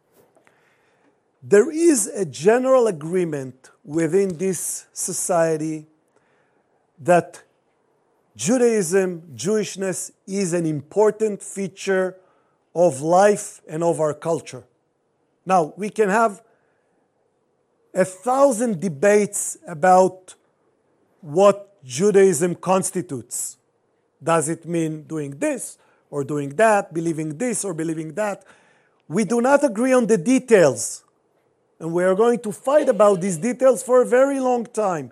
There 1.44 1.70
is 1.70 2.08
a 2.08 2.24
general 2.24 2.88
agreement 2.88 3.70
within 3.84 4.38
this 4.38 4.86
society 4.94 5.88
that 7.00 7.44
Judaism, 8.40 9.34
Jewishness 9.36 10.14
is 10.26 10.54
an 10.54 10.66
important 10.66 11.44
feature 11.44 12.16
of 12.74 13.02
life 13.02 13.60
and 13.68 13.84
of 13.84 14.00
our 14.00 14.14
culture. 14.14 14.64
Now, 15.46 15.74
we 15.76 15.90
can 15.90 16.08
have 16.08 16.42
a 17.94 18.06
thousand 18.06 18.80
debates 18.80 19.58
about 19.68 20.36
what 21.20 21.84
Judaism 21.84 22.56
constitutes. 22.56 23.58
Does 24.24 24.48
it 24.48 24.66
mean 24.66 25.04
doing 25.04 25.32
this 25.32 25.78
or 26.10 26.24
doing 26.24 26.56
that, 26.56 26.94
believing 26.94 27.38
this 27.38 27.66
or 27.66 27.74
believing 27.74 28.14
that? 28.14 28.46
We 29.10 29.26
do 29.26 29.42
not 29.42 29.66
agree 29.66 29.92
on 29.92 30.08
the 30.08 30.18
details. 30.18 31.04
And 31.78 31.92
we 31.92 32.06
are 32.06 32.16
going 32.16 32.40
to 32.40 32.54
fight 32.54 32.88
about 32.88 33.20
these 33.20 33.36
details 33.36 33.84
for 33.84 34.02
a 34.02 34.06
very 34.06 34.40
long 34.40 34.66
time. 34.66 35.12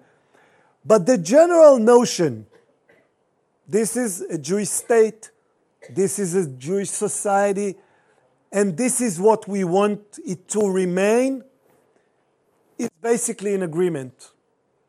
But 0.86 1.06
the 1.06 1.18
general 1.18 1.78
notion 1.78 2.48
this 3.68 3.98
is 3.98 4.22
a 4.22 4.38
Jewish 4.38 4.70
state. 4.70 5.32
This 5.90 6.20
is 6.20 6.36
a 6.36 6.48
Jewish 6.48 6.90
society. 6.90 7.76
And 8.52 8.78
this 8.78 9.02
is 9.02 9.20
what 9.20 9.48
we 9.48 9.64
want 9.64 10.20
it 10.26 10.48
to 10.50 10.70
remain. 10.70 11.44
It's 12.78 12.96
basically 13.02 13.54
an 13.56 13.64
agreement. 13.64 14.32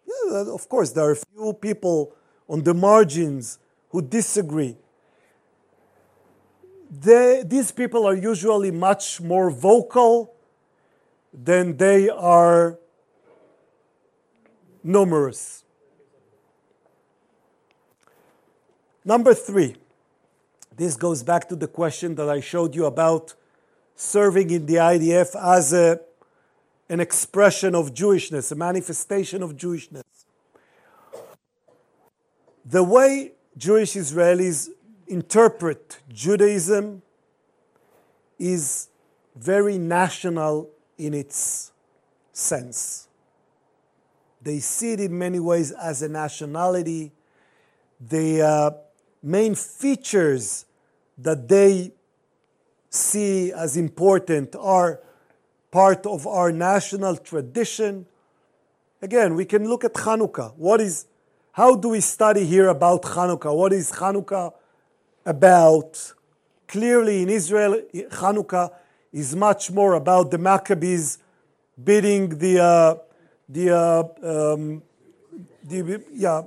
Yeah, 0.06 0.44
of 0.52 0.68
course, 0.68 0.90
there 0.92 1.04
are 1.04 1.12
a 1.12 1.16
few 1.16 1.52
people 1.54 2.14
on 2.48 2.62
the 2.62 2.74
margins 2.74 3.58
who 3.90 4.02
disagree. 4.02 4.76
They, 6.90 7.42
these 7.44 7.72
people 7.72 8.06
are 8.06 8.16
usually 8.16 8.70
much 8.70 9.20
more 9.20 9.50
vocal 9.50 10.34
than 11.32 11.76
they 11.76 12.08
are 12.08 12.78
numerous. 14.82 15.64
Number 19.08 19.32
three, 19.32 19.74
this 20.76 20.94
goes 20.94 21.22
back 21.22 21.48
to 21.48 21.56
the 21.56 21.66
question 21.66 22.14
that 22.16 22.28
I 22.28 22.40
showed 22.40 22.74
you 22.74 22.84
about 22.84 23.32
serving 23.96 24.50
in 24.50 24.66
the 24.66 24.74
IDF 24.74 25.34
as 25.34 25.72
a, 25.72 25.98
an 26.90 27.00
expression 27.00 27.74
of 27.74 27.94
Jewishness, 27.94 28.52
a 28.52 28.54
manifestation 28.54 29.42
of 29.42 29.56
Jewishness. 29.56 30.02
The 32.66 32.84
way 32.84 33.32
Jewish 33.56 33.94
Israelis 33.94 34.68
interpret 35.06 36.00
Judaism 36.12 37.00
is 38.38 38.90
very 39.34 39.78
national 39.78 40.68
in 40.98 41.14
its 41.14 41.72
sense. 42.34 43.08
They 44.42 44.58
see 44.58 44.92
it 44.92 45.00
in 45.00 45.18
many 45.18 45.40
ways 45.40 45.70
as 45.72 46.02
a 46.02 46.10
nationality. 46.10 47.12
The 48.06 48.42
uh, 48.42 48.70
main 49.22 49.54
features 49.54 50.64
that 51.16 51.48
they 51.48 51.92
see 52.90 53.52
as 53.52 53.76
important 53.76 54.54
are 54.56 55.00
part 55.70 56.06
of 56.06 56.26
our 56.26 56.50
national 56.52 57.16
tradition. 57.16 58.06
Again, 59.02 59.34
we 59.34 59.44
can 59.44 59.68
look 59.68 59.84
at 59.84 59.94
Hanukkah. 59.94 60.54
What 60.56 60.80
is, 60.80 61.06
how 61.52 61.76
do 61.76 61.90
we 61.90 62.00
study 62.00 62.44
here 62.44 62.68
about 62.68 63.02
Hanukkah? 63.02 63.54
What 63.54 63.72
is 63.72 63.92
Hanukkah 63.92 64.52
about? 65.26 66.14
Clearly, 66.66 67.22
in 67.22 67.30
Israel, 67.30 67.80
Hanukkah 67.94 68.70
is 69.12 69.34
much 69.34 69.70
more 69.70 69.94
about 69.94 70.30
the 70.30 70.38
Maccabees 70.38 71.18
beating 71.82 72.38
the, 72.38 72.60
uh, 72.62 72.94
the, 73.48 73.74
uh, 73.74 74.52
um, 74.52 74.82
the 75.64 76.02
yeah, 76.12 76.42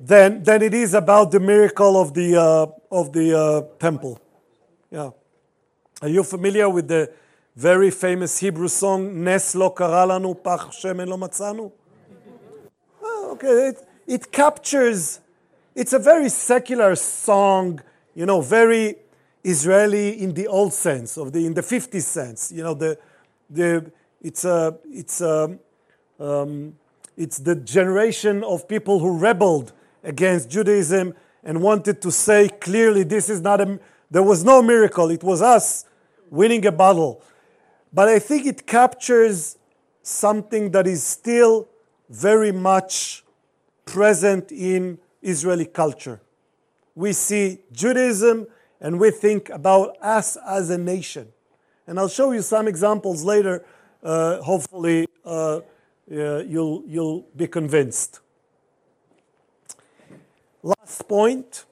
than, 0.00 0.42
than 0.42 0.62
it 0.62 0.72
is 0.72 0.94
about 0.94 1.30
the 1.30 1.40
miracle 1.40 2.00
of 2.00 2.14
the, 2.14 2.34
uh, 2.36 2.66
of 2.90 3.12
the 3.12 3.38
uh, 3.38 3.62
temple. 3.78 4.20
Yeah. 4.90 5.10
Are 6.00 6.08
you 6.08 6.24
familiar 6.24 6.68
with 6.68 6.88
the 6.88 7.12
very 7.54 7.90
famous 7.90 8.38
Hebrew 8.38 8.68
song, 8.68 9.22
Nes 9.22 9.54
lo 9.54 9.70
karalanu 9.70 10.42
pach 10.42 10.72
shemen 10.72 11.06
lo 11.08 11.18
matzanu? 11.18 11.70
Okay, 13.32 13.68
it, 13.68 13.88
it 14.06 14.32
captures, 14.32 15.20
it's 15.74 15.92
a 15.92 15.98
very 15.98 16.30
secular 16.30 16.96
song, 16.96 17.80
you 18.14 18.24
know, 18.24 18.40
very 18.40 18.96
Israeli 19.44 20.20
in 20.22 20.34
the 20.34 20.46
old 20.46 20.72
sense, 20.72 21.16
of 21.16 21.32
the, 21.32 21.44
in 21.44 21.54
the 21.54 21.60
50s 21.60 22.02
sense. 22.02 22.50
You 22.50 22.62
know, 22.62 22.74
the, 22.74 22.98
the, 23.48 23.92
it's, 24.22 24.44
a, 24.44 24.76
it's, 24.90 25.20
a, 25.20 25.58
um, 26.18 26.76
it's 27.16 27.38
the 27.38 27.54
generation 27.54 28.42
of 28.42 28.66
people 28.66 28.98
who 28.98 29.18
rebelled 29.18 29.72
against 30.02 30.50
Judaism 30.50 31.14
and 31.42 31.62
wanted 31.62 32.02
to 32.02 32.10
say 32.10 32.48
clearly 32.48 33.02
this 33.02 33.28
is 33.28 33.40
not 33.40 33.60
a, 33.60 33.78
there 34.10 34.22
was 34.22 34.44
no 34.44 34.62
miracle, 34.62 35.10
it 35.10 35.22
was 35.22 35.42
us 35.42 35.84
winning 36.30 36.64
a 36.66 36.72
battle. 36.72 37.22
But 37.92 38.08
I 38.08 38.18
think 38.18 38.46
it 38.46 38.66
captures 38.66 39.58
something 40.02 40.70
that 40.70 40.86
is 40.86 41.02
still 41.02 41.68
very 42.08 42.52
much 42.52 43.24
present 43.84 44.52
in 44.52 44.98
Israeli 45.22 45.66
culture. 45.66 46.20
We 46.94 47.12
see 47.12 47.58
Judaism 47.72 48.46
and 48.80 48.98
we 48.98 49.10
think 49.10 49.50
about 49.50 49.96
us 50.00 50.36
as 50.46 50.70
a 50.70 50.78
nation. 50.78 51.28
And 51.86 51.98
I'll 51.98 52.08
show 52.08 52.32
you 52.32 52.42
some 52.42 52.68
examples 52.68 53.24
later. 53.24 53.64
Uh, 54.02 54.40
hopefully, 54.40 55.06
uh, 55.24 55.60
you'll, 56.08 56.84
you'll 56.86 57.26
be 57.36 57.46
convinced. 57.46 58.20
Last 60.62 61.08
point 61.08 61.64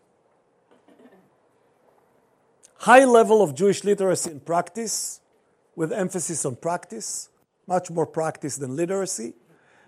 high 2.81 3.05
level 3.05 3.43
of 3.43 3.55
Jewish 3.55 3.85
literacy 3.85 4.31
and 4.31 4.45
practice, 4.45 5.21
with 5.77 5.93
emphasis 5.93 6.45
on 6.45 6.57
practice, 6.57 7.29
much 7.67 7.91
more 7.91 8.07
practice 8.07 8.57
than 8.57 8.77
literacy. 8.77 9.35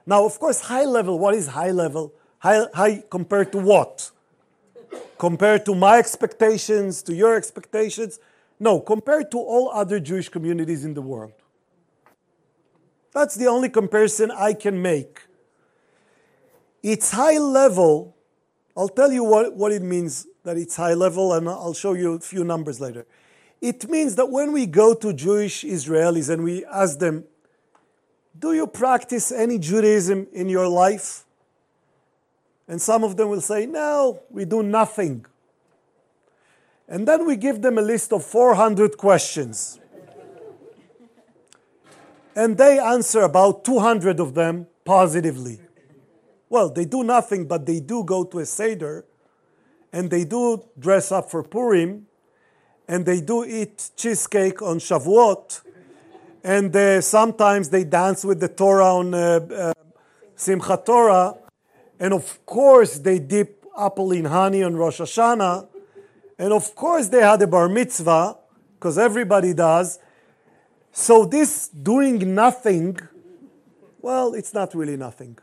Now, 0.07 0.25
of 0.25 0.39
course, 0.39 0.61
high 0.63 0.85
level, 0.85 1.19
what 1.19 1.35
is 1.35 1.49
high 1.49 1.71
level? 1.71 2.13
High, 2.39 2.67
high 2.75 3.05
compared 3.09 3.53
to 3.53 3.59
what? 3.59 4.11
compared 5.21 5.67
to 5.67 5.75
my 5.75 5.99
expectations, 5.99 7.03
to 7.03 7.15
your 7.15 7.37
expectations? 7.37 8.19
No, 8.59 8.81
compared 8.81 9.31
to 9.33 9.39
all 9.39 9.71
other 9.71 10.01
Jewish 10.01 10.31
communities 10.31 10.83
in 10.83 10.95
the 10.95 11.03
world. 11.03 11.33
That's 13.13 13.35
the 13.35 13.47
only 13.47 13.69
comparison 13.69 14.31
I 14.31 14.55
can 14.55 14.81
make. 14.81 15.21
It's 16.83 17.11
high 17.11 17.37
level. 17.39 18.17
I'll 18.77 18.89
tell 18.89 19.13
you 19.13 19.25
what, 19.25 19.55
what 19.55 19.73
it 19.73 19.83
means 19.83 20.27
that 20.45 20.57
it's 20.57 20.77
high 20.77 20.95
level, 20.95 21.33
and 21.33 21.49
I'll 21.49 21.75
show 21.75 21.93
you 21.93 22.15
a 22.15 22.21
few 22.21 22.45
numbers 22.45 22.81
later. 22.81 23.07
It 23.61 23.89
means 23.91 24.17
that 24.17 24.31
when 24.31 24.53
we 24.53 24.67
go 24.67 24.95
to 24.95 25.13
Jewish 25.13 25.65
Israelis 25.65 26.31
and 26.31 26.43
we 26.43 26.65
ask 26.65 26.99
them, 26.99 27.25
Do 28.39 28.53
you 28.53 28.67
practice 28.67 29.33
any 29.33 29.59
Judaism 29.59 30.29
in 30.33 30.49
your 30.49 30.69
life? 30.69 31.25
And 32.67 32.81
some 32.81 33.05
of 33.05 33.17
them 33.17 33.29
will 33.29 33.41
say, 33.41 33.67
No, 33.67 34.23
we 34.31 34.45
do 34.45 34.63
nothing. 34.63 35.27
And 36.89 37.07
then 37.07 37.27
we 37.27 37.37
give 37.37 37.63
them 37.63 37.79
a 37.79 37.83
list 37.83 38.13
of 38.13 38.25
400 38.25 38.97
questions. 38.97 39.79
and 42.35 42.57
they 42.57 42.79
answer 42.79 43.23
about 43.23 43.65
200 43.65 44.21
of 44.21 44.35
them 44.35 44.67
positively. 44.85 45.61
Well, 46.51 46.69
they 46.69 46.85
do 46.85 47.05
nothing, 47.05 47.47
but 47.47 47.65
they 47.65 47.81
do 47.81 48.05
go 48.05 48.25
to 48.25 48.41
a 48.41 48.45
Seder 48.45 49.07
and 49.93 50.11
they 50.11 50.25
do 50.25 50.63
dress 50.79 51.11
up 51.11 51.31
for 51.31 51.43
Purim, 51.43 52.07
and 52.87 53.07
they 53.07 53.21
do 53.21 53.45
eat 53.45 53.91
cheesecake 53.97 54.63
on 54.63 54.79
Shavuot, 54.79 55.63
and 56.45 56.75
uh, 56.75 57.01
sometimes 57.01 57.71
they 57.71 57.85
dance 57.85 58.25
with 58.25 58.41
the 58.41 58.49
Torah 58.49 58.95
on 58.97 59.15
uh, 59.15 59.19
uh, 59.19 59.73
Simchat 60.37 60.85
Torah, 60.85 61.37
and 61.99 62.15
of 62.15 62.47
course 62.47 62.99
they 62.99 63.19
dip 63.19 63.65
apple 63.77 64.13
in 64.13 64.27
honey 64.27 64.63
on 64.63 64.77
Rosh 64.77 65.01
Hashanah, 65.01 65.67
and 66.39 66.53
of 66.53 66.75
course 66.77 67.09
they 67.09 67.21
had 67.21 67.43
a 67.43 67.47
bar 67.47 67.69
mitzvah, 67.69 68.37
because 68.75 68.97
everybody 68.97 69.53
does. 69.55 69.99
So 70.93 71.25
this 71.25 71.69
doing 71.69 72.35
nothing, 72.35 72.97
well, 74.01 74.35
it's 74.35 74.55
not 74.55 74.75
really 74.75 74.97
nothing. 74.97 75.39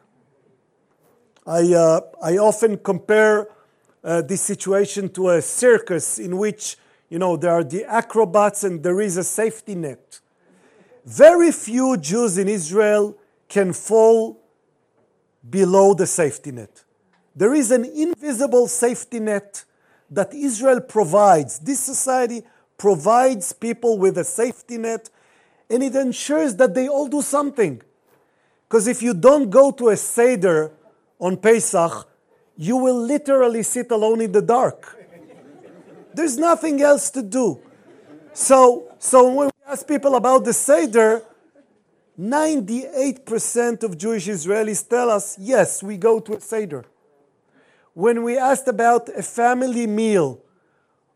I, 1.47 1.73
uh, 1.73 2.01
I 2.21 2.37
often 2.39 2.77
compare 2.77 3.47
uh, 4.03 4.21
this 4.21 4.41
situation 4.41 5.07
to 5.13 5.29
a 5.29 5.41
circus 5.41 6.19
in 6.19 6.37
which 6.37 6.75
you 7.09 7.19
know 7.19 7.37
there 7.37 7.51
are 7.51 7.63
the 7.63 7.85
acrobats 7.85 8.65
and 8.65 8.83
there 8.83 8.99
is 8.99 9.15
a 9.15 9.23
safety 9.23 9.73
net. 9.73 10.19
Very 11.05 11.53
few 11.53 11.95
Jews 11.95 12.37
in 12.37 12.49
Israel 12.49 13.15
can 13.47 13.71
fall 13.71 14.41
below 15.49 15.93
the 15.93 16.05
safety 16.05 16.51
net. 16.51 16.83
There 17.33 17.53
is 17.53 17.71
an 17.71 17.85
invisible 17.85 18.67
safety 18.67 19.21
net 19.21 19.63
that 20.11 20.33
Israel 20.33 20.81
provides. 20.81 21.59
This 21.59 21.79
society 21.79 22.41
provides 22.77 23.53
people 23.53 23.97
with 23.97 24.17
a 24.17 24.25
safety 24.25 24.77
net 24.77 25.09
and 25.69 25.81
it 25.81 25.95
ensures 25.95 26.55
that 26.55 26.73
they 26.73 26.89
all 26.89 27.07
do 27.07 27.21
something. 27.21 27.81
Because 28.67 28.85
if 28.85 29.01
you 29.01 29.13
don't 29.13 29.49
go 29.49 29.71
to 29.71 29.89
a 29.89 29.95
Seder 29.95 30.73
on 31.19 31.37
Pesach, 31.37 32.07
you 32.55 32.77
will 32.77 32.99
literally 32.99 33.63
sit 33.63 33.91
alone 33.91 34.21
in 34.21 34.31
the 34.31 34.41
dark. 34.41 34.97
There's 36.13 36.37
nothing 36.37 36.81
else 36.81 37.11
to 37.11 37.21
do. 37.21 37.59
So, 38.33 38.91
so 38.97 39.31
when 39.31 39.47
we 39.47 39.71
ask 39.71 39.87
people 39.87 40.15
about 40.15 40.45
the 40.45 40.53
Seder, 40.53 41.23
98% 42.19 43.83
of 43.83 43.97
Jewish 43.97 44.27
Israelis 44.27 44.87
tell 44.87 45.11
us, 45.11 45.37
yes, 45.39 45.83
we 45.83 45.97
go 45.97 46.19
to 46.19 46.37
a 46.37 46.41
Seder. 46.41 46.85
When 47.93 48.23
we 48.23 48.37
asked 48.37 48.67
about 48.67 49.09
a 49.09 49.21
family 49.21 49.85
meal 49.85 50.41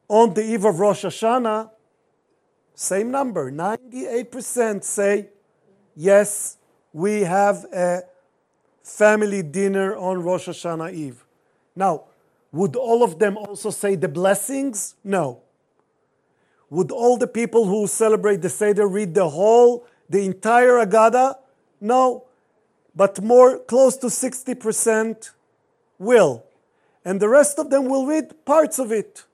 on 0.08 0.34
the 0.34 0.44
eve 0.44 0.66
of 0.66 0.80
Rosh 0.80 1.06
Hashanah, 1.06 1.72
same 2.76 3.12
number, 3.12 3.52
98% 3.52 4.84
say, 4.84 5.30
yes, 5.96 6.58
we 6.94 7.22
have 7.22 7.66
a 7.74 8.04
family 8.84 9.44
dinner 9.44 9.96
on 9.96 10.24
Rosh 10.24 10.48
Hashanah 10.48 10.94
Eve. 10.94 11.24
Now, 11.76 12.06
would 12.52 12.76
all 12.76 13.04
of 13.04 13.20
them 13.20 13.38
also 13.38 13.70
say 13.70 13.96
the 13.96 14.10
blessings? 14.10 14.96
No. 15.04 15.42
Would 16.70 16.92
all 16.92 17.18
the 17.18 17.28
people 17.28 17.66
who 17.66 17.88
celebrate 17.88 18.42
the 18.42 18.50
Seder 18.50 18.88
read 18.88 19.14
the 19.14 19.30
whole, 19.30 19.86
the 20.10 20.26
entire 20.26 20.86
Agada? 20.86 21.36
No. 21.80 22.26
But 22.96 23.22
more 23.22 23.60
close 23.60 23.98
to 23.98 24.08
60% 24.08 25.32
will. 25.98 26.46
And 27.06 27.20
the 27.20 27.30
rest 27.30 27.58
of 27.58 27.70
them 27.70 27.86
will 27.86 28.06
read 28.06 28.46
parts 28.46 28.80
of 28.80 28.92
it. 28.92 29.26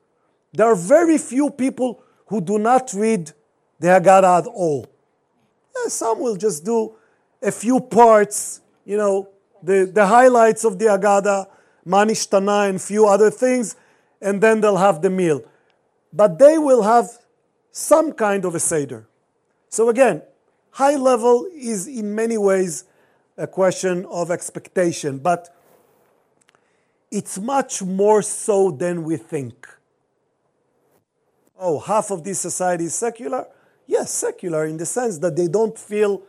There 0.54 0.68
are 0.68 0.76
very 0.76 1.18
few 1.18 1.50
people 1.50 2.02
who 2.28 2.42
do 2.42 2.58
not 2.58 2.94
read 2.94 3.32
the 3.80 3.88
Haggadah 3.88 4.40
at 4.40 4.48
all. 4.48 4.88
Yeah, 5.76 5.90
some 5.90 6.20
will 6.20 6.36
just 6.36 6.66
do 6.66 6.96
a 7.42 7.52
few 7.52 7.80
parts, 7.80 8.62
you 8.86 8.98
know, 8.98 9.30
the, 9.62 9.90
the 9.92 10.08
highlights 10.08 10.64
of 10.64 10.80
the 10.80 10.86
Agada, 10.86 11.48
Ma 11.86 12.06
Nishtana 12.06 12.70
and 12.70 12.82
few 12.82 13.08
other 13.08 13.32
things, 13.32 13.76
and 14.22 14.42
then 14.42 14.62
they'll 14.62 14.78
have 14.78 15.02
the 15.02 15.10
meal. 15.10 15.44
But 16.12 16.40
they 16.40 16.58
will 16.58 16.84
have 16.84 17.10
some 17.72 18.14
kind 18.14 18.46
of 18.46 18.56
a 18.56 18.60
Seder. 18.60 19.08
So 19.70 19.90
again, 19.90 20.22
high 20.72 20.96
level 20.96 21.48
is 21.54 21.88
in 21.88 22.16
many 22.16 22.38
ways 22.38 22.86
a 23.38 23.48
question 23.48 24.06
of 24.06 24.32
expectation, 24.32 25.20
but 25.20 25.56
it's 27.12 27.38
much 27.38 27.84
more 27.84 28.22
so 28.22 28.72
than 28.72 29.04
we 29.04 29.18
think. 29.18 29.68
Oh, 31.60 31.80
half 31.80 32.12
of 32.12 32.24
this 32.24 32.40
society 32.40 32.86
is 32.86 32.96
secular? 32.96 33.48
Yes, 33.86 34.12
secular 34.12 34.66
in 34.66 34.78
the 34.78 34.86
sense 34.86 35.18
that 35.20 35.36
they 35.36 35.48
don't 35.48 35.78
feel 35.78 36.24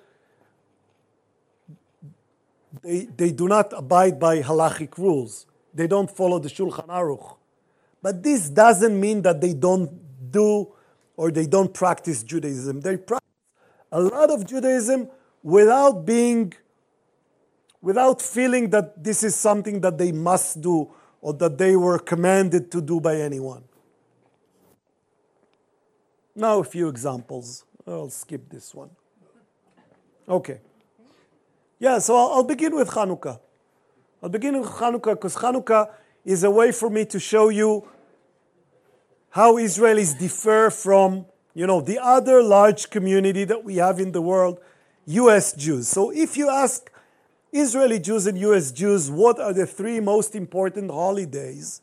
they, 2.82 3.08
they 3.16 3.32
do 3.32 3.48
not 3.48 3.72
abide 3.72 4.18
by 4.18 4.42
halachic 4.42 4.98
rules. 4.98 5.46
They 5.74 5.86
don't 5.86 6.10
follow 6.10 6.38
the 6.38 6.48
Shulchan 6.48 6.86
Aruch. 6.86 7.36
But 8.02 8.22
this 8.22 8.48
doesn't 8.48 8.98
mean 8.98 9.22
that 9.22 9.40
they 9.40 9.54
don't 9.54 9.90
do 10.30 10.72
or 11.16 11.30
they 11.30 11.46
don't 11.46 11.72
practice 11.72 12.22
Judaism. 12.22 12.80
They 12.80 12.96
practice 12.96 13.28
a 13.90 14.00
lot 14.00 14.30
of 14.30 14.46
Judaism 14.46 15.08
without 15.42 16.04
being, 16.04 16.52
without 17.80 18.22
feeling 18.22 18.70
that 18.70 19.02
this 19.02 19.22
is 19.22 19.34
something 19.34 19.80
that 19.80 19.98
they 19.98 20.12
must 20.12 20.60
do 20.60 20.90
or 21.20 21.32
that 21.34 21.58
they 21.58 21.74
were 21.74 21.98
commanded 21.98 22.70
to 22.70 22.80
do 22.80 23.00
by 23.00 23.16
anyone. 23.16 23.64
Now, 26.34 26.60
a 26.60 26.64
few 26.64 26.88
examples. 26.88 27.64
I'll 27.84 28.10
skip 28.10 28.48
this 28.48 28.72
one. 28.74 28.90
Okay. 30.28 30.60
Yeah, 31.78 31.98
so 31.98 32.16
I'll, 32.16 32.32
I'll 32.32 32.44
begin 32.44 32.74
with 32.74 32.88
Hanukkah. 32.90 33.38
I'll 34.22 34.28
begin 34.28 34.58
with 34.60 34.68
Hanukkah 34.68 35.14
because 35.14 35.36
Hanukkah 35.36 35.90
is 36.24 36.42
a 36.42 36.50
way 36.50 36.72
for 36.72 36.90
me 36.90 37.04
to 37.06 37.20
show 37.20 37.50
you 37.50 37.88
how 39.30 39.56
Israelis 39.56 40.18
differ 40.18 40.70
from, 40.70 41.26
you 41.54 41.66
know, 41.66 41.80
the 41.80 41.98
other 42.02 42.42
large 42.42 42.90
community 42.90 43.44
that 43.44 43.62
we 43.62 43.76
have 43.76 44.00
in 44.00 44.10
the 44.12 44.20
world, 44.20 44.60
US 45.06 45.52
Jews. 45.52 45.86
So 45.88 46.10
if 46.10 46.36
you 46.36 46.50
ask 46.50 46.90
Israeli 47.52 48.00
Jews 48.00 48.26
and 48.26 48.36
US 48.38 48.72
Jews 48.72 49.10
what 49.10 49.38
are 49.38 49.52
the 49.52 49.66
three 49.66 50.00
most 50.00 50.34
important 50.34 50.90
holidays, 50.90 51.80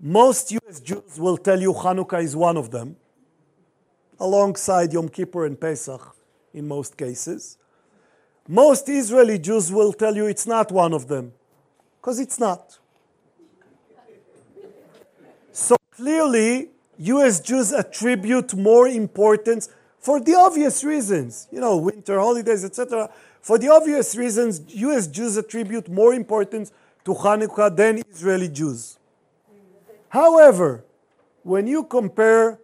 most 0.00 0.52
US 0.52 0.80
Jews 0.80 1.18
will 1.18 1.36
tell 1.36 1.60
you 1.60 1.72
Hanukkah 1.72 2.22
is 2.22 2.36
one 2.36 2.56
of 2.56 2.70
them, 2.70 2.96
alongside 4.20 4.92
Yom 4.92 5.08
Kippur 5.08 5.44
and 5.46 5.60
Pesach 5.60 6.14
in 6.54 6.68
most 6.68 6.96
cases. 6.96 7.58
Most 8.50 8.88
Israeli 8.88 9.38
Jews 9.38 9.70
will 9.70 9.92
tell 9.92 10.16
you 10.16 10.26
it's 10.26 10.46
not 10.46 10.72
one 10.72 10.94
of 10.94 11.06
them, 11.06 11.32
because 12.00 12.18
it's 12.18 12.40
not. 12.40 12.78
So 15.52 15.76
clearly, 15.94 16.70
US 16.96 17.40
Jews 17.40 17.72
attribute 17.72 18.54
more 18.54 18.88
importance 18.88 19.68
for 19.98 20.18
the 20.18 20.34
obvious 20.34 20.82
reasons, 20.82 21.46
you 21.52 21.60
know, 21.60 21.76
winter 21.76 22.18
holidays, 22.18 22.64
etc. 22.64 23.10
For 23.42 23.58
the 23.58 23.68
obvious 23.68 24.16
reasons, 24.16 24.62
US 24.68 25.06
Jews 25.08 25.36
attribute 25.36 25.90
more 25.90 26.14
importance 26.14 26.72
to 27.04 27.12
Hanukkah 27.12 27.76
than 27.76 28.02
Israeli 28.10 28.48
Jews. 28.48 28.98
However, 30.08 30.84
when 31.42 31.66
you 31.66 31.84
compare 31.84 32.58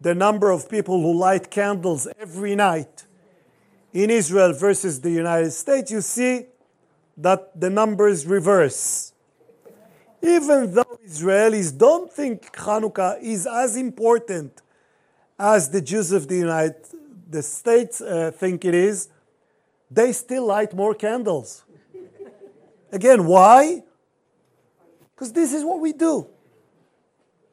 the 0.00 0.14
number 0.14 0.50
of 0.50 0.70
people 0.70 1.02
who 1.02 1.12
light 1.12 1.50
candles 1.50 2.08
every 2.18 2.56
night 2.56 3.04
in 3.92 4.10
Israel 4.10 4.52
versus 4.52 5.00
the 5.00 5.10
United 5.10 5.50
States, 5.50 5.90
you 5.90 6.00
see 6.00 6.46
that 7.16 7.58
the 7.58 7.70
numbers 7.70 8.26
reverse. 8.26 9.12
Even 10.22 10.74
though 10.74 10.98
Israelis 11.06 11.76
don't 11.76 12.12
think 12.12 12.52
Hanukkah 12.52 13.20
is 13.20 13.46
as 13.46 13.76
important 13.76 14.62
as 15.38 15.70
the 15.70 15.80
Jews 15.80 16.12
of 16.12 16.28
the 16.28 16.36
United 16.36 16.76
the 17.30 17.42
States 17.42 18.00
uh, 18.00 18.32
think 18.34 18.64
it 18.64 18.74
is, 18.74 19.08
they 19.88 20.12
still 20.12 20.46
light 20.46 20.74
more 20.74 20.94
candles. 20.94 21.64
Again, 22.90 23.24
why? 23.24 23.84
Because 25.14 25.32
this 25.32 25.52
is 25.52 25.64
what 25.64 25.78
we 25.80 25.92
do. 25.92 26.26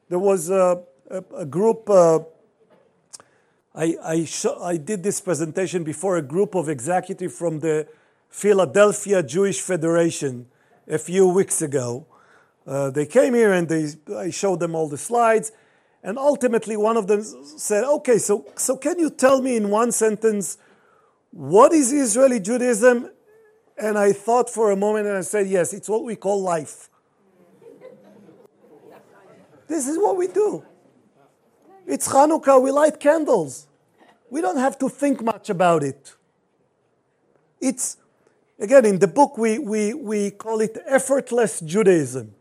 There 0.08 0.18
was 0.18 0.50
a, 0.50 0.82
a, 1.08 1.22
a 1.36 1.46
group. 1.46 1.88
Uh, 1.88 2.20
I, 3.78 3.96
I, 4.02 4.28
I 4.60 4.76
did 4.76 5.04
this 5.04 5.20
presentation 5.20 5.84
before 5.84 6.16
a 6.16 6.22
group 6.22 6.56
of 6.56 6.68
executives 6.68 7.38
from 7.38 7.60
the 7.60 7.86
Philadelphia 8.28 9.22
Jewish 9.22 9.60
Federation 9.60 10.46
a 10.88 10.98
few 10.98 11.28
weeks 11.28 11.62
ago. 11.62 12.04
Uh, 12.66 12.90
they 12.90 13.06
came 13.06 13.34
here 13.34 13.52
and 13.52 13.68
they, 13.68 13.92
I 14.16 14.30
showed 14.30 14.58
them 14.58 14.74
all 14.74 14.88
the 14.88 14.98
slides. 14.98 15.52
And 16.02 16.18
ultimately, 16.18 16.76
one 16.76 16.96
of 16.96 17.06
them 17.06 17.22
said, 17.22 17.84
Okay, 17.84 18.18
so, 18.18 18.46
so 18.56 18.76
can 18.76 18.98
you 18.98 19.10
tell 19.10 19.40
me 19.40 19.56
in 19.56 19.70
one 19.70 19.92
sentence 19.92 20.58
what 21.30 21.72
is 21.72 21.92
Israeli 21.92 22.40
Judaism? 22.40 23.12
And 23.76 23.96
I 23.96 24.12
thought 24.12 24.50
for 24.50 24.72
a 24.72 24.76
moment 24.76 25.06
and 25.06 25.16
I 25.16 25.20
said, 25.20 25.46
Yes, 25.46 25.72
it's 25.72 25.88
what 25.88 26.02
we 26.02 26.16
call 26.16 26.42
life. 26.42 26.90
this 29.68 29.86
is 29.86 29.96
what 29.98 30.16
we 30.16 30.26
do. 30.26 30.64
It's 31.86 32.08
Hanukkah, 32.08 32.60
we 32.60 32.72
light 32.72 32.98
candles. 32.98 33.67
We 34.30 34.40
don't 34.40 34.58
have 34.58 34.78
to 34.78 34.88
think 34.88 35.22
much 35.22 35.50
about 35.50 35.82
it. 35.82 36.14
It's, 37.60 37.96
again, 38.58 38.84
in 38.84 38.98
the 38.98 39.08
book, 39.08 39.38
we, 39.38 39.58
we, 39.58 39.94
we 39.94 40.30
call 40.30 40.60
it 40.60 40.76
effortless 40.86 41.60
Judaism. 41.60 42.34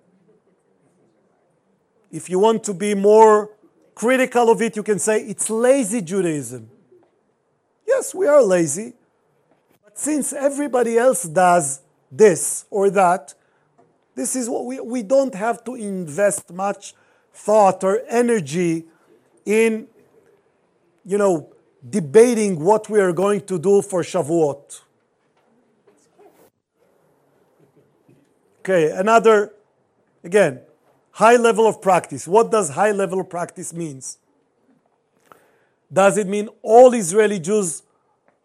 If 2.11 2.29
you 2.29 2.39
want 2.39 2.63
to 2.65 2.73
be 2.73 2.93
more 2.93 3.51
critical 3.95 4.49
of 4.49 4.61
it, 4.61 4.75
you 4.75 4.83
can 4.83 4.99
say 4.99 5.21
it's 5.21 5.49
lazy 5.49 6.01
Judaism. 6.01 6.69
Yes, 7.87 8.13
we 8.13 8.27
are 8.27 8.43
lazy. 8.43 8.93
But 9.83 9.97
since 9.97 10.33
everybody 10.33 10.97
else 10.97 11.23
does 11.23 11.81
this 12.11 12.65
or 12.69 12.89
that, 12.91 13.33
this 14.15 14.35
is 14.35 14.49
what 14.49 14.65
we, 14.65 14.79
we 14.79 15.03
don't 15.03 15.35
have 15.35 15.63
to 15.65 15.75
invest 15.75 16.51
much 16.51 16.93
thought 17.33 17.83
or 17.83 18.01
energy 18.07 18.85
in, 19.45 19.87
you 21.05 21.17
know, 21.17 21.49
debating 21.87 22.59
what 22.59 22.89
we 22.89 22.99
are 22.99 23.13
going 23.13 23.41
to 23.41 23.59
do 23.59 23.81
for 23.81 24.01
Shavuot. 24.01 24.81
Okay, 28.59 28.91
another, 28.91 29.53
again, 30.23 30.61
high 31.11 31.37
level 31.37 31.67
of 31.67 31.81
practice. 31.81 32.27
What 32.27 32.51
does 32.51 32.71
high 32.71 32.91
level 32.91 33.21
of 33.21 33.29
practice 33.29 33.73
means? 33.73 34.17
Does 35.91 36.17
it 36.17 36.27
mean 36.27 36.49
all 36.61 36.93
Israeli 36.93 37.39
Jews 37.39 37.83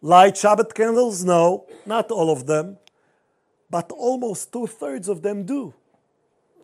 light 0.01 0.35
Shabbat 0.35 0.73
candles? 0.73 1.25
No, 1.25 1.65
not 1.85 2.09
all 2.09 2.31
of 2.31 2.45
them, 2.45 2.77
but 3.69 3.91
almost 3.91 4.53
two 4.53 4.65
thirds 4.65 5.09
of 5.09 5.21
them 5.21 5.43
do. 5.43 5.73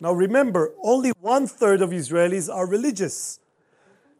Now 0.00 0.12
remember, 0.12 0.72
only 0.82 1.12
one 1.20 1.46
third 1.46 1.82
of 1.82 1.90
Israelis 1.90 2.52
are 2.52 2.66
religious. 2.66 3.38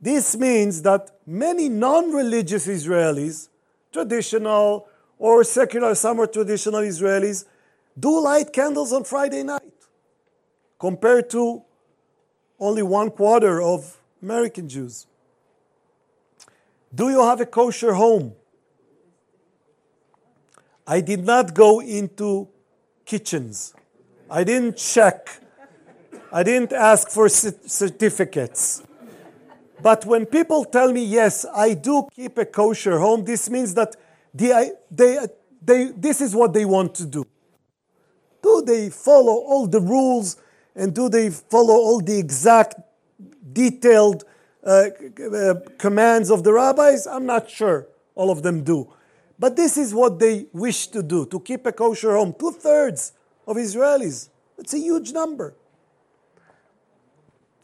This 0.00 0.36
means 0.36 0.82
that 0.82 1.10
many 1.26 1.68
non 1.68 2.12
religious 2.12 2.66
Israelis, 2.66 3.48
traditional 3.92 4.88
or 5.18 5.44
secular, 5.44 5.94
some 5.94 6.20
are 6.20 6.26
traditional 6.26 6.80
Israelis, 6.80 7.44
do 7.98 8.20
light 8.22 8.52
candles 8.52 8.92
on 8.92 9.04
Friday 9.04 9.42
night 9.42 9.62
compared 10.78 11.28
to 11.30 11.62
only 12.58 12.82
one 12.82 13.10
quarter 13.10 13.60
of 13.60 13.98
American 14.22 14.68
Jews. 14.68 15.06
Do 16.94 17.10
you 17.10 17.22
have 17.22 17.40
a 17.40 17.46
kosher 17.46 17.94
home? 17.94 18.34
I 20.86 21.00
did 21.00 21.24
not 21.24 21.54
go 21.54 21.80
into 21.80 22.48
kitchens. 23.04 23.74
I 24.30 24.44
didn't 24.44 24.76
check. 24.76 25.40
I 26.32 26.42
didn't 26.42 26.72
ask 26.72 27.08
for 27.10 27.28
certificates. 27.28 28.82
But 29.82 30.04
when 30.04 30.26
people 30.26 30.64
tell 30.64 30.92
me, 30.92 31.04
yes, 31.04 31.46
I 31.54 31.74
do 31.74 32.08
keep 32.14 32.38
a 32.38 32.44
kosher 32.44 32.98
home, 32.98 33.24
this 33.24 33.48
means 33.48 33.74
that 33.74 33.96
they, 34.34 34.70
they, 34.90 35.90
this 35.96 36.20
is 36.20 36.34
what 36.34 36.52
they 36.52 36.64
want 36.64 36.94
to 36.96 37.06
do. 37.06 37.26
Do 38.42 38.62
they 38.66 38.90
follow 38.90 39.34
all 39.34 39.66
the 39.66 39.80
rules 39.80 40.36
and 40.74 40.94
do 40.94 41.08
they 41.08 41.30
follow 41.30 41.74
all 41.74 42.00
the 42.00 42.18
exact, 42.18 42.76
detailed 43.52 44.24
uh, 44.64 44.86
uh, 45.34 45.54
commands 45.78 46.30
of 46.30 46.44
the 46.44 46.52
rabbis? 46.52 47.06
I'm 47.06 47.26
not 47.26 47.50
sure 47.50 47.86
all 48.14 48.30
of 48.30 48.42
them 48.42 48.62
do. 48.62 48.92
But 49.38 49.56
this 49.56 49.76
is 49.76 49.94
what 49.94 50.18
they 50.18 50.46
wish 50.52 50.88
to 50.88 51.02
do 51.02 51.26
to 51.26 51.40
keep 51.40 51.64
a 51.66 51.72
kosher 51.72 52.14
home. 52.14 52.34
Two 52.38 52.52
thirds 52.52 53.12
of 53.46 53.56
Israelis. 53.56 54.28
It's 54.58 54.74
a 54.74 54.78
huge 54.78 55.12
number. 55.12 55.54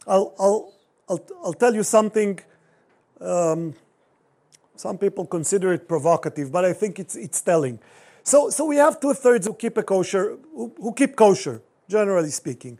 I'll, 0.07 0.33
I'll, 0.39 0.73
I'll, 1.09 1.25
I'll 1.43 1.53
tell 1.53 1.73
you 1.73 1.83
something. 1.83 2.39
Um, 3.19 3.75
some 4.75 4.97
people 4.97 5.25
consider 5.25 5.73
it 5.73 5.87
provocative, 5.87 6.51
but 6.51 6.65
I 6.65 6.73
think 6.73 6.99
it's, 6.99 7.15
it's 7.15 7.41
telling. 7.41 7.79
So, 8.23 8.49
so 8.49 8.65
we 8.65 8.75
have 8.77 8.99
two 8.99 9.13
thirds 9.13 9.47
who 9.47 9.53
keep 9.53 9.77
a 9.77 9.83
kosher, 9.83 10.37
who, 10.53 10.73
who 10.77 10.93
keep 10.93 11.15
kosher, 11.15 11.61
generally 11.89 12.29
speaking, 12.29 12.77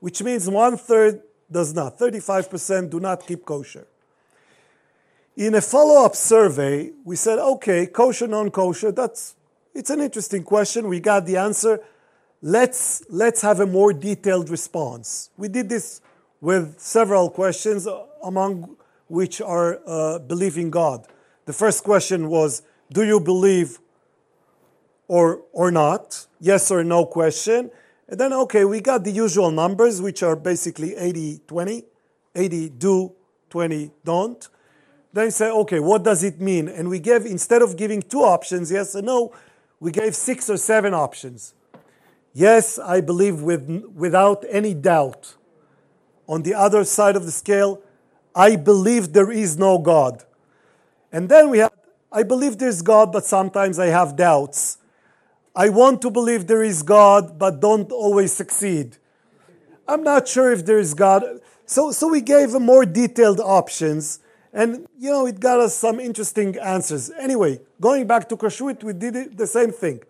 which 0.00 0.22
means 0.22 0.48
one 0.48 0.76
third 0.76 1.20
does 1.50 1.74
not. 1.74 1.98
35% 1.98 2.90
do 2.90 3.00
not 3.00 3.26
keep 3.26 3.44
kosher. 3.44 3.86
In 5.36 5.56
a 5.56 5.60
follow-up 5.60 6.14
survey, 6.14 6.92
we 7.04 7.16
said, 7.16 7.38
okay, 7.38 7.86
kosher, 7.86 8.28
non-kosher, 8.28 8.92
that's 8.92 9.34
it's 9.74 9.90
an 9.90 10.00
interesting 10.00 10.44
question. 10.44 10.86
We 10.86 11.00
got 11.00 11.26
the 11.26 11.36
answer. 11.36 11.80
Let's 12.40 13.02
let's 13.10 13.42
have 13.42 13.58
a 13.58 13.66
more 13.66 13.92
detailed 13.92 14.48
response. 14.48 15.30
We 15.36 15.48
did 15.48 15.68
this 15.68 16.00
with 16.44 16.78
several 16.78 17.30
questions, 17.30 17.88
among 18.22 18.76
which 19.08 19.40
are 19.40 19.80
uh, 19.86 20.18
believe 20.18 20.58
in 20.58 20.70
God. 20.70 21.06
The 21.46 21.52
first 21.52 21.82
question 21.82 22.28
was, 22.28 22.62
do 22.92 23.02
you 23.02 23.18
believe 23.18 23.78
or, 25.08 25.42
or 25.52 25.70
not, 25.70 26.26
yes 26.40 26.70
or 26.70 26.82
no 26.84 27.06
question. 27.06 27.70
And 28.08 28.18
then, 28.20 28.32
okay, 28.32 28.64
we 28.64 28.80
got 28.80 29.04
the 29.04 29.10
usual 29.10 29.50
numbers, 29.50 30.00
which 30.00 30.22
are 30.22 30.36
basically 30.36 30.94
80 30.96 31.40
20. 31.46 31.84
80 32.34 32.68
do, 32.70 33.12
20 33.50 33.90
don't. 34.04 34.48
Then 35.12 35.30
say, 35.30 35.50
okay, 35.50 35.78
what 35.78 36.02
does 36.02 36.24
it 36.24 36.40
mean? 36.40 36.68
And 36.68 36.88
we 36.88 36.98
gave, 36.98 37.24
instead 37.24 37.62
of 37.62 37.76
giving 37.76 38.02
two 38.02 38.22
options, 38.22 38.70
yes 38.72 38.96
or 38.96 39.02
no, 39.02 39.32
we 39.78 39.92
gave 39.92 40.16
six 40.16 40.50
or 40.50 40.56
seven 40.56 40.92
options. 40.92 41.54
Yes, 42.32 42.78
I 42.78 43.00
believe 43.00 43.40
with, 43.40 43.84
without 43.94 44.44
any 44.50 44.74
doubt. 44.74 45.36
On 46.26 46.42
the 46.42 46.54
other 46.54 46.84
side 46.84 47.16
of 47.16 47.24
the 47.24 47.32
scale, 47.32 47.80
I 48.34 48.56
believe 48.56 49.12
there 49.12 49.30
is 49.30 49.58
no 49.58 49.78
God. 49.78 50.24
And 51.12 51.28
then 51.28 51.50
we 51.50 51.58
have, 51.58 51.72
I 52.10 52.22
believe 52.22 52.58
there's 52.58 52.82
God, 52.82 53.12
but 53.12 53.24
sometimes 53.24 53.78
I 53.78 53.86
have 53.86 54.16
doubts. 54.16 54.78
I 55.54 55.68
want 55.68 56.02
to 56.02 56.10
believe 56.10 56.46
there 56.46 56.64
is 56.64 56.82
God, 56.82 57.38
but 57.38 57.60
don't 57.60 57.92
always 57.92 58.32
succeed. 58.32 58.96
I'm 59.86 60.02
not 60.02 60.26
sure 60.26 60.50
if 60.50 60.64
there 60.66 60.78
is 60.78 60.94
God. 60.94 61.24
So, 61.66 61.92
so 61.92 62.08
we 62.08 62.20
gave 62.20 62.52
more 62.54 62.84
detailed 62.84 63.38
options, 63.38 64.18
and 64.52 64.86
you 64.98 65.10
know, 65.10 65.26
it 65.26 65.38
got 65.38 65.60
us 65.60 65.76
some 65.76 66.00
interesting 66.00 66.58
answers. 66.58 67.10
Anyway, 67.18 67.60
going 67.80 68.06
back 68.06 68.28
to 68.30 68.36
kashrut, 68.36 68.82
we 68.82 68.92
did 68.92 69.36
the 69.36 69.46
same 69.46 69.70
thing. 69.70 70.02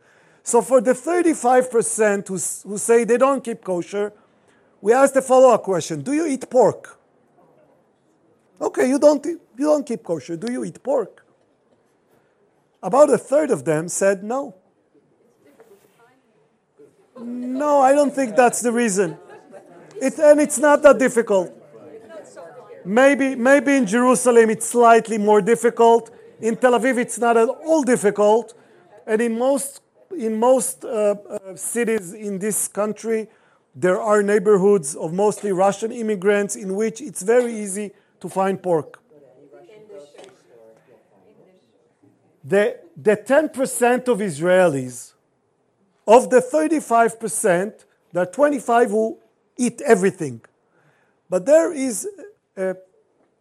So 0.43 0.63
for 0.63 0.81
the 0.81 0.93
35% 0.93 2.29
who, 2.29 2.69
who 2.69 2.79
say 2.79 3.05
they 3.05 3.17
don't 3.17 3.43
keep 3.43 3.65
kosher, 3.65 4.13
we 4.85 4.93
asked 4.93 5.15
the 5.15 5.23
follow-up 5.23 5.63
question: 5.63 6.03
Do 6.03 6.13
you 6.13 6.27
eat 6.27 6.51
pork? 6.51 6.99
Okay, 8.61 8.87
you 8.87 8.99
don't, 8.99 9.25
you 9.25 9.41
don't 9.57 9.87
keep 9.87 10.05
kosher. 10.05 10.37
Do 10.37 10.53
you 10.53 10.63
eat 10.63 10.83
pork? 10.83 11.25
About 12.83 13.09
a 13.09 13.17
third 13.17 13.51
of 13.51 13.65
them 13.65 13.89
said 13.89 14.23
no. 14.23 14.55
No, 17.19 17.81
I 17.81 17.93
don't 17.95 18.15
think 18.15 18.37
that's 18.37 18.61
the 18.61 18.73
reason. 18.73 19.17
It, 20.03 20.19
and 20.19 20.39
it's 20.39 20.59
not 20.59 20.83
that 20.83 20.99
difficult. 20.99 21.51
Maybe, 22.85 23.35
maybe 23.37 23.77
in 23.77 23.87
Jerusalem 23.87 24.51
it's 24.51 24.67
slightly 24.67 25.17
more 25.17 25.41
difficult. 25.41 26.11
In 26.43 26.57
Tel 26.57 26.79
Aviv 26.79 26.99
it's 26.99 27.19
not 27.19 27.39
at 27.39 27.49
all 27.49 27.85
difficult. 27.85 28.53
And 29.07 29.23
in 29.23 29.39
most, 29.39 29.81
in 30.15 30.39
most 30.39 30.85
uh, 30.85 30.89
uh, 30.89 31.57
cities 31.57 32.13
in 32.13 32.39
this 32.39 32.69
country, 32.69 33.29
there 33.75 34.01
are 34.01 34.23
neighborhoods 34.23 34.95
of 34.95 35.13
mostly 35.13 35.53
Russian 35.53 35.91
immigrants 35.91 36.55
in 36.55 36.75
which 36.75 37.01
it's 37.01 37.23
very 37.23 37.55
easy 37.55 37.93
to 38.21 38.29
find 38.29 38.63
pork. 38.63 39.01
The, 42.45 42.79
the 42.97 43.17
10% 43.17 44.09
of 44.09 44.19
Israelis, 44.19 45.15
of 46.07 46.29
the 46.31 46.41
35%, 46.41 47.85
there 48.13 48.23
are 48.23 48.27
25 48.27 48.91
who 48.91 49.19
eat 49.57 49.81
everything. 49.81 50.43
But 51.31 51.47
there 51.47 51.73
is 51.73 52.07
a 52.57 52.77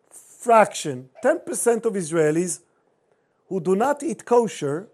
fraction, 0.10 1.10
10% 1.24 1.86
of 1.86 1.94
Israelis, 1.94 2.62
who 3.50 3.60
do 3.60 3.76
not 3.76 4.02
eat 4.02 4.26
kosher 4.26 4.88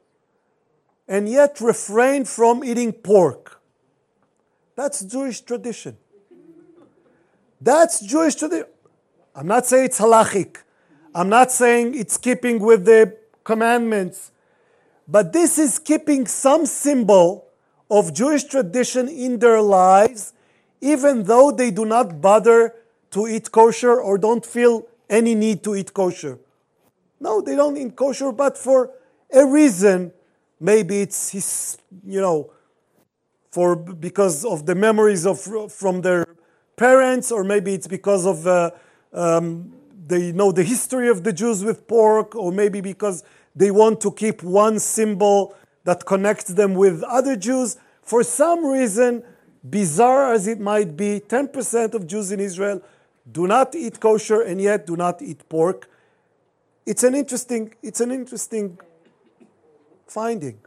and 1.08 1.30
yet 1.30 1.62
refrain 1.62 2.26
from 2.26 2.64
eating 2.64 2.92
pork. 2.92 3.59
That's 4.80 5.02
Jewish 5.02 5.42
tradition. 5.42 5.98
That's 7.60 8.00
Jewish 8.00 8.36
tradition. 8.36 8.68
I'm 9.36 9.46
not 9.46 9.66
saying 9.66 9.88
it's 9.88 10.00
halachic. 10.00 10.56
I'm 11.14 11.28
not 11.28 11.52
saying 11.52 11.96
it's 11.96 12.16
keeping 12.16 12.60
with 12.60 12.86
the 12.86 13.18
commandments. 13.44 14.32
But 15.06 15.34
this 15.34 15.58
is 15.58 15.80
keeping 15.80 16.28
some 16.28 16.66
symbol 16.66 17.50
of 17.92 18.14
Jewish 18.14 18.46
tradition 18.46 19.10
in 19.10 19.40
their 19.40 19.62
lives, 19.62 20.32
even 20.80 21.24
though 21.24 21.52
they 21.52 21.72
do 21.72 21.84
not 21.84 22.22
bother 22.22 22.74
to 23.12 23.28
eat 23.28 23.52
kosher 23.52 24.00
or 24.00 24.18
don't 24.18 24.46
feel 24.46 24.88
any 25.10 25.36
need 25.36 25.62
to 25.66 25.76
eat 25.76 25.94
kosher. 25.94 26.40
No, 27.20 27.42
they 27.42 27.58
don't 27.58 27.76
eat 27.76 27.98
kosher, 27.98 28.32
but 28.32 28.58
for 28.58 28.92
a 29.30 29.46
reason. 29.46 30.14
Maybe 30.58 31.02
it's 31.02 31.32
his, 31.32 31.78
you 32.06 32.22
know, 32.22 32.52
for 33.52 33.76
because 33.76 34.46
of 34.46 34.66
the 34.66 34.76
memories 34.76 35.26
of 35.26 35.40
from 35.72 36.02
their 36.02 36.26
parents, 36.76 37.32
or 37.32 37.44
maybe 37.44 37.74
it's 37.74 37.88
because 37.88 38.26
of 38.26 38.46
uh, 38.48 38.72
um, 39.14 39.74
they 40.08 40.32
know 40.32 40.52
the 40.52 40.64
history 40.64 41.10
of 41.10 41.24
the 41.24 41.34
Jews 41.34 41.64
with 41.64 41.88
pork, 41.88 42.36
or 42.36 42.52
maybe 42.52 42.82
because 42.82 43.24
they 43.56 43.72
want 43.72 44.02
to 44.02 44.12
keep 44.12 44.44
one 44.44 44.80
symbol 44.80 45.56
that 45.84 46.06
connects 46.06 46.46
them 46.46 46.74
with 46.74 47.04
other 47.04 47.36
Jews. 47.36 47.78
For 48.02 48.24
some 48.24 48.66
reason, 48.66 49.24
bizarre 49.68 50.34
as 50.34 50.48
it 50.48 50.60
might 50.60 50.96
be, 50.96 51.20
10% 51.20 51.94
of 51.94 52.08
Jews 52.08 52.32
in 52.32 52.40
Israel 52.40 52.82
do 53.32 53.48
not 53.48 53.76
eat 53.76 54.00
kosher 54.00 54.42
and 54.42 54.60
yet 54.60 54.88
do 54.88 54.96
not 54.96 55.22
eat 55.22 55.48
pork. 55.50 55.90
It's 56.86 57.04
an 57.04 57.14
interesting, 57.14 57.74
it's 57.84 58.02
an 58.02 58.12
interesting 58.12 58.80
finding. 60.08 60.60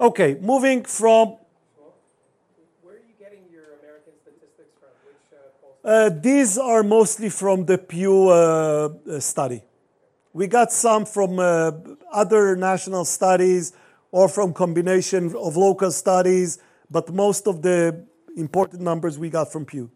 Okay, 0.00 0.36
moving 0.40 0.84
from 0.84 1.38
Where 2.82 2.94
are 2.94 2.98
you 2.98 3.14
getting 3.18 3.42
your 3.50 3.64
American 3.82 4.12
statistics 4.22 4.70
from? 4.78 4.90
Which 5.04 5.26
uh. 5.84 6.06
Uh, 6.06 6.20
these 6.22 6.56
are 6.56 6.84
mostly 6.84 7.28
from 7.28 7.64
the 7.64 7.78
Pew 7.78 8.28
uh, 8.28 8.90
uh, 9.10 9.18
study. 9.18 9.64
We 10.32 10.46
got 10.46 10.70
some 10.70 11.04
from 11.04 11.40
uh, 11.40 11.72
other 12.12 12.54
national 12.54 13.06
studies 13.06 13.72
or 14.12 14.28
from 14.28 14.52
combination 14.52 15.34
of 15.34 15.56
local 15.56 15.90
studies, 15.90 16.58
but 16.88 17.12
most 17.12 17.48
of 17.48 17.62
the 17.62 18.06
important 18.36 18.82
numbers 18.82 19.18
we 19.18 19.30
got 19.30 19.50
from 19.50 19.64
Pew. 19.64 19.90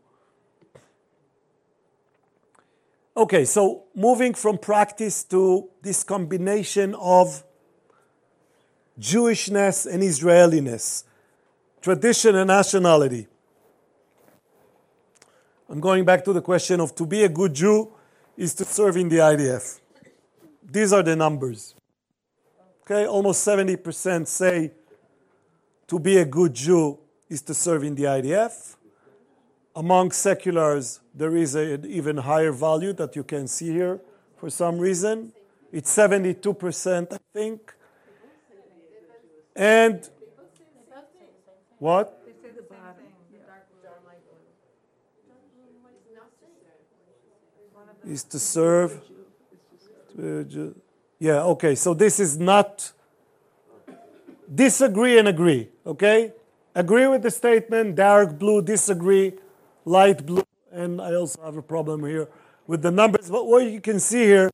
Okay, 3.17 3.45
so 3.45 3.85
moving 3.95 4.35
from 4.35 4.59
practice 4.59 5.23
to 5.25 5.69
this 5.81 6.03
combination 6.03 6.97
of 6.97 7.45
Jewishness 8.99 9.87
and 9.93 10.03
Israeliness, 10.03 11.05
tradition 11.81 12.37
and 12.37 12.49
nationality. 12.49 13.27
I'm 15.69 15.81
going 15.81 16.05
back 16.05 16.25
to 16.25 16.33
the 16.33 16.43
question 16.43 16.81
of 16.81 16.95
to 16.97 17.07
be 17.07 17.25
a 17.25 17.29
good 17.29 17.55
Jew 17.55 17.93
is 18.37 18.55
to 18.55 18.65
serve 18.65 18.97
in 18.97 19.09
the 19.09 19.17
IDF. 19.17 19.81
These 20.63 20.93
are 20.93 21.03
the 21.03 21.17
numbers. 21.17 21.75
Okay, 22.83 23.07
almost 23.07 23.47
70% 23.47 24.27
say 24.27 24.73
to 25.87 25.99
be 25.99 26.19
a 26.19 26.25
good 26.25 26.53
Jew 26.55 26.99
is 27.29 27.43
to 27.43 27.55
serve 27.55 27.85
in 27.85 27.95
the 27.95 28.05
IDF. 28.05 28.77
Among 29.75 30.11
seculars, 30.11 31.01
there 31.15 31.35
is 31.37 31.55
an 31.55 31.87
even 31.87 32.19
higher 32.19 32.53
value 32.53 32.93
that 32.95 33.17
you 33.17 33.25
can 33.25 33.49
see 33.49 33.71
here 33.73 34.01
for 34.37 34.51
some 34.51 34.79
reason. 34.79 35.33
It's 35.73 35.95
72%, 35.97 37.13
I 37.13 37.17
think. 37.33 37.73
And 39.55 40.09
what? 41.79 42.19
Is 48.05 48.25
to 48.25 48.39
serve. 48.39 49.01
Yeah, 51.19 51.45
okay, 51.45 51.77
so 51.77 51.95
this 51.95 52.19
is 52.19 52.37
not 52.37 52.93
disagree 54.53 55.19
and 55.19 55.29
agree, 55.29 55.69
okay? 55.87 56.33
Agree 56.75 57.07
with 57.07 57.23
the 57.23 57.31
statement, 57.31 57.95
dark 57.95 58.39
blue, 58.39 58.61
disagree, 58.61 59.35
light 59.85 60.27
blue, 60.27 60.43
and 60.73 61.01
I 61.01 61.15
also 61.15 61.41
have 61.45 61.57
a 61.57 61.63
problem 61.63 62.05
here 62.05 62.29
with 62.67 62.83
the 62.83 62.91
numbers. 62.91 63.31
But 63.31 63.47
what 63.47 63.71
you 63.71 63.81
can 63.81 64.01
see 64.01 64.25
here 64.25 64.51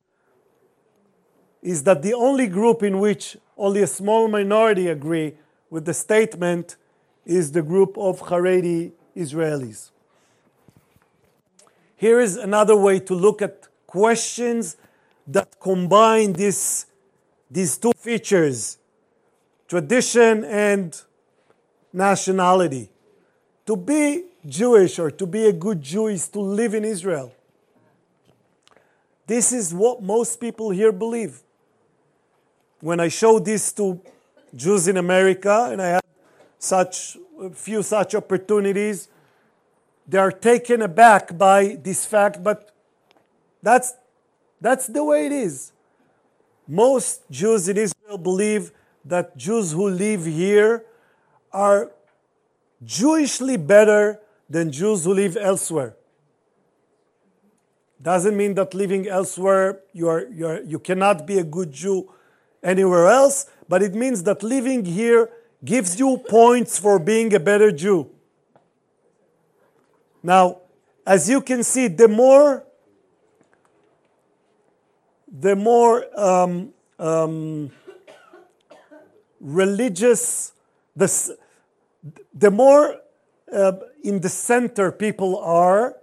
is 1.62 1.84
that 1.84 2.02
the 2.02 2.14
only 2.14 2.48
group 2.48 2.82
in 2.82 2.98
which 2.98 3.36
only 3.58 3.82
a 3.82 3.86
small 3.86 4.28
minority 4.28 4.88
agree 4.88 5.34
with 5.68 5.84
the 5.84 5.92
statement 5.92 6.76
is 7.26 7.52
the 7.52 7.62
group 7.62 7.98
of 7.98 8.20
Haredi 8.20 8.92
Israelis. 9.16 9.90
Here 11.96 12.20
is 12.20 12.36
another 12.36 12.76
way 12.76 13.00
to 13.00 13.14
look 13.14 13.42
at 13.42 13.66
questions 13.86 14.76
that 15.26 15.58
combine 15.58 16.32
this, 16.32 16.86
these 17.50 17.76
two 17.76 17.92
features 17.96 18.78
tradition 19.66 20.44
and 20.44 21.02
nationality. 21.92 22.88
To 23.66 23.76
be 23.76 24.24
Jewish 24.46 24.98
or 24.98 25.10
to 25.10 25.26
be 25.26 25.46
a 25.46 25.52
good 25.52 25.82
Jew 25.82 26.06
is 26.06 26.28
to 26.28 26.40
live 26.40 26.72
in 26.72 26.84
Israel. 26.84 27.34
This 29.26 29.52
is 29.52 29.74
what 29.74 30.02
most 30.02 30.40
people 30.40 30.70
here 30.70 30.92
believe. 30.92 31.42
When 32.80 33.00
I 33.00 33.08
show 33.08 33.38
this 33.38 33.72
to 33.72 34.00
Jews 34.54 34.86
in 34.88 34.96
America, 34.96 35.68
and 35.72 35.82
I 35.82 35.88
had 35.88 36.02
such 36.58 37.16
a 37.40 37.50
few 37.50 37.82
such 37.82 38.14
opportunities, 38.14 39.08
they 40.06 40.18
are 40.18 40.32
taken 40.32 40.82
aback 40.82 41.36
by 41.36 41.78
this 41.82 42.06
fact, 42.06 42.42
but 42.42 42.72
that's, 43.62 43.94
that's 44.60 44.86
the 44.86 45.04
way 45.04 45.26
it 45.26 45.32
is. 45.32 45.72
most 46.68 47.22
Jews 47.30 47.68
in 47.68 47.78
Israel 47.78 48.18
believe 48.18 48.72
that 49.04 49.36
Jews 49.36 49.72
who 49.72 49.88
live 49.88 50.26
here 50.26 50.84
are 51.50 51.90
Jewishly 52.84 53.56
better 53.56 54.20
than 54.48 54.70
Jews 54.70 55.04
who 55.04 55.14
live 55.14 55.36
elsewhere. 55.36 55.96
Doesn't 58.00 58.36
mean 58.36 58.54
that 58.54 58.74
living 58.74 59.08
elsewhere 59.08 59.80
you, 59.92 60.08
are, 60.08 60.26
you, 60.28 60.46
are, 60.46 60.60
you 60.60 60.78
cannot 60.78 61.26
be 61.26 61.38
a 61.38 61.44
good 61.44 61.72
Jew 61.72 62.08
anywhere 62.62 63.06
else, 63.06 63.46
but 63.68 63.82
it 63.82 63.94
means 63.94 64.22
that 64.24 64.42
living 64.42 64.84
here 64.84 65.30
gives 65.64 65.98
you 65.98 66.18
points 66.28 66.78
for 66.78 66.98
being 66.98 67.34
a 67.34 67.40
better 67.40 67.70
Jew. 67.72 68.10
Now, 70.22 70.58
as 71.06 71.28
you 71.28 71.40
can 71.40 71.62
see, 71.62 71.88
the 71.88 72.08
more 72.08 72.64
the 75.30 75.54
more 75.54 76.06
um, 76.18 76.72
um, 76.98 77.70
religious, 79.40 80.52
the, 80.96 81.36
the 82.34 82.50
more 82.50 82.96
uh, 83.52 83.72
in 84.02 84.20
the 84.20 84.28
center 84.28 84.90
people 84.90 85.38
are, 85.38 85.96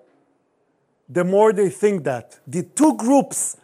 the 1.10 1.24
more 1.24 1.54
they 1.54 1.70
think 1.70 2.04
that. 2.04 2.40
The 2.48 2.64
two 2.64 2.96
groups 2.96 3.58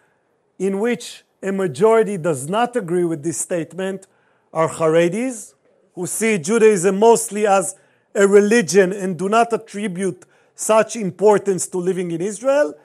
in 0.59 0.79
which 0.79 1.23
a 1.41 1.51
majority 1.51 2.17
does 2.17 2.47
not 2.47 2.75
agree 2.75 3.03
with 3.03 3.23
this 3.23 3.37
statement 3.37 4.07
are 4.53 4.69
Haredis, 4.69 5.53
who 5.95 6.05
see 6.05 6.37
Judaism 6.37 6.99
mostly 6.99 7.47
as 7.47 7.75
a 8.13 8.27
religion 8.27 8.91
and 8.93 9.17
do 9.17 9.29
not 9.29 9.51
attribute 9.53 10.25
such 10.55 10.95
importance 10.95 11.67
to 11.67 11.77
living 11.77 12.11
in 12.11 12.21
Israel, 12.21 12.75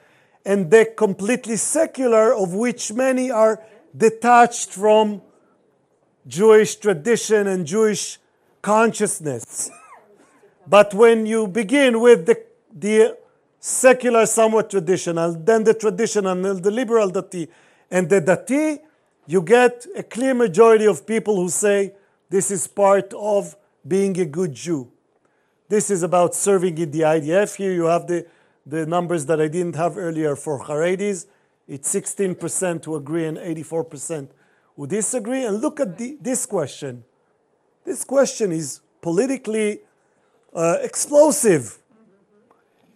and 0.45 0.71
the 0.71 0.85
completely 0.97 1.57
secular, 1.57 2.33
of 2.33 2.53
which 2.53 2.91
many 2.93 3.29
are 3.29 3.61
detached 3.95 4.69
from 4.69 5.21
Jewish 6.25 6.75
tradition 6.75 7.47
and 7.47 7.65
Jewish 7.65 8.17
consciousness. 8.61 9.69
But 10.65 10.93
when 10.93 11.25
you 11.25 11.47
begin 11.47 12.01
with 12.01 12.25
the, 12.25 12.43
the 12.73 13.17
secular, 13.59 14.25
somewhat 14.25 14.69
traditional, 14.69 15.33
then 15.33 15.63
the 15.63 15.73
traditional, 15.73 16.35
the 16.55 16.71
liberal 16.71 17.11
dati, 17.11 17.47
and 17.89 18.09
the 18.09 18.21
dati, 18.21 18.79
you 19.25 19.41
get 19.41 19.85
a 19.95 20.03
clear 20.03 20.33
majority 20.33 20.85
of 20.85 21.05
people 21.05 21.35
who 21.35 21.49
say 21.49 21.93
this 22.29 22.51
is 22.51 22.67
part 22.67 23.13
of 23.13 23.55
being 23.87 24.19
a 24.19 24.25
good 24.25 24.53
Jew. 24.53 24.91
This 25.69 25.89
is 25.89 26.03
about 26.03 26.33
serving 26.33 26.77
in 26.77 26.91
the 26.91 27.01
IDF. 27.01 27.55
Here 27.55 27.73
you 27.73 27.85
have 27.85 28.07
the, 28.07 28.25
the 28.65 28.85
numbers 28.85 29.25
that 29.25 29.41
I 29.41 29.47
didn't 29.47 29.75
have 29.75 29.97
earlier 29.97 30.35
for 30.35 30.63
Haredis. 30.63 31.25
It's 31.67 31.93
16% 31.93 32.85
who 32.85 32.95
agree 32.95 33.25
and 33.25 33.37
84% 33.37 34.29
who 34.75 34.87
disagree. 34.87 35.43
And 35.43 35.61
look 35.61 35.79
at 35.79 35.97
the, 35.97 36.17
this 36.21 36.45
question. 36.45 37.03
This 37.83 38.03
question 38.03 38.51
is 38.51 38.79
politically 39.01 39.79
uh, 40.53 40.77
explosive. 40.81 41.79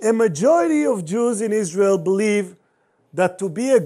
A 0.02 0.14
majority 0.14 0.86
of 0.86 1.04
Jews 1.06 1.42
in 1.42 1.52
Israel 1.52 1.98
believe 1.98 2.56
that 3.14 3.38
to 3.40 3.50
be 3.50 3.72
a 3.72 3.86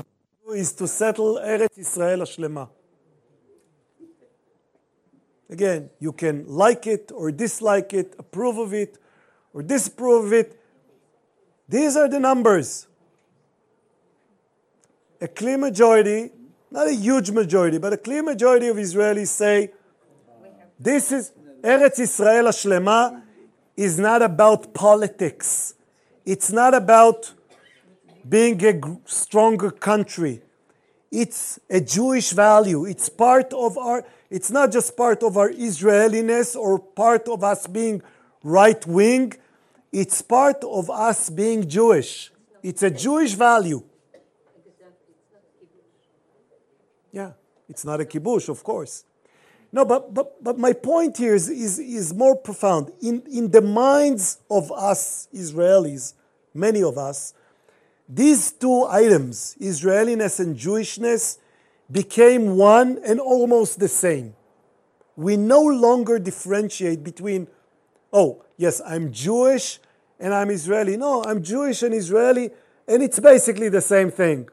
is 0.53 0.73
to 0.73 0.87
settle 0.87 1.35
Eretz 1.35 1.77
Israel 1.77 2.19
Ashlema. 2.19 2.69
Again, 5.49 5.89
you 5.99 6.11
can 6.11 6.45
like 6.47 6.87
it 6.87 7.11
or 7.13 7.31
dislike 7.31 7.93
it, 7.93 8.15
approve 8.17 8.57
of 8.57 8.73
it 8.73 8.97
or 9.53 9.61
disapprove 9.61 10.25
of 10.25 10.33
it. 10.33 10.59
These 11.69 11.95
are 11.95 12.09
the 12.09 12.19
numbers. 12.19 12.87
A 15.21 15.27
clear 15.27 15.57
majority, 15.57 16.31
not 16.69 16.87
a 16.87 16.93
huge 16.93 17.31
majority, 17.31 17.77
but 17.77 17.93
a 17.93 17.97
clear 17.97 18.21
majority 18.21 18.67
of 18.67 18.77
Israelis 18.77 19.27
say 19.27 19.71
this 20.79 21.11
is 21.11 21.31
Eretz 21.61 21.99
Israel 21.99 22.45
Ashlema 22.45 23.21
is 23.77 23.97
not 23.97 24.21
about 24.21 24.73
politics. 24.73 25.73
It's 26.25 26.51
not 26.51 26.73
about 26.73 27.33
being 28.27 28.63
a 28.65 28.81
stronger 29.05 29.71
country. 29.71 30.41
It's 31.11 31.59
a 31.69 31.79
Jewish 31.79 32.31
value. 32.31 32.85
It's 32.85 33.07
part 33.09 33.53
of 33.53 33.77
our, 33.77 34.03
it's 34.29 34.51
not 34.51 34.71
just 34.71 34.97
part 34.97 35.23
of 35.23 35.37
our 35.37 35.49
Israeliness 35.49 36.55
or 36.55 36.79
part 36.79 37.27
of 37.27 37.43
us 37.43 37.67
being 37.67 38.01
right 38.43 38.85
wing. 38.85 39.33
It's 39.91 40.21
part 40.21 40.63
of 40.63 40.89
us 40.89 41.29
being 41.29 41.67
Jewish. 41.69 42.31
It's 42.63 42.83
a 42.83 42.89
Jewish 42.89 43.33
value. 43.33 43.83
Yeah, 47.11 47.31
it's 47.69 47.85
not 47.85 48.01
a 48.01 48.05
kibush, 48.05 48.49
of 48.49 48.61
course. 48.63 49.05
No, 49.71 49.85
but, 49.85 50.13
but, 50.13 50.43
but 50.43 50.57
my 50.57 50.73
point 50.73 51.17
here 51.17 51.35
is, 51.35 51.49
is, 51.49 51.79
is 51.79 52.13
more 52.13 52.35
profound. 52.35 52.91
In, 53.01 53.23
in 53.31 53.51
the 53.51 53.61
minds 53.61 54.39
of 54.49 54.71
us 54.71 55.27
Israelis, 55.33 56.13
many 56.53 56.81
of 56.83 56.97
us, 56.97 57.33
these 58.07 58.51
two 58.51 58.85
items, 58.85 59.55
Israeliness 59.59 60.39
and 60.39 60.55
Jewishness, 60.55 61.39
became 61.91 62.57
one 62.57 62.99
and 63.05 63.19
almost 63.19 63.79
the 63.79 63.87
same. 63.87 64.35
We 65.15 65.37
no 65.37 65.61
longer 65.61 66.19
differentiate 66.19 67.03
between, 67.03 67.47
oh, 68.11 68.43
yes, 68.57 68.81
I'm 68.85 69.11
Jewish 69.11 69.79
and 70.19 70.33
I'm 70.33 70.49
Israeli. 70.49 70.97
No, 70.97 71.23
I'm 71.23 71.41
Jewish 71.43 71.83
and 71.83 71.93
Israeli, 71.93 72.51
and 72.87 73.01
it's 73.01 73.19
basically 73.19 73.69
the 73.69 73.81
same 73.81 74.11
thing. 74.11 74.49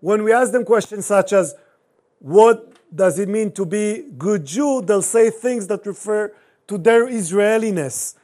When 0.00 0.22
we 0.22 0.32
ask 0.32 0.52
them 0.52 0.64
questions 0.64 1.06
such 1.06 1.32
as, 1.32 1.54
what 2.18 2.72
does 2.94 3.18
it 3.18 3.28
mean 3.28 3.52
to 3.52 3.66
be 3.66 4.04
good 4.16 4.44
Jew? 4.44 4.82
They'll 4.82 5.02
say 5.02 5.30
things 5.30 5.66
that 5.68 5.86
refer 5.86 6.32
to 6.68 6.78
their 6.78 7.08
Israeliness. 7.08 8.14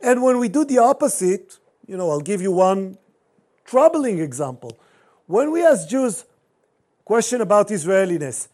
And 0.00 0.22
when 0.22 0.38
we 0.38 0.48
do 0.48 0.64
the 0.64 0.78
opposite, 0.78 1.58
you 1.86 1.96
know, 1.96 2.10
I'll 2.10 2.20
give 2.20 2.40
you 2.40 2.52
one 2.52 2.98
troubling 3.66 4.20
example. 4.20 4.78
When 5.26 5.50
we 5.50 5.64
ask 5.64 5.88
Jews 5.88 6.24
question 7.04 7.40
about 7.40 7.70
Israeliness, 7.70 8.48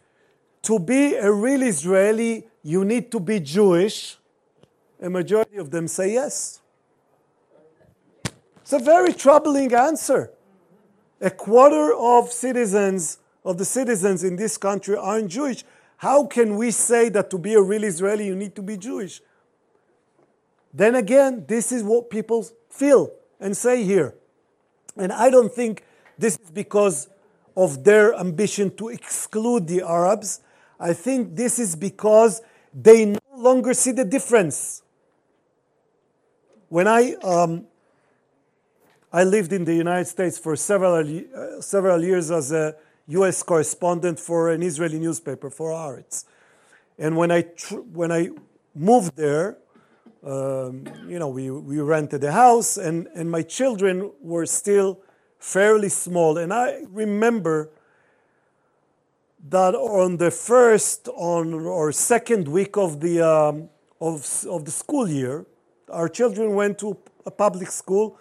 to 0.63 0.79
be 0.79 1.15
a 1.15 1.31
real 1.31 1.63
Israeli, 1.63 2.47
you 2.63 2.85
need 2.85 3.11
to 3.13 3.21
be 3.21 3.41
Jewish. 3.41 4.17
A 5.01 5.11
majority 5.11 5.57
of 5.57 5.71
them 5.71 5.89
say 5.89 6.13
yes. 6.13 6.61
It's 8.61 8.73
a 8.73 8.79
very 8.79 9.13
troubling 9.13 9.75
answer. 9.75 10.31
A 11.21 11.31
quarter 11.31 11.93
of 11.95 12.33
citizens 12.33 13.19
of 13.45 13.59
the 13.59 13.65
citizens 13.65 14.23
in 14.23 14.37
this 14.37 14.57
country 14.57 14.97
aren't 14.97 15.29
Jewish. 15.29 15.65
How 15.97 16.27
can 16.27 16.57
we 16.57 16.71
say 16.71 17.09
that 17.11 17.31
to 17.31 17.39
be 17.39 17.55
a 17.55 17.61
real 17.61 17.85
Israeli 17.85 18.27
you 18.27 18.37
need 18.37 18.55
to 18.57 18.63
be 18.63 18.77
Jewish? 18.77 19.21
Then 20.73 20.95
again, 20.95 21.45
this 21.47 21.71
is 21.73 21.83
what 21.83 22.09
people 22.09 22.47
feel 22.71 23.13
and 23.41 23.57
say 23.57 23.85
here. 23.85 24.15
And 24.97 25.13
I 25.13 25.31
don't 25.31 25.53
think 25.53 25.85
this 26.19 26.39
is 26.39 26.51
because 26.51 27.09
of 27.57 27.85
their 27.85 28.15
ambition 28.15 28.75
to 28.77 28.89
exclude 28.89 29.67
the 29.67 29.83
Arabs. 29.83 30.41
I 30.79 30.93
think 30.93 31.37
this 31.37 31.59
is 31.59 31.77
because 31.77 32.43
they 32.75 33.05
no 33.05 33.19
longer 33.35 33.75
see 33.75 33.93
the 33.93 34.05
difference. 34.05 34.83
When 36.69 36.89
I, 36.89 37.15
um, 37.23 37.67
I 39.13 39.25
lived 39.25 39.53
in 39.53 39.65
the 39.65 39.75
United 39.75 40.07
States 40.07 40.39
for 40.39 40.57
several, 40.57 40.95
uh, 40.97 41.61
several 41.61 42.03
years 42.03 42.31
as 42.31 42.53
a 42.53 42.75
US 43.09 43.43
correspondent 43.43 44.19
for 44.19 44.51
an 44.51 44.63
Israeli 44.63 44.99
newspaper, 44.99 45.51
for 45.51 45.71
Haaretz. 45.71 46.25
And 46.99 47.17
when 47.17 47.31
I, 47.31 47.43
when 47.93 48.11
I 48.11 48.31
moved 48.75 49.17
there, 49.17 49.59
um, 50.25 50.85
you 51.09 51.19
know, 51.19 51.29
we, 51.29 51.51
we 51.51 51.81
rented 51.81 52.23
a 52.25 52.33
house, 52.33 52.77
and, 52.77 53.09
and 53.15 53.31
my 53.31 53.43
children 53.43 54.13
were 54.21 54.47
still 54.47 55.01
fairly 55.39 55.89
small. 55.89 56.39
And 56.39 56.53
I 56.53 56.83
remember 56.89 57.71
that 59.49 59.75
on 59.75 60.19
the 60.19 60.31
first 60.31 61.09
on 61.09 61.55
or 61.55 61.91
second 61.91 62.47
week 62.47 62.77
of 62.77 63.01
the 63.01 63.21
um, 63.21 63.69
of, 64.01 64.47
of 64.49 64.65
the 64.65 64.71
school 64.71 65.09
year, 65.09 65.47
our 65.89 66.09
children 66.09 66.55
went 66.55 66.79
to 66.79 66.97
a 67.25 67.31
public 67.31 67.71
school, 67.71 68.19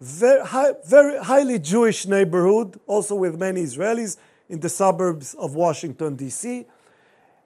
very, 0.00 0.44
high, 0.44 0.72
very 0.86 1.22
highly 1.22 1.58
Jewish 1.58 2.06
neighborhood, 2.06 2.80
also 2.86 3.14
with 3.14 3.38
many 3.38 3.62
Israelis 3.62 4.16
in 4.48 4.60
the 4.60 4.68
suburbs 4.68 5.34
of 5.34 5.54
Washington 5.54 6.16
D.C. 6.16 6.66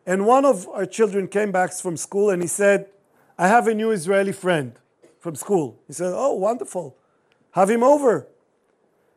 And 0.07 0.27
one 0.27 0.45
of 0.45 0.69
our 0.69 0.87
children 0.87 1.29
came 1.29 1.53
back 1.53 1.73
from 1.73 1.97
school 1.97 2.31
and 2.31 2.43
he 2.43 2.49
said, 2.49 2.87
I 3.39 3.47
have 3.49 3.69
a 3.69 3.75
new 3.75 3.91
Israeli 3.91 4.33
friend 4.33 4.73
from 5.21 5.37
school. 5.37 5.79
He 5.87 5.93
said, 5.93 6.13
Oh, 6.15 6.35
wonderful. 6.35 6.97
Have 7.53 7.71
him 7.71 7.83
over. 7.83 8.27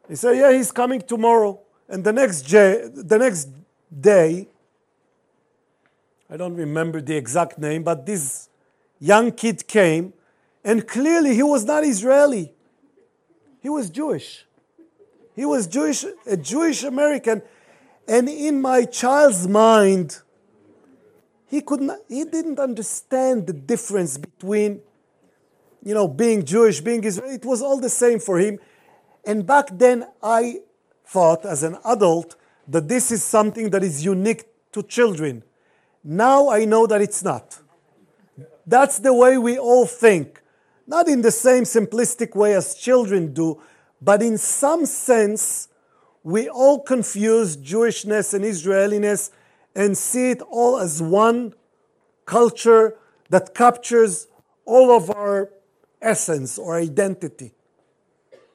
He 0.07 0.15
said, 0.15 0.37
Yeah, 0.37 0.51
he's 0.51 0.71
coming 0.71 1.01
tomorrow. 1.01 1.59
And 1.89 2.03
the 2.03 2.13
next 2.13 2.43
day, 2.43 2.87
the 2.93 3.17
next 3.17 3.49
day, 3.99 4.47
I 6.29 6.37
don't 6.37 6.55
remember 6.55 7.01
the 7.01 7.17
exact 7.17 7.57
name, 7.57 7.83
but 7.83 8.05
this 8.05 8.47
young 8.99 9.31
kid 9.31 9.67
came, 9.67 10.13
and 10.63 10.87
clearly 10.87 11.35
he 11.35 11.43
was 11.43 11.65
not 11.65 11.83
Israeli. 11.83 12.53
He 13.59 13.67
was 13.67 13.89
Jewish. 13.89 14.45
He 15.35 15.43
was 15.43 15.67
Jewish, 15.67 16.05
a 16.25 16.37
Jewish 16.37 16.83
American. 16.83 17.41
And 18.07 18.29
in 18.29 18.61
my 18.61 18.85
child's 18.85 19.47
mind, 19.47 20.19
he 21.51 21.59
could 21.59 21.81
not, 21.81 21.99
he 22.07 22.23
didn't 22.23 22.59
understand 22.59 23.45
the 23.45 23.51
difference 23.51 24.17
between, 24.17 24.79
you 25.83 25.93
know, 25.93 26.07
being 26.07 26.45
Jewish, 26.45 26.79
being 26.79 27.03
Israeli. 27.03 27.35
It 27.35 27.45
was 27.45 27.61
all 27.61 27.77
the 27.77 27.89
same 27.89 28.19
for 28.19 28.39
him. 28.39 28.57
And 29.25 29.45
back 29.45 29.67
then, 29.69 30.07
I 30.23 30.61
thought 31.05 31.45
as 31.45 31.63
an 31.63 31.77
adult 31.83 32.37
that 32.69 32.87
this 32.87 33.11
is 33.11 33.21
something 33.21 33.69
that 33.71 33.83
is 33.83 34.05
unique 34.05 34.45
to 34.71 34.81
children. 34.81 35.43
Now 36.05 36.49
I 36.49 36.63
know 36.63 36.87
that 36.87 37.01
it's 37.01 37.21
not. 37.21 37.59
That's 38.65 38.99
the 38.99 39.13
way 39.13 39.37
we 39.37 39.59
all 39.59 39.85
think. 39.85 40.41
Not 40.87 41.09
in 41.09 41.21
the 41.21 41.31
same 41.31 41.65
simplistic 41.65 42.33
way 42.33 42.55
as 42.55 42.75
children 42.75 43.33
do, 43.33 43.61
but 44.01 44.23
in 44.23 44.37
some 44.37 44.85
sense, 44.85 45.67
we 46.23 46.47
all 46.47 46.79
confuse 46.79 47.57
Jewishness 47.57 48.33
and 48.33 48.45
Israeliness 48.45 49.31
and 49.75 49.97
see 49.97 50.31
it 50.31 50.41
all 50.49 50.77
as 50.77 51.01
one 51.01 51.53
culture 52.25 52.97
that 53.29 53.53
captures 53.55 54.27
all 54.65 54.91
of 54.91 55.09
our 55.09 55.49
essence 56.01 56.57
or 56.57 56.75
identity. 56.75 57.53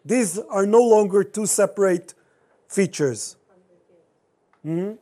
These 0.05 0.39
are 0.39 0.67
no 0.67 0.83
longer 0.83 1.25
two 1.25 1.47
separate 1.47 2.15
features. 2.69 3.37
Hmm? 4.63 4.93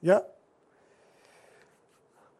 Yeah. 0.00 0.20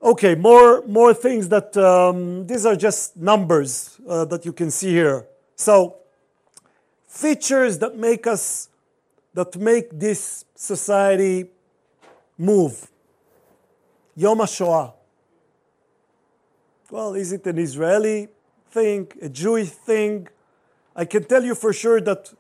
Okay, 0.02 0.34
more 0.34 0.82
more 0.86 1.14
things 1.14 1.48
that 1.48 1.74
um, 1.78 2.46
these 2.46 2.66
are 2.66 2.76
just 2.76 3.16
numbers 3.16 3.98
uh, 4.06 4.26
that 4.26 4.44
you 4.44 4.52
can 4.52 4.70
see 4.70 4.90
here. 4.90 5.26
So 5.56 5.96
features 7.08 7.78
that 7.78 7.96
make 7.96 8.26
us 8.26 8.68
that 9.34 9.56
make 9.56 9.90
this 9.92 10.44
society 10.54 11.50
move. 12.38 12.90
Yom 14.16 14.38
HaShoah. 14.38 14.94
Well, 16.90 17.14
is 17.14 17.32
it 17.32 17.46
an 17.46 17.58
Israeli 17.58 18.28
thing, 18.70 19.08
a 19.20 19.28
Jewish 19.28 19.70
thing? 19.70 20.28
I 20.94 21.04
can 21.04 21.24
tell 21.24 21.42
you 21.42 21.56
for 21.56 21.72
sure 21.72 22.00
that 22.00 22.32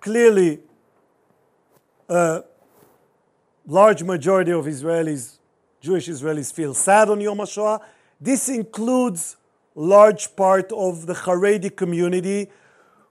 clearly 0.00 0.60
a 2.08 2.44
large 3.66 4.02
majority 4.02 4.52
of 4.52 4.66
Israelis, 4.66 5.38
Jewish 5.80 6.08
Israelis, 6.08 6.52
feel 6.52 6.74
sad 6.74 7.08
on 7.08 7.20
Yom 7.20 7.38
HaShoah. 7.38 7.80
This 8.20 8.48
includes 8.48 9.36
large 9.74 10.34
part 10.36 10.70
of 10.72 11.06
the 11.06 11.14
Haredi 11.14 11.74
community 11.74 12.50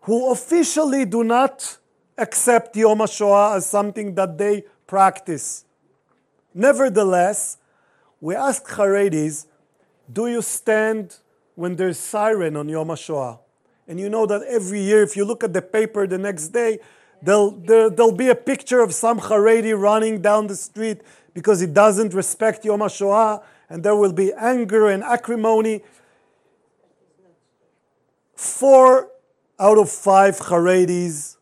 who 0.02 0.32
officially 0.32 1.06
do 1.06 1.24
not 1.24 1.78
accept 2.18 2.76
Yom 2.76 3.00
HaShoah 3.00 3.58
as 3.58 3.66
something 3.66 4.16
that 4.16 4.38
they 4.38 4.64
practice. 4.88 5.66
Nevertheless, 6.54 7.58
we 8.20 8.36
ask 8.36 8.66
Haredis, 8.66 9.46
do 10.12 10.28
you 10.28 10.42
stand 10.42 11.18
when 11.56 11.76
there's 11.76 12.00
siren 12.00 12.56
on 12.56 12.70
Yom 12.70 12.88
HaShoah? 12.88 13.40
And 13.88 14.00
you 14.00 14.10
know 14.10 14.26
that 14.26 14.42
every 14.44 14.82
year, 14.82 15.04
if 15.04 15.16
you 15.16 15.24
look 15.24 15.44
at 15.44 15.54
the 15.54 15.62
paper 15.62 16.08
the 16.08 16.18
next 16.18 16.50
day, 16.50 16.80
there'll, 17.22 17.52
there, 17.52 17.90
will 17.90 18.12
be 18.12 18.30
a 18.30 18.36
picture 18.36 18.82
of 18.82 18.94
some 18.94 19.20
Haredi 19.20 19.80
running 19.80 20.22
down 20.22 20.48
the 20.48 20.56
street 20.56 21.02
because 21.34 21.60
he 21.60 21.68
doesn't 21.68 22.14
respect 22.14 22.66
Yom 22.66 22.80
HaShoah, 22.80 23.44
and 23.70 23.84
there 23.84 23.96
will 23.96 24.14
be 24.14 24.34
anger 24.34 24.90
and 24.90 25.04
acrimony. 25.04 25.84
Four 28.36 29.10
out 29.60 29.78
of 29.78 29.90
five 29.90 30.38
Haredis 30.38 31.37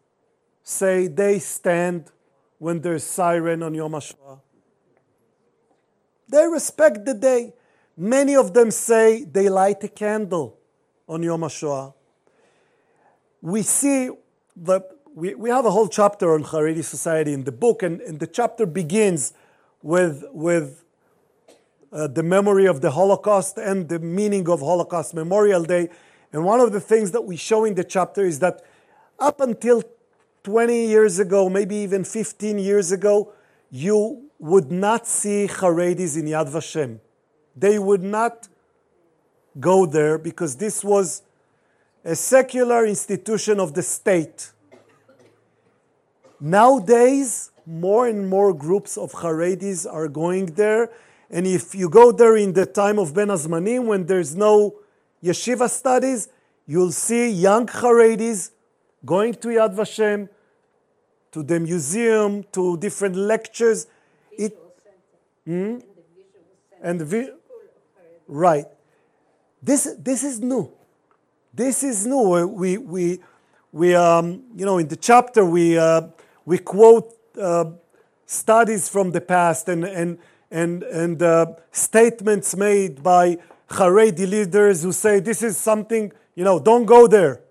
say 0.66 1.07
they 1.07 1.38
stand 1.38 2.11
when 2.57 2.82
there's 2.82 3.03
siren 3.03 3.61
on 3.61 3.76
Yom 3.76 3.91
HaShoah. 3.91 4.41
They 6.28 6.47
respect 6.47 7.05
the 7.05 7.13
day. 7.13 7.53
Many 7.95 8.36
of 8.36 8.53
them 8.53 8.72
say 8.72 9.24
they 9.24 9.47
light 9.47 9.84
a 9.84 9.88
candle 9.88 10.57
on 11.07 11.22
Yom 11.22 11.41
HaShoah. 11.41 11.93
We 13.41 13.61
see 13.61 14.09
that 14.57 14.89
we, 15.13 15.36
we 15.36 15.49
have 15.51 15.66
a 15.66 15.72
whole 15.72 15.88
chapter 15.88 16.34
on 16.34 16.43
Haredi 16.43 16.84
society 16.84 17.32
in 17.32 17.43
the 17.43 17.51
book, 17.51 17.84
and, 17.84 18.01
and 18.01 18.20
the 18.20 18.28
chapter 18.28 18.66
begins 18.66 19.34
with, 19.84 20.26
with 20.32 20.84
uh, 21.93 22.07
the 22.07 22.24
memory 22.24 22.66
of 22.66 22.82
the 22.82 22.89
Holocaust 22.91 23.59
and 23.59 23.88
the 23.88 23.99
meaning 23.99 24.49
of 24.49 24.61
Holocaust 24.61 25.13
Memorial 25.13 25.63
Day. 25.63 25.89
And 26.34 26.43
one 26.43 26.59
of 26.59 26.74
the 26.74 26.82
things 26.82 27.11
that 27.11 27.22
we 27.22 27.38
show 27.38 27.66
in 27.66 27.76
the 27.76 27.84
chapter 27.84 28.26
is 28.26 28.39
that 28.39 28.63
up 29.20 29.39
until 29.39 29.84
20 30.46 30.86
years 30.86 31.18
ago, 31.18 31.50
maybe 31.50 31.76
even 31.78 32.04
15 32.04 32.60
years 32.60 32.91
ago, 32.91 33.34
you 33.72 34.30
would 34.38 34.72
not 34.72 35.08
see 35.08 35.48
Haredis 35.50 36.16
in 36.20 36.26
Yad 36.26 36.50
Vashem. 36.50 37.00
They 37.56 37.80
would 37.80 38.04
not 38.04 38.48
go 39.60 39.88
there 39.88 40.20
because 40.20 40.56
this 40.58 40.84
was 40.84 41.24
a 42.04 42.16
secular 42.16 42.86
institution 42.86 43.60
of 43.60 43.74
the 43.74 43.82
state. 43.82 44.52
Nowadays, 46.39 47.50
more 47.66 48.08
and 48.08 48.30
more 48.30 48.54
groups 48.54 48.98
of 48.98 49.14
Haredis 49.14 49.91
are 49.91 50.08
going 50.08 50.46
there. 50.62 50.91
And 51.32 51.48
if 51.48 51.74
you 51.74 51.89
go 51.89 52.12
there 52.12 52.38
in 52.38 52.54
the 52.54 52.68
time 52.68 53.00
of 53.00 53.16
Bein 53.16 53.30
HaZmanim, 53.30 53.86
when 53.86 54.06
there's 54.06 54.36
no 54.36 54.76
yeshiva 55.24 55.68
studies, 55.72 56.30
you'll 56.68 56.91
see 56.91 57.32
young 57.32 57.66
Haredis 57.66 58.52
going 59.04 59.34
to 59.34 59.48
Yad 59.48 59.76
Vashem, 59.76 60.30
to 61.36 61.44
the 61.44 61.60
museum, 61.60 62.46
to 62.54 62.78
different 62.78 63.14
lectures. 63.14 63.88
It, 64.32 64.58
hmm? 65.44 65.80
and 66.82 67.02
the 67.02 67.04
vi- 67.04 67.34
right. 68.26 68.66
This, 69.62 69.98
this 70.00 70.24
is 70.24 70.40
new. 70.40 70.72
This 71.54 71.84
is 71.84 72.08
new. 72.08 72.48
We, 72.48 72.78
we, 72.78 73.20
we 73.74 73.94
um, 73.94 74.44
you 74.56 74.66
know, 74.66 74.78
in 74.78 74.88
the 74.88 74.96
chapter, 74.96 75.44
we, 75.44 75.78
uh, 75.78 76.04
we 76.46 76.58
quote 76.58 77.14
uh, 77.38 77.66
studies 78.26 78.88
from 78.88 79.12
the 79.12 79.20
past 79.20 79.68
and, 79.68 79.84
and, 79.84 80.18
and, 80.50 80.84
and 80.84 81.22
uh, 81.22 81.48
statements 81.74 82.56
made 82.56 83.04
by 83.04 83.38
Haredi 83.72 84.26
leaders 84.26 84.84
who 84.84 84.94
say 84.94 85.20
this 85.20 85.44
is 85.44 85.58
something, 85.58 86.14
you 86.34 86.46
know, 86.46 86.60
don't 86.62 86.86
go 86.86 87.08
there. 87.08 87.42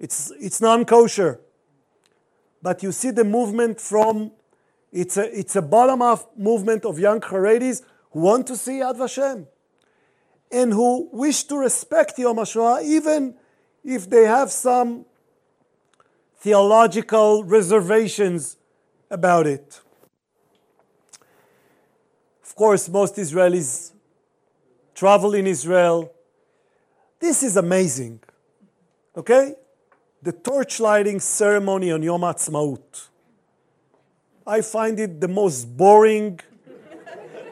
It's, 0.00 0.32
it's 0.40 0.60
non 0.60 0.84
kosher. 0.84 1.38
But 2.62 2.82
you 2.82 2.92
see 2.92 3.10
the 3.10 3.24
movement 3.24 3.80
from, 3.80 4.32
it's 4.92 5.16
a, 5.16 5.38
it's 5.38 5.56
a 5.56 5.62
bottom 5.62 6.02
up 6.02 6.36
movement 6.36 6.84
of 6.84 6.98
young 6.98 7.20
Haredis 7.20 7.82
who 8.10 8.20
want 8.20 8.46
to 8.48 8.56
see 8.56 8.80
Yad 8.80 8.96
Vashem 8.96 9.46
and 10.50 10.72
who 10.72 11.08
wish 11.12 11.44
to 11.44 11.56
respect 11.56 12.18
Yom 12.18 12.36
HaShoah 12.36 12.82
even 12.82 13.34
if 13.84 14.08
they 14.08 14.24
have 14.24 14.50
some 14.50 15.04
theological 16.38 17.44
reservations 17.44 18.56
about 19.10 19.46
it. 19.46 19.80
Of 22.42 22.54
course, 22.54 22.88
most 22.88 23.16
Israelis 23.16 23.92
travel 24.94 25.34
in 25.34 25.46
Israel. 25.46 26.12
This 27.20 27.42
is 27.42 27.56
amazing. 27.56 28.20
Okay? 29.16 29.54
The 30.22 30.32
torch 30.32 30.80
lighting 30.80 31.20
ceremony 31.20 31.92
on 31.92 32.02
Yom 32.02 32.22
Ha'atzmaut. 32.22 33.08
I 34.46 34.62
find 34.62 34.98
it 34.98 35.20
the 35.20 35.28
most 35.28 35.76
boring 35.76 36.40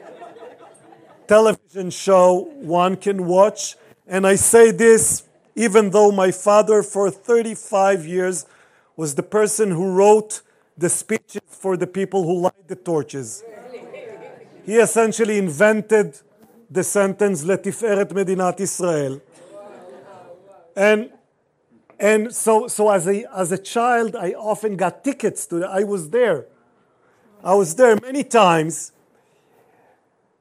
television 1.28 1.90
show 1.90 2.50
one 2.54 2.96
can 2.96 3.26
watch. 3.26 3.76
And 4.06 4.26
I 4.26 4.34
say 4.34 4.72
this 4.72 5.22
even 5.54 5.90
though 5.90 6.10
my 6.12 6.30
father, 6.30 6.82
for 6.82 7.10
35 7.10 8.04
years, 8.06 8.46
was 8.94 9.14
the 9.14 9.22
person 9.22 9.70
who 9.70 9.92
wrote 9.92 10.42
the 10.76 10.88
speeches 10.88 11.40
for 11.48 11.76
the 11.76 11.86
people 11.86 12.24
who 12.24 12.40
light 12.40 12.68
the 12.68 12.76
torches. 12.76 13.42
He 14.64 14.76
essentially 14.76 15.38
invented 15.38 16.18
the 16.70 16.84
sentence 16.84 17.44
"Letiferet 17.44 18.12
Medinat 18.12 18.60
Israel," 18.60 19.20
and 20.74 21.10
and 21.99 22.34
so 22.34 22.68
so 22.68 22.90
as 22.90 23.07
a 23.07 23.24
as 23.34 23.53
a 23.53 23.59
child, 23.59 24.16
I 24.16 24.32
often 24.32 24.76
got 24.76 25.05
tickets 25.05 25.47
to. 25.47 25.61
The, 25.61 25.68
I 25.68 25.84
was 25.84 26.11
there. 26.11 26.47
I 27.42 27.55
was 27.55 27.74
there 27.74 27.97
many 28.01 28.24
times. 28.24 28.92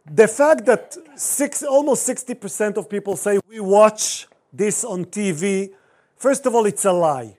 The 0.06 0.28
fact 0.28 0.66
that 0.66 0.98
six, 1.16 1.64
almost 1.64 2.04
sixty 2.04 2.34
percent 2.34 2.78
of 2.78 2.90
people 2.90 3.16
say 3.16 3.40
we 3.50 3.60
watch 3.60 4.28
this 4.52 4.84
on 4.84 5.06
TV, 5.06 5.72
first 6.16 6.46
of 6.46 6.56
all, 6.56 6.66
it's 6.66 6.86
a 6.86 6.92
lie 6.92 7.38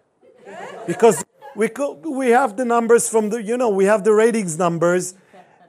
because 0.87 1.25
we, 1.57 1.71
we 2.05 2.29
have 2.29 2.57
the 2.57 2.65
numbers 2.65 3.09
from 3.09 3.31
the, 3.31 3.43
you 3.43 3.57
know, 3.57 3.71
we 3.71 3.87
have 3.87 4.05
the 4.05 4.13
ratings 4.13 4.59
numbers, 4.59 5.15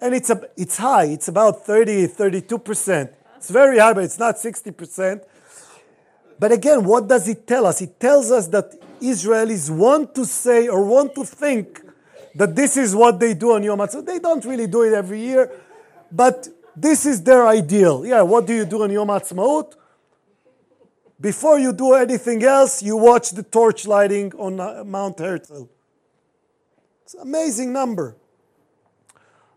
and 0.02 0.14
it's, 0.14 0.30
a, 0.30 0.48
it's 0.56 0.78
high. 0.78 1.06
It's 1.06 1.28
about 1.28 1.66
30, 1.66 2.08
32%. 2.08 3.14
It's 3.38 3.50
very 3.50 3.80
high, 3.80 3.94
but 3.94 4.04
it's 4.04 4.20
not 4.20 4.36
60%. 4.36 5.24
But 6.40 6.52
again, 6.52 6.84
what 6.84 7.08
does 7.08 7.28
it 7.28 7.48
tell 7.48 7.66
us? 7.66 7.82
It 7.82 8.00
tells 8.00 8.32
us 8.32 8.48
that 8.48 8.74
Israelis 9.02 9.70
want 9.70 10.14
to 10.16 10.26
say 10.26 10.68
or 10.68 10.86
want 10.86 11.16
to 11.16 11.26
think 11.26 11.82
that 12.36 12.56
this 12.56 12.78
is 12.78 12.96
what 12.96 13.20
they 13.20 13.34
do 13.34 13.54
on 13.54 13.64
Yom 13.64 13.80
Ha'atzmaut. 13.80 14.06
They 14.06 14.20
don't 14.20 14.44
really 14.46 14.68
do 14.68 14.84
it 14.84 14.94
every 14.94 15.20
year, 15.20 15.52
but 16.12 16.48
this 16.76 17.06
is 17.06 17.24
their 17.24 17.48
ideal. 17.48 18.06
Yeah, 18.06 18.22
what 18.22 18.46
do 18.46 18.54
you 18.54 18.66
do 18.66 18.84
on 18.84 18.92
Yom 18.92 19.08
Ha'atzmaut? 19.08 19.74
Before 21.20 21.58
you 21.58 21.74
do 21.74 21.94
anything 21.94 22.44
else, 22.44 22.84
you 22.84 22.96
watch 22.96 23.32
the 23.32 23.42
torch 23.42 23.88
lighting 23.88 24.32
on 24.36 24.60
uh, 24.60 24.84
Mount 24.86 25.18
Herzl. 25.18 25.68
It's 27.04 27.16
an 27.16 27.22
amazing 27.22 27.74
number. 27.74 28.16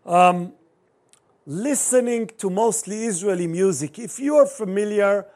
Um, 0.03 0.53
listening 1.45 2.31
to 2.39 2.49
mostly 2.49 3.05
Israeli 3.05 3.45
music. 3.45 3.99
If 3.99 4.19
you 4.19 4.37
are 4.37 4.47
familiar 4.47 5.27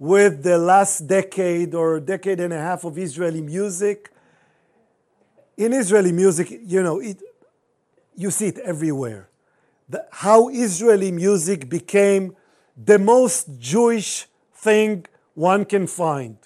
with 0.00 0.42
the 0.42 0.56
last 0.56 1.06
decade 1.06 1.74
or 1.74 2.00
decade 2.00 2.40
and 2.40 2.54
a 2.54 2.58
half 2.58 2.84
of 2.84 2.98
Israeli 2.98 3.42
music, 3.42 4.10
in 5.58 5.74
Israeli 5.74 6.10
music, 6.10 6.50
you 6.64 6.82
know, 6.82 7.00
it, 7.00 7.20
you 8.16 8.30
see 8.30 8.46
it 8.46 8.58
everywhere. 8.60 9.28
The, 9.90 10.06
how 10.10 10.48
Israeli 10.48 11.12
music 11.12 11.68
became 11.68 12.34
the 12.82 12.98
most 12.98 13.58
Jewish 13.58 14.26
thing 14.54 15.04
one 15.34 15.66
can 15.66 15.86
find. 15.86 16.38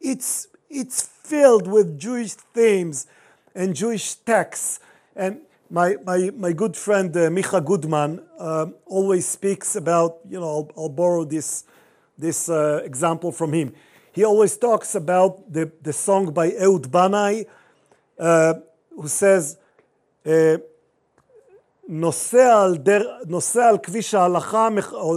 It's, 0.00 0.48
it's 0.68 1.02
filled 1.02 1.68
with 1.68 2.00
Jewish 2.00 2.32
themes 2.32 3.06
and 3.54 3.76
Jewish 3.76 4.14
texts. 4.14 4.80
And 5.14 5.42
my, 5.70 5.96
my, 6.04 6.30
my 6.36 6.52
good 6.52 6.76
friend 6.76 7.16
uh, 7.16 7.30
Micah 7.30 7.60
Goodman 7.60 8.24
uh, 8.40 8.66
always 8.86 9.28
speaks 9.28 9.76
about, 9.76 10.18
you 10.28 10.40
know, 10.40 10.48
I'll, 10.48 10.70
I'll 10.76 10.88
borrow 10.88 11.24
this, 11.24 11.62
this 12.20 12.48
uh, 12.48 12.82
example 12.84 13.32
from 13.32 13.52
him. 13.52 13.72
He 14.12 14.24
always 14.24 14.56
talks 14.56 14.94
about 14.94 15.52
the, 15.52 15.70
the 15.82 15.92
song 15.92 16.32
by 16.32 16.52
Ehud 16.52 16.90
Banai, 16.90 17.46
uh, 18.18 18.54
who 18.94 19.08
says, 19.08 19.56
נוסע 21.88 22.62
על, 22.62 22.76
דר, 22.76 23.02
נוסע 23.26 23.70
halacha, 23.70 23.78
כביש 23.78 24.14
ההלכה, 24.14 24.68
או 24.92 25.16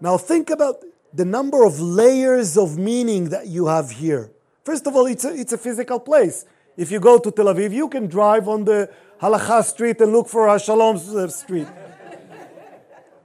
Now 0.00 0.16
think 0.16 0.50
about 0.50 0.84
the 1.14 1.24
number 1.24 1.64
of 1.64 1.80
layers 1.80 2.56
of 2.56 2.76
meaning 2.76 3.28
that 3.30 3.46
you 3.46 3.66
have 3.66 3.90
here. 3.90 4.30
First 4.64 4.86
of 4.86 4.96
all, 4.96 5.06
it's 5.06 5.24
a, 5.24 5.32
it's 5.32 5.52
a 5.52 5.58
physical 5.58 6.00
place. 6.00 6.44
If 6.76 6.90
you 6.90 7.00
go 7.00 7.18
to 7.18 7.30
Tel 7.30 7.46
Aviv, 7.46 7.72
you 7.72 7.88
can 7.88 8.06
drive 8.06 8.48
on 8.48 8.64
the 8.64 8.90
Halacha 9.20 9.64
street 9.64 10.00
and 10.00 10.12
look 10.12 10.28
for 10.28 10.46
Hashalom 10.46 10.96
uh, 11.16 11.28
street 11.28 11.68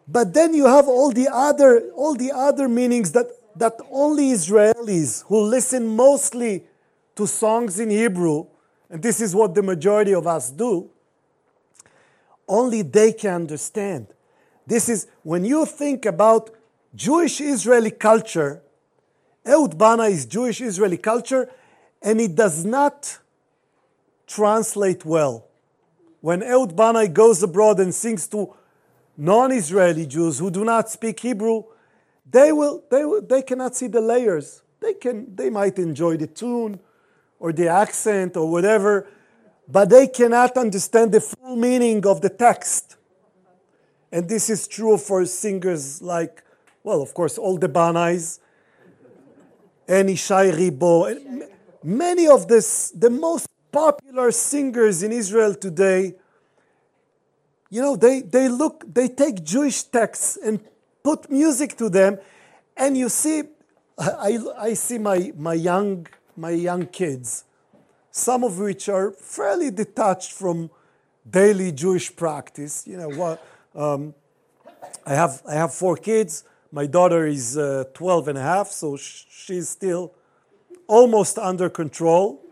but 0.08 0.34
then 0.34 0.54
you 0.54 0.66
have 0.66 0.88
all 0.88 1.12
the 1.12 1.28
other, 1.32 1.90
all 1.96 2.16
the 2.16 2.32
other 2.32 2.70
meanings 2.70 3.12
that, 3.12 3.28
that 3.56 3.74
only 3.92 4.32
Israelis 4.32 5.26
who 5.26 5.42
listen 5.42 5.88
mostly 5.88 6.64
to 7.16 7.28
songs 7.28 7.80
in 7.80 7.90
Hebrew, 7.90 8.46
and 8.90 9.02
this 9.02 9.20
is 9.20 9.36
what 9.36 9.54
the 9.54 9.64
majority 9.64 10.14
of 10.14 10.26
us 10.26 10.50
do, 10.50 10.90
only 12.48 12.84
they 12.84 13.12
can 13.12 13.34
understand. 13.34 14.08
This 14.66 14.88
is 14.88 15.08
when 15.24 15.44
you 15.44 15.66
think 15.66 16.06
about 16.06 16.52
Jewish 16.96 17.42
Israeli 17.42 17.92
culture, 17.92 18.62
Ehud 19.46 19.78
Banai 19.78 20.12
is 20.12 20.26
Jewish 20.26 20.62
Israeli 20.62 20.98
culture, 20.98 21.50
and 22.02 22.22
it 22.22 22.36
does 22.36 22.64
not 22.64 23.20
translate 24.26 25.04
well. 25.04 25.48
When 26.22 26.44
Ehud 26.44 26.76
Banai 26.76 27.08
goes 27.14 27.44
abroad 27.44 27.80
and 27.80 27.94
sings 27.94 28.28
to 28.30 28.54
non 29.18 29.52
Israeli 29.52 30.06
Jews 30.06 30.40
who 30.40 30.52
do 30.52 30.64
not 30.64 30.90
speak 30.90 31.20
Hebrew, 31.20 31.64
they, 32.30 32.52
will, 32.52 32.84
they, 32.90 33.04
will, 33.04 33.22
they 33.22 33.42
cannot 33.42 33.76
see 33.76 33.88
the 33.88 34.02
layers. 34.02 34.62
They, 34.80 34.94
can, 34.94 35.36
they 35.36 35.50
might 35.50 35.80
enjoy 35.80 36.18
the 36.18 36.28
tune 36.28 36.80
or 37.40 37.52
the 37.52 37.68
accent 37.68 38.38
or 38.38 38.50
whatever, 38.50 39.08
but 39.68 39.90
they 39.90 40.08
cannot 40.08 40.58
understand 40.58 41.12
the 41.12 41.22
full 41.22 41.56
meaning 41.56 42.06
of 42.06 42.22
the 42.22 42.30
text. 42.30 42.96
And 44.12 44.30
this 44.30 44.50
is 44.50 44.68
true 44.68 44.98
for 44.98 45.26
singers 45.26 46.02
like, 46.02 46.44
well, 46.84 47.02
of 47.02 47.14
course, 47.14 47.38
all 47.38 47.58
the 47.58 47.68
Banais 47.68 48.40
and 49.88 50.10
Ishai 50.10 50.54
Ribo. 50.54 51.12
And 51.12 51.44
many 51.84 52.28
of 52.28 52.48
this, 52.48 52.92
the 52.92 53.10
most 53.10 53.48
popular 53.72 54.32
singers 54.32 55.04
in 55.04 55.12
Israel 55.12 55.54
today, 55.54 56.16
you 57.70 57.82
know, 57.82 57.96
they, 57.96 58.22
they 58.22 58.48
look, 58.48 58.84
they 58.88 59.08
take 59.08 59.44
Jewish 59.44 59.84
texts 59.84 60.38
and 60.44 60.60
put 61.04 61.30
music 61.30 61.78
to 61.78 61.90
them, 61.90 62.20
and 62.76 62.98
you 62.98 63.10
see, 63.10 63.44
I, 63.98 64.40
I 64.58 64.74
see 64.74 64.98
my, 64.98 65.32
my 65.36 65.54
young 65.54 66.08
my 66.38 66.52
young 66.52 66.86
kids, 66.86 67.44
some 68.12 68.44
of 68.44 68.60
which 68.60 68.88
are 68.88 69.12
fairly 69.12 69.72
detached 69.72 70.32
from 70.32 70.70
daily 71.30 71.72
Jewish 71.72 72.16
practice. 72.16 72.86
You 72.88 72.98
know 72.98 73.10
what? 73.10 73.44
Um, 73.76 74.14
I 75.06 75.16
have 75.16 75.42
I 75.50 75.56
have 75.56 75.74
four 75.74 75.98
kids. 75.98 76.44
My 76.72 76.86
daughter 76.86 77.26
is 77.26 77.58
uh, 77.58 77.86
12 77.94 78.28
and 78.28 78.38
a 78.38 78.42
half, 78.42 78.68
so 78.68 78.98
sh- 78.98 79.24
she's 79.30 79.70
still 79.70 80.14
almost 80.86 81.38
under 81.38 81.70
control, 81.70 82.44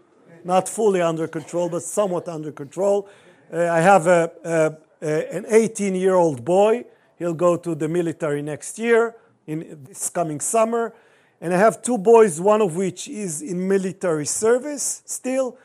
not 0.43 0.67
fully 0.67 1.01
under 1.01 1.27
control, 1.27 1.69
but 1.69 1.83
somewhat 1.83 2.27
under 2.27 2.51
control. 2.51 3.09
Uh, 3.53 3.67
I 3.67 3.81
have 3.81 4.07
a, 4.07 4.77
a, 5.01 5.35
an 5.35 5.45
18 5.47 5.95
year 5.95 6.15
old 6.15 6.43
boy. 6.43 6.85
He'll 7.17 7.33
go 7.33 7.55
to 7.57 7.75
the 7.75 7.87
military 7.87 8.41
next 8.41 8.77
year, 8.77 9.15
in 9.47 9.85
this 9.87 10.09
coming 10.09 10.39
summer. 10.39 10.93
And 11.41 11.53
I 11.53 11.57
have 11.57 11.81
two 11.81 11.97
boys, 11.97 12.39
one 12.41 12.61
of 12.61 12.75
which 12.75 13.07
is 13.07 13.41
in 13.41 13.67
military 13.67 14.25
service 14.25 15.03
still, 15.05 15.57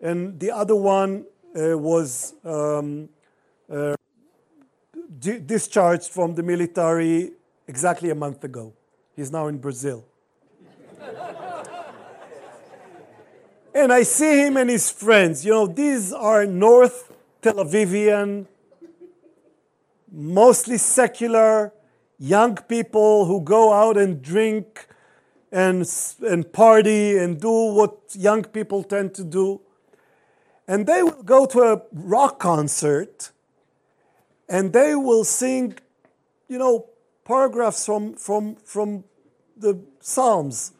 and 0.00 0.38
the 0.38 0.50
other 0.50 0.74
one 0.74 1.24
uh, 1.54 1.78
was 1.78 2.34
um, 2.44 3.08
uh, 3.72 3.94
di- 5.18 5.38
discharged 5.38 6.10
from 6.10 6.34
the 6.34 6.42
military 6.42 7.32
exactly 7.68 8.10
a 8.10 8.14
month 8.14 8.42
ago. 8.44 8.72
He's 9.14 9.30
now 9.30 9.46
in 9.46 9.58
Brazil. 9.58 10.04
and 13.74 13.92
I 13.92 14.02
see 14.02 14.44
him 14.44 14.56
and 14.56 14.68
his 14.68 14.90
friends. 14.90 15.44
You 15.44 15.52
know, 15.52 15.66
these 15.66 16.12
are 16.12 16.46
North 16.46 17.12
Tel 17.40 17.54
Avivian, 17.54 18.46
mostly 20.12 20.76
secular, 20.76 21.72
young 22.18 22.56
people 22.56 23.24
who 23.24 23.40
go 23.40 23.72
out 23.72 23.96
and 23.96 24.22
drink 24.22 24.86
and, 25.50 25.90
and 26.20 26.52
party 26.52 27.18
and 27.18 27.40
do 27.40 27.50
what 27.50 27.98
young 28.12 28.44
people 28.44 28.82
tend 28.82 29.14
to 29.14 29.24
do. 29.24 29.60
And 30.68 30.86
they 30.86 31.02
will 31.02 31.22
go 31.22 31.46
to 31.46 31.60
a 31.60 31.82
rock 31.92 32.38
concert 32.38 33.32
and 34.48 34.72
they 34.72 34.94
will 34.94 35.24
sing, 35.24 35.78
you 36.48 36.58
know, 36.58 36.86
paragraphs 37.24 37.86
from, 37.86 38.14
from, 38.14 38.56
from 38.56 39.04
the 39.56 39.80
Psalms. 40.00 40.72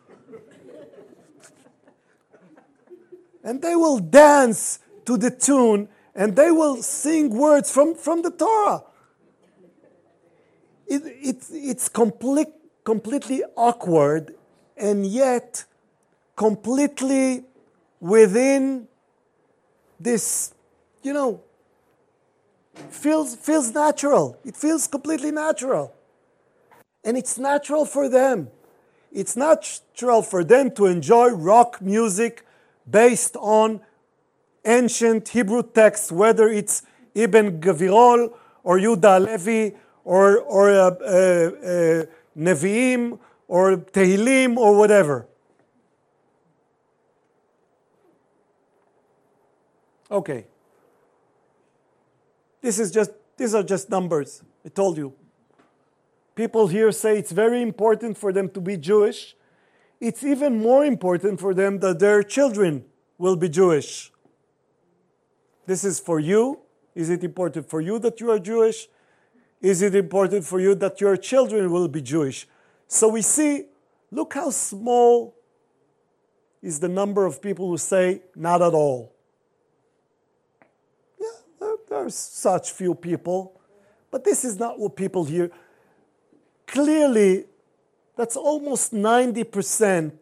and 3.45 3.61
they 3.61 3.75
will 3.75 3.99
dance 3.99 4.79
to 5.05 5.17
the 5.17 5.31
tune 5.31 5.89
and 6.15 6.37
they 6.37 6.51
will 6.51 6.83
sing 6.83 7.31
words 7.31 7.71
from, 7.71 7.95
from 7.95 8.23
the 8.23 8.31
Torah. 8.31 8.85
It, 10.93 11.02
it, 11.06 11.44
it's 11.51 11.89
complete, 11.89 12.52
completely 12.85 13.43
awkward 13.56 14.35
and 14.77 15.06
yet 15.06 15.64
completely 16.36 17.44
within 17.98 18.89
this, 19.98 20.52
you 21.02 21.14
know, 21.14 21.40
feels, 22.90 23.36
feels 23.36 23.73
natural. 23.73 24.39
It 24.44 24.55
feels 24.55 24.86
completely 24.86 25.31
natural. 25.31 25.94
And 27.02 27.16
it's 27.16 27.39
natural 27.39 27.86
for 27.86 28.10
them. 28.10 28.51
It's 29.10 29.35
natural 29.35 30.20
for 30.20 30.44
them 30.44 30.73
to 30.73 30.85
enjoy 30.85 31.31
rock 31.31 31.81
music 31.81 32.44
based 32.90 33.35
on 33.36 33.81
ancient 34.66 35.31
Hebrew 35.31 35.62
texts, 35.62 36.12
whether 36.12 36.48
it's 36.48 36.82
Ibn 37.14 37.62
Gvirol 37.62 38.35
or 38.62 38.78
Yehuda 38.78 39.20
Halevi 39.20 39.74
or, 40.05 40.39
or 40.39 40.70
uh, 40.70 40.91
uh, 40.91 40.91
uh, 40.91 42.05
Nevi'im 42.37 43.19
or 43.49 43.77
Tehillim 43.77 44.57
or 44.57 44.77
whatever. 44.77 45.27
Okay. 50.11 50.47
This 52.61 52.79
is 52.79 52.91
just 52.91 53.11
these 53.37 53.55
are 53.55 53.62
just 53.62 53.91
numbers. 53.91 54.43
I 54.65 54.69
told 54.69 54.97
you. 54.97 55.15
People 56.35 56.69
here 56.69 56.93
say 56.93 57.19
it's 57.19 57.33
very 57.33 57.61
important 57.61 58.16
for 58.16 58.33
them 58.33 58.49
to 58.51 58.61
be 58.61 58.77
Jewish. 58.77 59.35
It's 60.01 60.23
even 60.24 60.61
more 60.61 60.85
important 60.85 61.41
for 61.41 61.55
them 61.55 61.79
that 61.81 61.99
their 61.99 62.23
children 62.23 62.85
will 63.19 63.37
be 63.37 63.49
Jewish. 63.49 64.12
This 65.66 65.85
is 65.85 66.01
for 66.01 66.20
you. 66.20 66.61
Is 66.95 67.09
it 67.11 67.24
important 67.24 67.69
for 67.69 67.81
you 67.81 67.99
that 68.01 68.20
you 68.20 68.31
are 68.31 68.39
Jewish? 68.39 68.89
Is 69.63 69.81
it 69.81 69.95
important 69.95 70.45
for 70.45 70.61
you 70.61 70.75
that 70.75 71.01
your 71.01 71.17
children 71.17 71.71
will 71.71 71.87
be 71.87 72.03
Jewish? 72.03 72.49
So 72.89 73.09
we 73.09 73.23
see, 73.23 73.67
look 74.11 74.35
how 74.35 74.51
small 74.51 75.37
is 76.61 76.81
the 76.81 76.89
number 76.89 77.25
of 77.25 77.41
people 77.41 77.69
who 77.69 77.79
say, 77.79 78.23
not 78.35 78.61
at 78.61 78.75
all. 78.75 79.15
Yeah, 81.21 81.29
there, 81.61 81.77
there 81.89 81.99
are 82.07 82.11
such 82.11 82.73
few 82.73 82.97
people, 82.97 83.61
but 84.11 84.25
this 84.25 84.45
is 84.45 84.59
not 84.59 84.81
what 84.81 84.97
people 84.97 85.25
hear. 85.25 85.51
Clearly, 86.67 87.45
that's 88.17 88.37
almost 88.37 88.93
90%, 88.93 90.13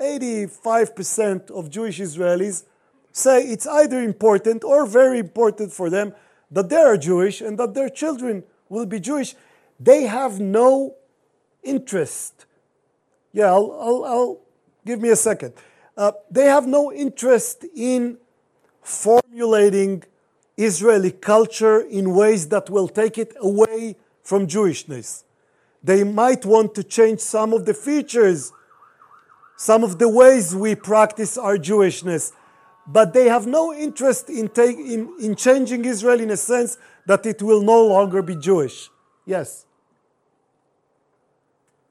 85% 0.00 1.50
of 1.50 1.70
Jewish 1.70 1.98
Israelis 1.98 2.64
say 3.12 3.42
it's 3.42 3.66
either 3.66 4.00
important 4.00 4.62
or 4.62 4.86
very 4.86 5.18
important 5.18 5.72
for 5.72 5.90
them 5.90 6.14
that 6.50 6.68
they 6.68 6.76
are 6.76 6.96
Jewish 6.96 7.40
and 7.40 7.58
that 7.58 7.74
their 7.74 7.88
children 7.88 8.44
will 8.70 8.86
be 8.86 8.98
Jewish. 8.98 9.34
They 9.78 10.04
have 10.04 10.40
no 10.40 10.94
interest. 11.62 12.46
Yeah, 13.32 13.46
I'll, 13.46 13.76
I'll, 13.78 14.04
I'll 14.04 14.38
give 14.86 15.00
me 15.00 15.10
a 15.10 15.16
second. 15.16 15.52
Uh, 15.96 16.12
they 16.30 16.46
have 16.46 16.66
no 16.66 16.90
interest 16.90 17.66
in 17.76 18.16
formulating 18.80 20.02
Israeli 20.56 21.10
culture 21.10 21.80
in 21.80 22.14
ways 22.14 22.48
that 22.48 22.70
will 22.70 22.88
take 22.88 23.18
it 23.18 23.34
away 23.40 23.96
from 24.22 24.46
Jewishness. 24.46 25.24
They 25.82 26.04
might 26.04 26.44
want 26.44 26.74
to 26.74 26.84
change 26.84 27.20
some 27.20 27.52
of 27.52 27.66
the 27.66 27.74
features, 27.74 28.52
some 29.56 29.82
of 29.82 29.98
the 29.98 30.08
ways 30.08 30.54
we 30.54 30.74
practice 30.74 31.36
our 31.36 31.56
Jewishness, 31.56 32.32
but 32.86 33.12
they 33.14 33.26
have 33.26 33.46
no 33.46 33.72
interest 33.72 34.28
in, 34.28 34.48
take, 34.48 34.76
in, 34.78 35.14
in 35.20 35.34
changing 35.34 35.84
Israel 35.84 36.20
in 36.20 36.30
a 36.30 36.36
sense 36.36 36.78
that 37.06 37.26
it 37.26 37.42
will 37.42 37.62
no 37.62 37.84
longer 37.84 38.22
be 38.22 38.36
Jewish. 38.36 38.90
Yes? 39.26 39.66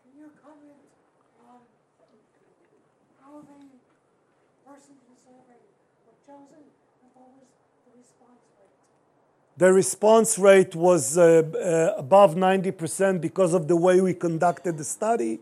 Can 0.03 0.21
you 0.21 0.29
comment 0.43 0.83
on 1.47 1.59
how 3.21 3.39
the 3.41 3.59
persons 4.65 4.99
who 5.07 5.15
surveyed 5.15 5.63
were 6.05 6.17
chosen 6.25 6.63
and 7.01 7.09
what 7.13 7.29
was 7.35 7.47
the 7.85 7.97
response 7.97 8.41
rate? 8.57 8.75
The 9.57 9.73
response 9.73 10.39
rate 10.39 10.75
was 10.75 11.17
uh, 11.17 11.43
uh, 11.53 11.99
above 11.99 12.35
90% 12.35 13.21
because 13.21 13.53
of 13.53 13.67
the 13.67 13.75
way 13.75 14.01
we 14.01 14.13
conducted 14.13 14.77
the 14.77 14.83
study. 14.83 15.39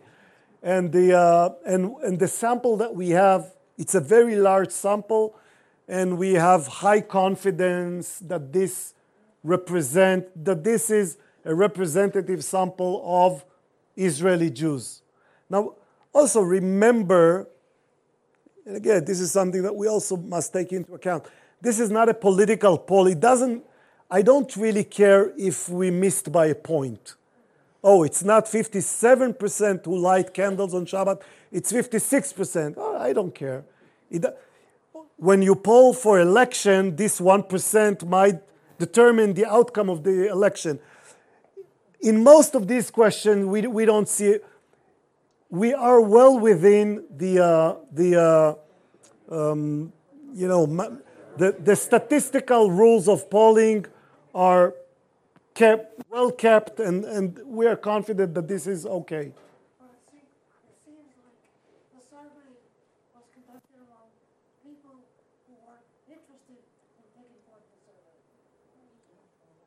And 0.63 0.91
the, 0.91 1.17
uh, 1.17 1.49
and, 1.65 1.95
and 2.03 2.19
the 2.19 2.27
sample 2.27 2.77
that 2.77 2.95
we 2.95 3.09
have, 3.11 3.53
it's 3.77 3.95
a 3.95 4.01
very 4.01 4.35
large 4.35 4.71
sample, 4.71 5.35
and 5.87 6.17
we 6.17 6.33
have 6.33 6.67
high 6.67 7.01
confidence 7.01 8.19
that 8.19 8.51
this 8.51 8.93
represent 9.47 10.27
that 10.43 10.63
this 10.63 10.89
is 10.89 11.17
a 11.45 11.55
representative 11.55 12.43
sample 12.43 13.01
of 13.05 13.45
Israeli 13.95 14.49
Jews. 14.51 15.01
Now, 15.49 15.75
also 16.13 16.41
remember, 16.41 17.47
and 18.65 18.75
again, 18.75 19.05
this 19.05 19.19
is 19.19 19.31
something 19.31 19.63
that 19.63 19.75
we 19.75 19.87
also 19.87 20.17
must 20.17 20.51
take 20.51 20.73
into 20.73 20.93
account. 20.93 21.25
This 21.61 21.79
is 21.79 21.89
not 21.89 22.09
a 22.09 22.13
political 22.13 22.77
poll. 22.77 23.07
It 23.07 23.19
doesn't, 23.19 23.63
I 24.11 24.21
don't 24.21 24.53
really 24.57 24.83
care 24.83 25.33
if 25.37 25.69
we 25.69 25.89
missed 25.89 26.31
by 26.31 26.47
a 26.47 26.55
point. 26.55 27.15
Oh, 27.83 28.03
it's 28.03 28.23
not 28.23 28.45
57% 28.45 29.85
who 29.85 29.97
light 29.97 30.33
candles 30.33 30.73
on 30.73 30.85
Shabbat, 30.85 31.21
it's 31.51 31.71
56%. 31.71 32.73
Oh, 32.75 32.97
I 32.97 33.13
don't 33.13 33.33
care. 33.33 33.63
It, 34.11 34.25
when 35.15 35.41
you 35.41 35.55
poll 35.55 35.93
for 35.93 36.19
election, 36.19 36.95
this 36.95 37.21
1% 37.21 38.05
might 38.07 38.41
determine 38.77 39.33
the 39.33 39.45
outcome 39.45 39.89
of 39.89 40.03
the 40.03 40.29
election. 40.29 40.79
In 42.01 42.23
most 42.23 42.55
of 42.55 42.67
these 42.67 42.91
questions, 42.91 43.45
we, 43.45 43.65
we 43.65 43.85
don't 43.85 44.07
see, 44.07 44.37
we 45.49 45.73
are 45.73 46.01
well 46.01 46.37
within 46.39 47.03
the, 47.15 47.39
uh, 47.43 47.75
the 47.91 48.21
uh, 48.21 48.55
um, 49.29 49.91
you 50.33 50.47
know, 50.47 50.65
the, 51.37 51.55
the 51.59 51.75
statistical 51.75 52.71
rules 52.71 53.07
of 53.07 53.29
polling 53.29 53.85
are 54.33 54.73
kept, 55.53 56.03
well 56.09 56.31
kept, 56.31 56.79
and, 56.79 57.03
and 57.05 57.39
we 57.45 57.65
are 57.65 57.75
confident 57.75 58.35
that 58.35 58.47
this 58.47 58.67
is 58.67 58.85
okay. 58.85 59.33
Well, 59.79 59.89
it 59.89 60.05
seems, 60.11 60.29
it 60.69 60.77
seems 60.85 61.09
like 61.25 61.41
the 61.97 62.01
survey 62.05 62.53
was 63.17 63.25
conducted 63.33 63.81
among 63.81 64.13
people 64.61 65.01
who 65.49 65.53
were 65.65 65.81
interested 66.05 66.61
in 66.61 67.05
taking 67.17 67.41
part 67.49 67.65
in 67.65 67.81
the 67.81 67.97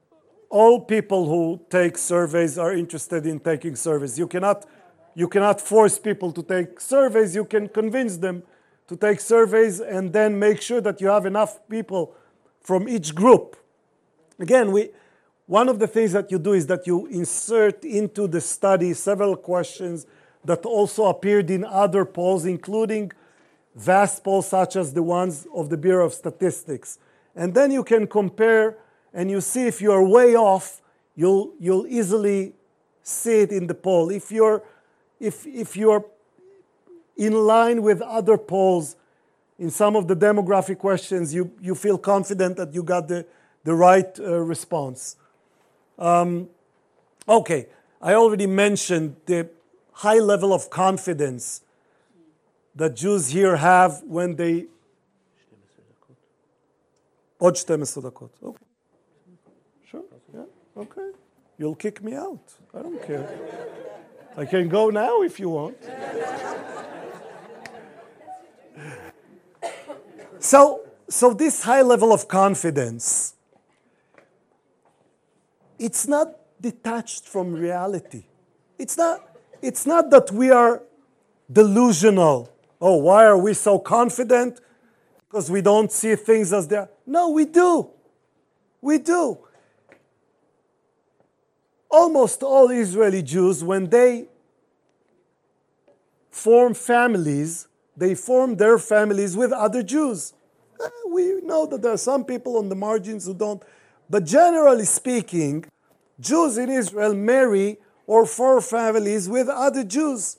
survey. 0.07 0.39
All 0.51 0.81
people 0.81 1.27
who 1.27 1.61
take 1.71 1.97
surveys 1.97 2.59
are 2.59 2.75
interested 2.75 3.25
in 3.25 3.39
taking 3.39 3.77
surveys. 3.77 4.19
You 4.19 4.27
cannot, 4.27 4.67
you 5.15 5.29
cannot 5.29 5.61
force 5.61 5.99
people 5.99 6.33
to 6.33 6.43
take 6.43 6.81
surveys. 6.81 7.35
You 7.37 7.45
can 7.45 7.69
convince 7.69 8.17
them 8.17 8.43
to 8.89 8.97
take 8.97 9.21
surveys 9.21 9.79
and 9.81 10.13
then 10.13 10.39
make 10.39 10.61
sure 10.61 10.81
that 10.81 11.01
you 11.01 11.07
have 11.07 11.25
enough 11.25 11.67
people 11.69 12.15
from 12.61 12.89
each 12.89 13.15
group. 13.15 13.57
Again, 14.41 14.73
we, 14.73 14.91
one 15.47 15.69
of 15.69 15.79
the 15.79 15.87
things 15.87 16.13
that 16.13 16.33
you 16.33 16.39
do 16.39 16.53
is 16.53 16.67
that 16.67 16.85
you 16.87 17.07
insert 17.07 17.85
into 17.85 18.27
the 18.27 18.41
study 18.41 18.93
several 18.93 19.37
questions 19.37 20.07
that 20.45 20.67
also 20.67 21.07
appeared 21.07 21.49
in 21.51 21.65
other 21.65 22.05
polls, 22.05 22.45
including 22.45 23.13
vast 23.77 24.25
polls 24.25 24.49
such 24.49 24.75
as 24.75 24.95
the 24.95 25.03
ones 25.03 25.47
of 25.55 25.69
the 25.69 25.77
Bureau 25.77 26.07
of 26.07 26.13
Statistics. 26.13 26.99
And 27.37 27.55
then 27.55 27.71
you 27.71 27.85
can 27.85 28.09
compare 28.09 28.77
and 29.14 29.32
you 29.32 29.42
see 29.42 29.66
if 29.66 29.82
you're 29.82 30.04
way 30.04 30.36
off, 30.36 30.82
you'll, 31.16 31.54
you'll 31.60 31.88
easily 31.88 32.54
see 33.02 33.40
it 33.40 33.52
in 33.52 33.68
the 33.68 33.74
poll. 33.74 34.10
If 34.10 34.32
you're, 34.32 34.62
if, 35.20 35.48
if 35.48 35.78
you're 35.78 36.06
in 37.16 37.34
line 37.34 37.82
with 37.82 38.02
other 38.02 38.38
polls 38.38 38.98
in 39.58 39.70
some 39.70 39.96
of 39.96 40.08
the 40.08 40.16
demographic 40.16 40.80
questions, 40.80 41.34
you, 41.34 41.52
you 41.62 41.76
feel 41.76 41.98
confident 41.98 42.58
that 42.58 42.74
you 42.74 42.84
got 42.84 43.08
the, 43.08 43.26
the 43.64 43.74
right 43.74 44.20
uh, 44.20 44.40
response. 44.40 45.16
Um, 45.98 46.50
okay, 47.28 47.68
I 48.02 48.16
already 48.16 48.48
mentioned 48.48 49.16
the 49.26 49.50
high 49.94 50.20
level 50.20 50.54
of 50.54 50.70
confidence 50.70 51.62
that 52.76 52.98
Jews 52.98 53.30
here 53.30 53.56
have 53.56 54.04
when 54.04 54.36
they. 54.36 54.68
עוד 57.38 57.56
12 57.56 58.02
דקות. 58.02 58.30
Okay. 58.44 58.69
Okay. 60.81 61.11
You'll 61.59 61.75
kick 61.75 62.03
me 62.03 62.15
out. 62.15 62.41
I 62.75 62.81
don't 62.81 63.07
care. 63.07 63.29
I 64.35 64.47
can 64.47 64.69
go 64.69 64.89
now 64.89 65.21
if 65.23 65.39
you 65.39 65.51
want. 65.51 65.77
So, 70.39 70.81
so 71.07 71.35
this 71.35 71.63
high 71.63 71.83
level 71.83 72.15
of 72.15 72.27
confidence, 72.29 73.35
it's 75.79 76.09
not 76.09 76.35
detached 76.59 77.29
from 77.29 77.53
reality. 77.53 78.25
It's 78.79 78.97
not, 78.97 79.21
it's 79.61 79.85
not 79.85 80.11
that 80.11 80.33
we 80.33 80.51
are 80.51 80.83
delusional. 81.53 82.51
Oh, 82.81 82.97
why 82.97 83.27
are 83.27 83.37
we 83.37 83.53
so 83.53 83.79
confident? 83.79 84.61
Because 85.29 85.51
we 85.51 85.61
don't 85.61 85.93
see 85.93 86.17
things 86.17 86.55
as 86.55 86.69
they 86.69 86.77
are. 86.77 86.89
No, 87.05 87.29
we 87.29 87.45
do. 87.45 87.91
We 88.81 88.97
do. 88.97 89.41
Almost 91.91 92.43
all 92.43 92.71
Israeli 92.71 93.23
Jews, 93.23 93.65
when 93.65 93.91
they 93.91 94.27
form 96.31 96.75
families, 96.75 97.67
they 97.97 98.15
form 98.15 98.57
their 98.57 98.79
families 98.79 99.37
with 99.37 99.53
other 99.53 99.83
Jews. 99.83 100.33
Eh, 100.83 100.89
We 101.11 101.41
know 101.43 101.67
that 101.67 101.83
there 101.83 101.93
are 101.93 102.05
some 102.13 102.25
people 102.25 102.57
on 102.57 102.69
the 102.69 102.77
margins 102.77 103.27
who 103.27 103.35
don't, 103.35 103.63
but 104.09 104.25
generally 104.25 104.85
speaking, 104.85 105.65
Jews 106.21 106.57
in 106.59 106.71
Israel 106.71 107.15
marry 107.15 107.79
or 108.07 108.25
form 108.25 108.61
families 108.61 109.29
with 109.29 109.49
other 109.49 109.85
Jews, 109.85 110.39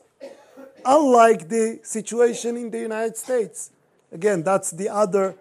unlike 0.85 1.49
the 1.49 1.79
situation 1.83 2.55
in 2.55 2.71
the 2.71 2.79
United 2.79 3.17
States. 3.17 3.71
Again, 4.11 4.43
that's 4.43 4.71
the 4.71 4.89
other 4.89 5.35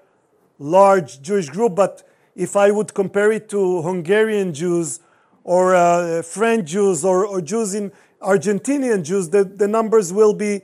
large 0.59 1.23
Jewish 1.23 1.49
group, 1.49 1.74
but 1.74 2.03
if 2.35 2.57
I 2.57 2.70
would 2.70 2.95
compare 2.95 3.32
it 3.32 3.49
to 3.51 3.82
Hungarian 3.82 4.53
Jews 4.55 5.01
or 5.45 5.75
uh, 5.75 6.23
French 6.23 6.71
Jews 6.71 7.05
or, 7.05 7.27
or 7.27 7.41
Jews 7.41 7.75
in 7.75 7.93
Argentinian 8.21 9.03
Jews, 9.05 9.31
the, 9.31 9.45
the 9.45 9.67
numbers 9.67 10.12
will 10.12 10.35
be 10.35 10.62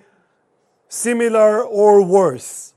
similar 0.89 1.65
or 1.65 2.05
worse. 2.05 2.74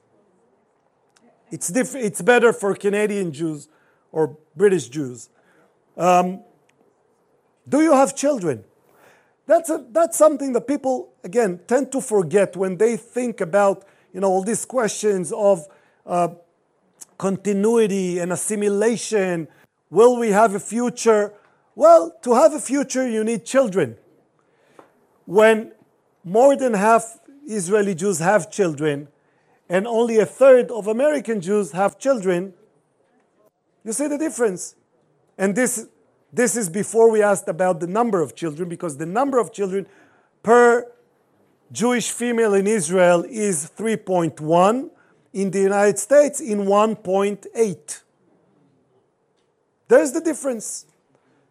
It's, 1.51 1.67
diff- 1.67 1.95
it's 1.95 2.21
better 2.21 2.53
for 2.53 2.75
Canadian 2.75 3.31
Jews 3.31 3.67
or 4.11 4.37
British 4.55 4.87
Jews. 4.87 5.29
Um, 5.97 6.43
do 7.67 7.81
you 7.81 7.93
have 7.93 8.15
children? 8.15 8.63
That's, 9.45 9.69
a, 9.69 9.83
that's 9.89 10.17
something 10.17 10.53
that 10.53 10.67
people, 10.67 11.11
again, 11.23 11.59
tend 11.67 11.91
to 11.91 12.01
forget 12.01 12.55
when 12.55 12.77
they 12.77 12.97
think 12.97 13.41
about 13.41 13.83
you 14.13 14.19
know, 14.19 14.27
all 14.27 14.43
these 14.43 14.65
questions 14.65 15.31
of 15.31 15.67
uh, 16.05 16.29
continuity 17.17 18.19
and 18.19 18.31
assimilation. 18.31 19.47
Will 19.89 20.17
we 20.17 20.29
have 20.29 20.55
a 20.55 20.59
future? 20.59 21.33
Well, 21.79 22.13
to 22.23 22.33
have 22.33 22.53
a 22.53 22.59
future, 22.59 23.07
you 23.07 23.23
need 23.23 23.45
children. 23.45 23.95
When 25.23 25.71
more 26.25 26.57
than 26.57 26.73
half 26.73 27.19
Israeli 27.47 27.95
Jews 27.95 28.19
have 28.19 28.51
children, 28.51 29.07
and 29.69 29.87
only 29.87 30.17
a 30.17 30.25
third 30.25 30.71
of 30.71 30.87
American 30.87 31.39
Jews 31.39 31.71
have 31.71 31.97
children, 31.97 32.53
you 33.85 33.93
see 33.93 34.09
the 34.09 34.17
difference. 34.17 34.75
And 35.37 35.55
this, 35.55 35.87
this 36.33 36.57
is 36.57 36.67
before 36.67 37.09
we 37.09 37.23
asked 37.23 37.47
about 37.47 37.79
the 37.79 37.87
number 37.87 38.21
of 38.21 38.35
children, 38.35 38.67
because 38.67 38.97
the 38.97 39.05
number 39.05 39.39
of 39.39 39.53
children 39.53 39.87
per 40.43 40.85
Jewish 41.71 42.11
female 42.11 42.55
in 42.55 42.67
Israel 42.67 43.23
is 43.25 43.71
3.1, 43.77 44.89
in 45.31 45.51
the 45.51 45.61
United 45.61 45.97
States, 45.97 46.41
in 46.41 46.65
1.8. 46.65 48.01
There's 49.87 50.11
the 50.11 50.19
difference. 50.19 50.85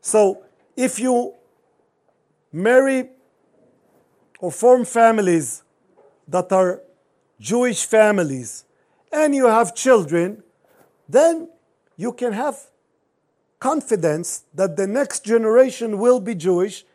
So 0.09 0.43
if 0.75 0.99
you 0.99 1.35
marry 2.51 3.11
or 4.41 4.51
form 4.51 4.87
families 4.87 5.63
that 6.27 6.51
are 6.51 6.81
Jewish 7.39 7.85
families 7.85 8.65
and 9.13 9.35
you 9.35 9.49
have 9.49 9.75
children, 9.75 10.43
then 11.07 11.51
you 11.99 12.15
can 12.15 12.33
have 12.33 12.57
confidence 13.61 14.45
that 14.55 14.79
the 14.79 14.87
next 14.87 15.27
generation 15.27 15.99
will 15.99 16.21
be 16.21 16.35
Jewish. 16.35 16.87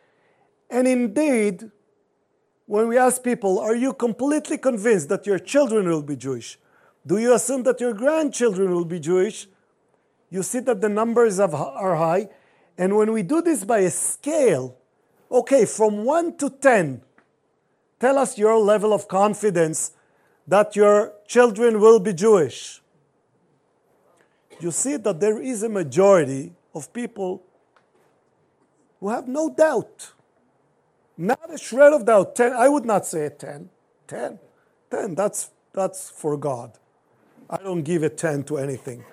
And 0.68 0.88
indeed, 0.88 1.70
when 2.66 2.88
we 2.88 2.98
ask 2.98 3.22
people, 3.22 3.60
Are 3.60 3.76
you 3.76 3.92
completely 3.92 4.58
convinced 4.58 5.08
that 5.10 5.24
your 5.24 5.38
children 5.38 5.86
will 5.86 6.02
be 6.02 6.16
Jewish? 6.16 6.58
Do 7.06 7.18
you 7.18 7.32
assume 7.34 7.62
that 7.62 7.80
your 7.80 7.92
grandchildren 7.92 8.74
will 8.74 8.84
be 8.84 8.98
Jewish? 8.98 9.46
You 10.30 10.42
see 10.42 10.58
that 10.60 10.80
the 10.80 10.88
numbers 10.88 11.38
are 11.38 11.96
high. 11.96 12.28
And 12.76 12.96
when 12.96 13.12
we 13.12 13.22
do 13.22 13.40
this 13.40 13.64
by 13.64 13.80
a 13.80 13.90
scale, 13.90 14.76
okay, 15.30 15.64
from 15.64 16.04
1 16.04 16.36
to 16.38 16.50
10, 16.50 17.02
tell 18.00 18.18
us 18.18 18.36
your 18.36 18.58
level 18.58 18.92
of 18.92 19.06
confidence 19.06 19.92
that 20.46 20.74
your 20.76 21.12
children 21.26 21.80
will 21.80 22.00
be 22.00 22.12
Jewish. 22.12 22.80
You 24.60 24.70
see 24.70 24.96
that 24.96 25.20
there 25.20 25.40
is 25.40 25.62
a 25.62 25.68
majority 25.68 26.52
of 26.74 26.92
people 26.92 27.42
who 29.00 29.08
have 29.08 29.28
no 29.28 29.50
doubt. 29.50 30.12
Not 31.16 31.52
a 31.52 31.58
shred 31.58 31.92
of 31.92 32.04
doubt. 32.04 32.34
10, 32.34 32.52
I 32.52 32.68
would 32.68 32.84
not 32.84 33.06
say 33.06 33.26
a 33.26 33.30
10. 33.30 33.70
10. 34.08 34.38
10, 34.90 35.14
that's, 35.14 35.50
that's 35.72 36.10
for 36.10 36.36
God. 36.36 36.72
I 37.48 37.58
don't 37.58 37.82
give 37.82 38.02
a 38.02 38.08
10 38.08 38.44
to 38.44 38.58
anything. 38.58 39.04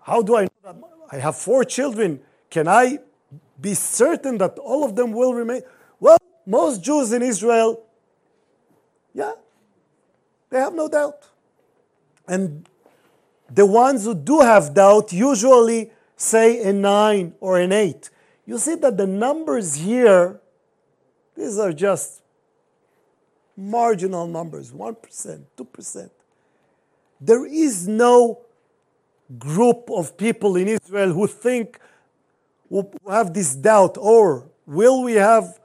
How 0.00 0.22
do 0.22 0.36
I 0.36 0.42
know 0.42 0.48
that? 0.64 0.93
I 1.14 1.18
have 1.18 1.36
four 1.36 1.64
children. 1.64 2.20
Can 2.50 2.66
I 2.66 2.98
be 3.60 3.74
certain 3.74 4.36
that 4.38 4.58
all 4.58 4.82
of 4.82 4.96
them 4.96 5.12
will 5.12 5.32
remain? 5.32 5.62
Well, 6.00 6.18
most 6.44 6.82
Jews 6.82 7.12
in 7.12 7.22
Israel, 7.22 7.84
yeah, 9.14 9.34
they 10.50 10.58
have 10.58 10.74
no 10.74 10.88
doubt. 10.88 11.28
And 12.26 12.68
the 13.48 13.64
ones 13.64 14.04
who 14.04 14.14
do 14.16 14.40
have 14.40 14.74
doubt 14.74 15.12
usually 15.12 15.92
say 16.16 16.68
a 16.68 16.72
nine 16.72 17.34
or 17.38 17.60
an 17.60 17.70
eight. 17.70 18.10
You 18.44 18.58
see 18.58 18.74
that 18.74 18.96
the 18.96 19.06
numbers 19.06 19.76
here, 19.76 20.40
these 21.36 21.58
are 21.58 21.72
just 21.72 22.22
marginal 23.56 24.26
numbers 24.26 24.72
1%, 24.72 25.44
2%. 25.56 26.10
There 27.20 27.46
is 27.46 27.86
no 27.86 28.43
group 29.38 29.90
of 29.90 30.16
people 30.16 30.56
in 30.56 30.68
Israel 30.68 31.12
who 31.12 31.26
think, 31.26 31.78
who 32.68 32.90
have 33.08 33.32
this 33.32 33.54
doubt, 33.54 33.96
or 33.98 34.48
will 34.66 35.02
we 35.02 35.14
have 35.14 35.58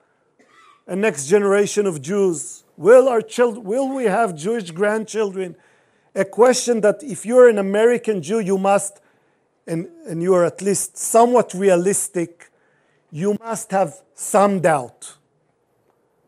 a 0.88 0.96
next 0.96 1.28
generation 1.28 1.86
of 1.86 2.02
Jews? 2.02 2.64
Will 2.78 3.10
our 3.10 3.22
children, 3.22 3.64
will 3.66 3.90
we 3.94 4.06
have 4.06 4.36
Jewish 4.36 4.72
grandchildren? 4.72 5.56
A 6.16 6.26
question 6.26 6.82
that 6.82 7.04
if 7.04 7.26
you're 7.26 7.50
an 7.50 7.58
American 7.58 8.22
Jew, 8.22 8.40
you 8.40 8.58
must, 8.58 9.00
and, 9.68 9.88
and 10.08 10.22
you 10.22 10.34
are 10.34 10.46
at 10.46 10.62
least 10.62 10.98
somewhat 10.98 11.54
realistic, 11.54 12.50
you 13.12 13.38
must 13.40 13.72
have 13.72 14.02
some 14.14 14.60
doubt. 14.60 15.18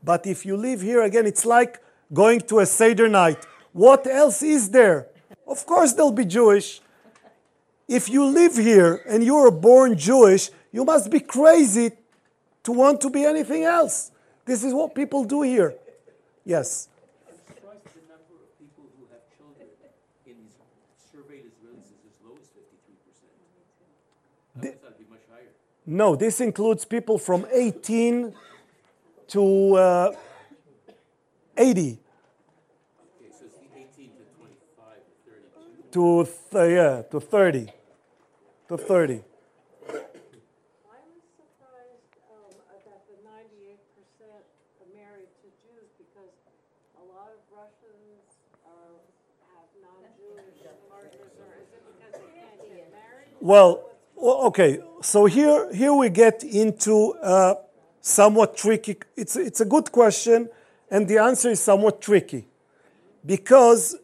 But 0.03 0.25
if 0.25 0.45
you 0.45 0.57
live 0.57 0.81
here 0.81 1.01
again, 1.01 1.25
it's 1.25 1.45
like 1.45 1.79
going 2.13 2.41
to 2.41 2.59
a 2.59 2.65
Seder 2.65 3.07
night. 3.07 3.45
What 3.71 4.05
else 4.07 4.41
is 4.41 4.71
there? 4.71 5.07
Of 5.47 5.65
course, 5.65 5.93
they'll 5.93 6.11
be 6.11 6.25
Jewish. 6.25 6.81
If 7.91 8.07
you 8.07 8.23
live 8.23 8.55
here 8.55 9.01
and 9.05 9.21
you 9.21 9.35
are 9.35 9.51
born 9.51 9.97
Jewish, 9.97 10.49
you 10.71 10.85
must 10.85 11.11
be 11.11 11.19
crazy 11.19 11.91
to 12.63 12.71
want 12.71 13.01
to 13.01 13.09
be 13.09 13.25
anything 13.25 13.65
else. 13.65 14.11
This 14.45 14.63
is 14.63 14.73
what 14.73 14.95
people 14.95 15.25
do 15.25 15.41
here. 15.41 15.75
Yes. 16.45 16.87
The 16.87 17.67
number 18.07 18.39
of 18.47 18.57
people 18.57 18.85
who 18.95 19.03
have 19.11 19.19
children 19.37 19.67
in 20.25 20.35
these 20.39 20.55
surveyed 21.11 21.43
Israelis 21.51 21.83
is 21.83 21.99
as 22.07 22.15
low 22.23 22.37
as 22.39 22.47
53%. 22.47 22.63
I 24.55 24.71
thought 24.71 24.91
it'd 24.95 24.97
be 24.97 25.11
much 25.11 25.27
higher. 25.29 25.51
No, 25.85 26.15
this 26.15 26.39
includes 26.39 26.85
people 26.85 27.17
from 27.17 27.45
18 27.51 28.33
to 29.35 29.75
uh, 29.75 30.11
80 31.57 31.99
Okay, 33.19 33.31
so 33.37 33.43
it's 33.45 33.57
18 33.75 34.11
to 34.11 34.23
25 34.39 34.95
to 35.25 35.91
32. 35.91 36.25
to 36.25 36.31
th- 36.51 36.71
yeah 36.71 37.01
to 37.11 37.19
30 37.19 37.80
to 38.71 38.77
30. 38.77 39.13
I 39.13 39.19
was 39.19 39.23
surprised 41.35 42.07
um, 42.31 42.55
that 42.87 43.03
the 43.03 43.19
ninety-eight 43.19 43.83
percent 43.99 44.47
are 44.79 44.87
married 44.95 45.27
to 45.43 45.47
Jews 45.59 45.91
because 45.99 46.31
a 46.95 47.03
lot 47.03 47.35
of 47.35 47.43
Russians 47.51 48.23
uh, 48.63 48.95
have 49.51 49.67
non-Jewish 49.75 50.63
partners, 50.87 51.35
or 51.43 51.51
is 51.59 51.67
it 51.67 51.83
because 51.83 52.15
they 52.15 52.31
can't 52.39 52.59
get 52.63 52.87
married? 52.95 53.35
Well, 53.41 53.83
well, 54.15 54.37
okay. 54.47 54.79
So 55.01 55.25
here, 55.25 55.73
here 55.73 55.93
we 55.93 56.09
get 56.09 56.41
into 56.45 57.15
uh, 57.15 57.55
somewhat 57.99 58.55
tricky. 58.55 58.95
It's 59.17 59.35
it's 59.35 59.59
a 59.59 59.65
good 59.65 59.91
question, 59.91 60.47
and 60.89 61.09
the 61.09 61.17
answer 61.17 61.49
is 61.49 61.59
somewhat 61.59 62.01
tricky, 62.01 62.47
because 63.25 63.97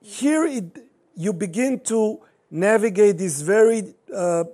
here 0.00 0.46
it, 0.46 0.64
you 1.14 1.34
begin 1.34 1.80
to 1.80 2.20
navigate 2.50 3.18
this 3.18 3.42
very 3.42 3.92
uh, 4.14 4.44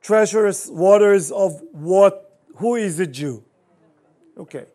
treacherous 0.00 0.68
waters 0.68 1.30
of 1.30 1.60
what 1.72 2.40
who 2.56 2.76
is 2.76 2.98
a 3.00 3.06
Jew. 3.06 3.44
Okay. 4.38 4.66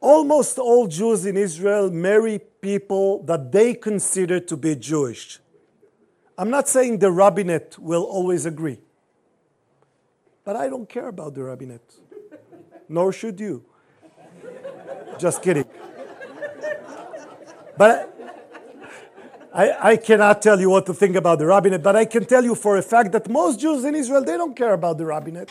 Almost 0.00 0.58
all 0.58 0.86
Jews 0.86 1.26
in 1.26 1.36
Israel 1.36 1.90
marry 1.90 2.38
people 2.60 3.22
that 3.24 3.50
they 3.52 3.74
consider 3.74 4.38
to 4.40 4.56
be 4.56 4.76
Jewish. 4.76 5.40
I'm 6.36 6.50
not 6.50 6.68
saying 6.68 6.98
the 6.98 7.10
rabbinate 7.10 7.78
will 7.78 8.04
always 8.04 8.46
agree, 8.46 8.78
but 10.44 10.54
I 10.54 10.68
don't 10.68 10.88
care 10.88 11.08
about 11.08 11.34
the 11.34 11.42
rabbinate, 11.42 11.94
nor 12.88 13.12
should 13.12 13.40
you. 13.40 13.64
Just 15.18 15.42
kidding. 15.42 15.64
But 17.76 18.17
I, 19.52 19.92
I 19.92 19.96
cannot 19.96 20.42
tell 20.42 20.60
you 20.60 20.70
what 20.70 20.86
to 20.86 20.94
think 20.94 21.16
about 21.16 21.38
the 21.38 21.46
rabbinate, 21.46 21.82
but 21.82 21.96
I 21.96 22.04
can 22.04 22.24
tell 22.24 22.44
you 22.44 22.54
for 22.54 22.76
a 22.76 22.82
fact 22.82 23.12
that 23.12 23.28
most 23.28 23.60
Jews 23.60 23.84
in 23.84 23.94
Israel, 23.94 24.22
they 24.22 24.36
don't 24.36 24.54
care 24.54 24.74
about 24.74 24.98
the 24.98 25.06
rabbinate. 25.06 25.50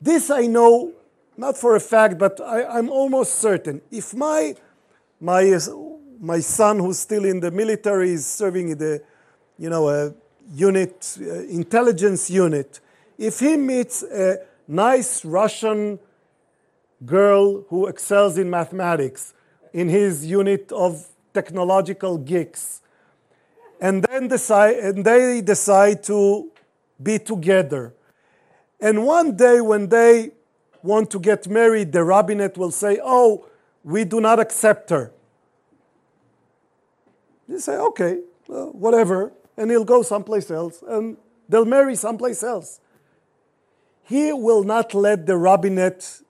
This 0.00 0.30
I 0.30 0.46
know, 0.46 0.92
not 1.36 1.56
for 1.56 1.74
a 1.74 1.80
fact, 1.80 2.18
but 2.18 2.40
I, 2.40 2.64
I'm 2.64 2.88
almost 2.88 3.36
certain. 3.36 3.82
If 3.90 4.14
my, 4.14 4.54
my, 5.20 5.58
my 6.20 6.40
son, 6.40 6.78
who's 6.78 6.98
still 6.98 7.24
in 7.24 7.40
the 7.40 7.50
military, 7.50 8.12
is 8.12 8.26
serving 8.26 8.70
in 8.70 8.78
the, 8.78 9.02
you 9.58 9.68
know, 9.68 9.88
a 9.88 10.14
unit, 10.52 11.18
uh, 11.20 11.40
intelligence 11.44 12.30
unit, 12.30 12.80
if 13.18 13.40
he 13.40 13.56
meets 13.56 14.02
a 14.04 14.38
nice 14.68 15.24
Russian 15.24 15.98
girl 17.04 17.62
who 17.68 17.86
excels 17.86 18.38
in 18.38 18.48
mathematics 18.48 19.34
in 19.72 19.88
his 19.88 20.24
unit 20.24 20.70
of 20.72 21.06
technological 21.38 22.16
geeks, 22.16 22.80
and 23.78 24.02
then 24.04 24.28
decide, 24.28 24.76
and 24.76 25.04
they 25.04 25.42
decide 25.42 26.02
to 26.04 26.50
be 27.08 27.18
together. 27.18 27.92
And 28.80 29.04
one 29.04 29.36
day, 29.36 29.60
when 29.60 29.90
they 29.90 30.30
want 30.82 31.10
to 31.10 31.18
get 31.20 31.46
married, 31.46 31.92
the 31.92 32.02
rabbinate 32.04 32.56
will 32.56 32.70
say, 32.70 32.98
Oh, 33.02 33.46
we 33.84 34.04
do 34.04 34.18
not 34.20 34.38
accept 34.40 34.88
her. 34.90 35.12
You 37.48 37.58
say, 37.58 37.76
Okay, 37.90 38.20
well, 38.48 38.70
whatever. 38.72 39.32
And 39.58 39.70
he'll 39.70 39.90
go 39.96 40.02
someplace 40.02 40.50
else, 40.50 40.82
and 40.86 41.16
they'll 41.48 41.72
marry 41.78 41.96
someplace 41.96 42.42
else. 42.42 42.80
He 44.04 44.32
will 44.32 44.64
not 44.64 44.94
let 44.94 45.26
the 45.26 45.36
rabbinate 45.36 46.22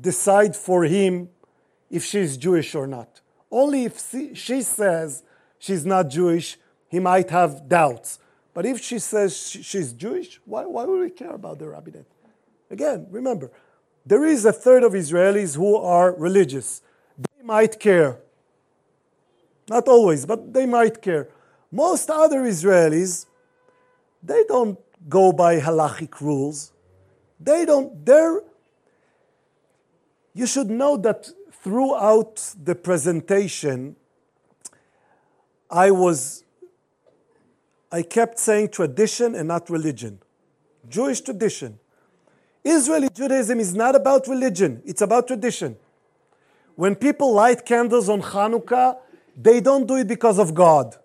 decide 0.00 0.54
for 0.54 0.84
him 0.84 1.28
if 1.90 2.04
she's 2.04 2.36
Jewish 2.36 2.74
or 2.74 2.86
not. 2.86 3.15
Only 3.50 3.84
if 3.84 4.12
she 4.34 4.62
says 4.62 5.22
she's 5.58 5.86
not 5.86 6.08
Jewish, 6.08 6.58
he 6.88 6.98
might 6.98 7.30
have 7.30 7.68
doubts. 7.68 8.18
But 8.54 8.66
if 8.66 8.80
she 8.82 8.98
says 8.98 9.36
she's 9.48 9.92
Jewish, 9.92 10.40
why, 10.44 10.64
why 10.64 10.84
would 10.84 11.00
we 11.00 11.10
care 11.10 11.34
about 11.34 11.58
the 11.58 11.68
rabbinate? 11.68 12.06
Again, 12.70 13.06
remember, 13.10 13.50
there 14.04 14.24
is 14.24 14.44
a 14.44 14.52
third 14.52 14.82
of 14.82 14.92
Israelis 14.92 15.56
who 15.56 15.76
are 15.76 16.14
religious. 16.14 16.80
They 17.18 17.44
might 17.44 17.78
care. 17.78 18.18
Not 19.68 19.88
always, 19.88 20.24
but 20.24 20.54
they 20.54 20.64
might 20.64 21.02
care. 21.02 21.28
Most 21.72 22.08
other 22.08 22.42
Israelis, 22.42 23.26
they 24.22 24.44
don't 24.44 24.78
go 25.08 25.32
by 25.32 25.60
halachic 25.60 26.20
rules. 26.20 26.72
They 27.38 27.64
don't, 27.64 28.04
they're, 28.06 28.40
you 30.36 30.46
should 30.46 30.68
know 30.68 30.98
that 30.98 31.30
throughout 31.50 32.54
the 32.62 32.74
presentation, 32.74 33.96
I 35.70 35.90
was, 35.90 36.44
I 37.90 38.02
kept 38.02 38.38
saying 38.38 38.68
tradition 38.68 39.34
and 39.34 39.48
not 39.48 39.70
religion. 39.70 40.18
Jewish 40.90 41.22
tradition. 41.22 41.78
Israeli 42.62 43.08
Judaism 43.08 43.58
is 43.60 43.74
not 43.74 43.96
about 43.96 44.28
religion, 44.28 44.82
it's 44.84 45.00
about 45.00 45.26
tradition. 45.26 45.76
When 46.74 46.94
people 46.96 47.32
light 47.32 47.64
candles 47.64 48.10
on 48.10 48.20
Hanukkah, 48.20 48.98
they 49.34 49.62
don't 49.62 49.88
do 49.88 49.96
it 49.96 50.06
because 50.06 50.38
of 50.38 50.52
God, 50.52 50.96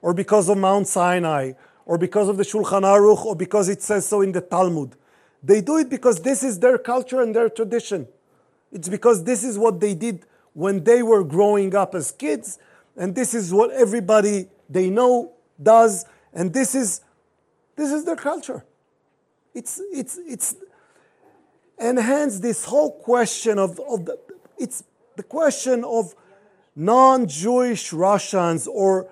or 0.00 0.14
because 0.14 0.48
of 0.48 0.56
Mount 0.56 0.88
Sinai, 0.88 1.52
or 1.84 1.98
because 1.98 2.30
of 2.30 2.38
the 2.38 2.42
Shulchan 2.42 2.84
Aruch, 2.84 3.22
or 3.26 3.36
because 3.36 3.68
it 3.68 3.82
says 3.82 4.06
so 4.06 4.22
in 4.22 4.32
the 4.32 4.40
Talmud. 4.40 4.96
They 5.42 5.60
do 5.60 5.76
it 5.76 5.90
because 5.90 6.22
this 6.22 6.42
is 6.42 6.58
their 6.58 6.78
culture 6.78 7.20
and 7.20 7.36
their 7.36 7.50
tradition. 7.50 8.08
It's 8.72 8.88
because 8.88 9.22
this 9.24 9.44
is 9.44 9.58
what 9.58 9.80
they 9.80 9.94
did 9.94 10.24
when 10.54 10.82
they 10.82 11.02
were 11.02 11.22
growing 11.22 11.74
up 11.74 11.94
as 11.94 12.10
kids, 12.10 12.58
and 12.96 13.14
this 13.14 13.34
is 13.34 13.52
what 13.52 13.70
everybody 13.70 14.48
they 14.68 14.90
know 14.90 15.32
does, 15.62 16.06
and 16.32 16.52
this 16.52 16.74
is 16.74 17.02
this 17.76 17.92
is 17.92 18.04
their 18.04 18.16
culture. 18.16 18.64
It's 19.54 19.80
it's 19.92 20.18
it's 20.26 20.56
and 21.78 21.98
hence 21.98 22.40
this 22.40 22.64
whole 22.64 22.92
question 22.92 23.58
of, 23.58 23.78
of 23.80 24.06
the 24.06 24.18
it's 24.58 24.84
the 25.16 25.22
question 25.22 25.84
of 25.84 26.14
non-Jewish 26.74 27.92
Russians 27.92 28.66
or 28.66 29.08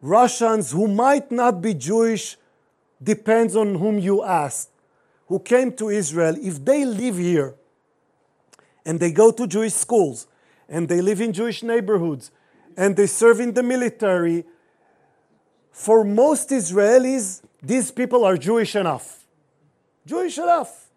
Russians 0.00 0.72
who 0.72 0.88
might 0.88 1.30
not 1.30 1.62
be 1.62 1.74
Jewish 1.74 2.36
depends 3.00 3.54
on 3.54 3.76
whom 3.76 3.98
you 3.98 4.24
ask, 4.24 4.68
who 5.28 5.38
came 5.38 5.72
to 5.72 5.88
Israel, 5.90 6.36
if 6.40 6.64
they 6.64 6.84
live 6.84 7.18
here 7.18 7.54
and 8.84 9.00
they 9.00 9.12
go 9.12 9.30
to 9.30 9.46
Jewish 9.46 9.72
schools 9.72 10.26
and 10.68 10.88
they 10.88 11.00
live 11.00 11.20
in 11.20 11.32
Jewish 11.32 11.62
neighborhoods 11.62 12.30
and 12.76 12.96
they 12.96 13.06
serve 13.06 13.40
in 13.40 13.54
the 13.54 13.62
military, 13.62 14.44
for 15.70 16.04
most 16.04 16.50
Israelis, 16.50 17.42
these 17.62 17.90
people 17.90 18.24
are 18.24 18.36
Jewish 18.36 18.76
enough. 18.76 19.24
Jewish 20.06 20.38
enough. 20.38 20.88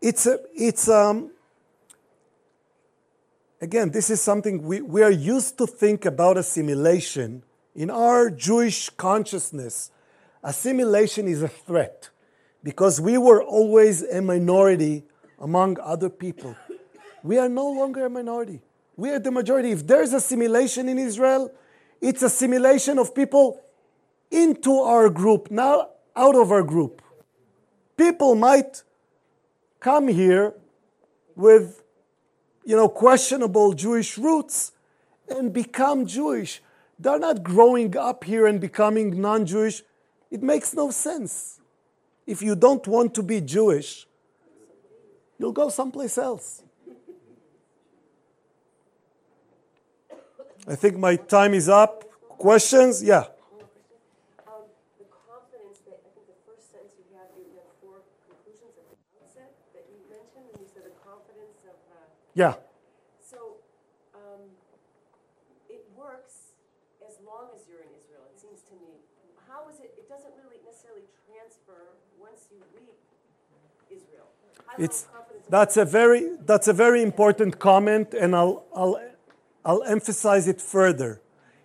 It's 0.00 0.26
a, 0.26 0.38
it's 0.54 0.88
um, 0.88 1.30
again, 3.60 3.90
this 3.90 4.10
is 4.10 4.20
something 4.20 4.62
we, 4.62 4.80
we 4.80 5.02
are 5.02 5.10
used 5.10 5.58
to 5.58 5.66
think 5.66 6.04
about 6.04 6.36
assimilation. 6.36 7.42
In 7.74 7.90
our 7.90 8.30
Jewish 8.30 8.90
consciousness, 8.90 9.90
assimilation 10.42 11.28
is 11.28 11.42
a 11.42 11.48
threat 11.48 12.10
because 12.62 13.00
we 13.00 13.18
were 13.18 13.42
always 13.42 14.02
a 14.02 14.20
minority 14.20 15.04
among 15.40 15.78
other 15.80 16.08
people. 16.08 16.56
We 17.22 17.38
are 17.38 17.48
no 17.48 17.70
longer 17.70 18.06
a 18.06 18.10
minority. 18.10 18.60
We 18.96 19.10
are 19.10 19.18
the 19.18 19.30
majority. 19.30 19.70
If 19.70 19.86
there's 19.86 20.12
assimilation 20.12 20.88
in 20.88 20.98
Israel, 20.98 21.52
it's 22.00 22.22
assimilation 22.22 22.98
of 22.98 23.14
people 23.14 23.60
into 24.30 24.80
our 24.80 25.08
group, 25.08 25.50
not 25.50 25.90
out 26.16 26.34
of 26.34 26.50
our 26.50 26.62
group. 26.62 27.02
People 27.96 28.34
might 28.34 28.82
come 29.80 30.08
here 30.08 30.54
with 31.34 31.82
you 32.64 32.76
know 32.76 32.88
questionable 32.88 33.72
Jewish 33.72 34.18
roots 34.18 34.72
and 35.28 35.52
become 35.52 36.06
Jewish. 36.06 36.60
They're 36.98 37.18
not 37.18 37.42
growing 37.42 37.96
up 37.96 38.24
here 38.24 38.46
and 38.46 38.60
becoming 38.60 39.20
non-Jewish. 39.20 39.82
It 40.30 40.42
makes 40.42 40.74
no 40.74 40.90
sense. 40.90 41.57
If 42.28 42.42
you 42.42 42.54
don't 42.54 42.86
want 42.86 43.14
to 43.14 43.22
be 43.22 43.40
Jewish, 43.40 44.06
you'll 45.38 45.56
go 45.56 45.70
someplace 45.70 46.18
else. 46.18 46.62
I 50.68 50.74
think 50.76 50.98
my 50.98 51.16
time 51.16 51.54
is 51.54 51.70
up. 51.70 52.04
Questions? 52.36 53.02
Yeah. 53.02 53.32
Um, 54.44 54.68
the 55.00 55.08
confidence 55.08 55.80
that 55.88 56.04
I 56.04 56.12
think 56.12 56.28
the 56.28 56.36
first 56.44 56.68
sentence 56.68 56.92
you 57.00 57.08
have, 57.16 57.32
you 57.32 57.48
have 57.56 57.72
four 57.80 58.04
conclusions 58.28 58.76
at 58.76 58.84
the 58.92 59.00
outset 59.24 59.56
that 59.72 59.88
you 59.88 59.96
mentioned, 60.12 60.52
and 60.52 60.60
you 60.60 60.68
said 60.68 60.84
the 60.84 60.92
confidence 61.00 61.64
of. 61.64 61.80
Uh, 61.88 62.12
Yeah. 62.36 62.60
so 63.24 63.56
um, 64.12 64.52
it 65.72 65.80
works 65.96 66.52
as 67.00 67.16
long 67.24 67.48
as 67.56 67.64
you're 67.64 67.80
in 67.80 67.92
Israel. 67.96 68.28
It 68.28 68.36
seems 68.36 68.60
to 68.68 68.76
me. 68.76 69.00
How 69.48 69.64
is 69.72 69.80
it? 69.80 69.96
It 69.96 70.04
doesn't 70.12 70.36
really 70.36 70.60
necessarily 70.60 71.08
transfer 71.24 71.96
once 72.20 72.52
you 72.52 72.60
leave 72.76 73.00
Israel. 73.88 74.28
High 74.44 74.52
level 74.52 74.66
It's 74.78 75.06
that's 75.48 75.76
a 75.76 75.84
very 75.84 76.36
that's 76.46 76.68
a 76.68 76.72
very 76.72 77.02
important 77.02 77.58
comment, 77.58 78.14
and 78.14 78.34
I'll 78.34 78.64
I'll 78.74 79.00
I'll 79.64 79.82
emphasize 79.82 80.46
it 80.48 80.60
further. 80.60 81.20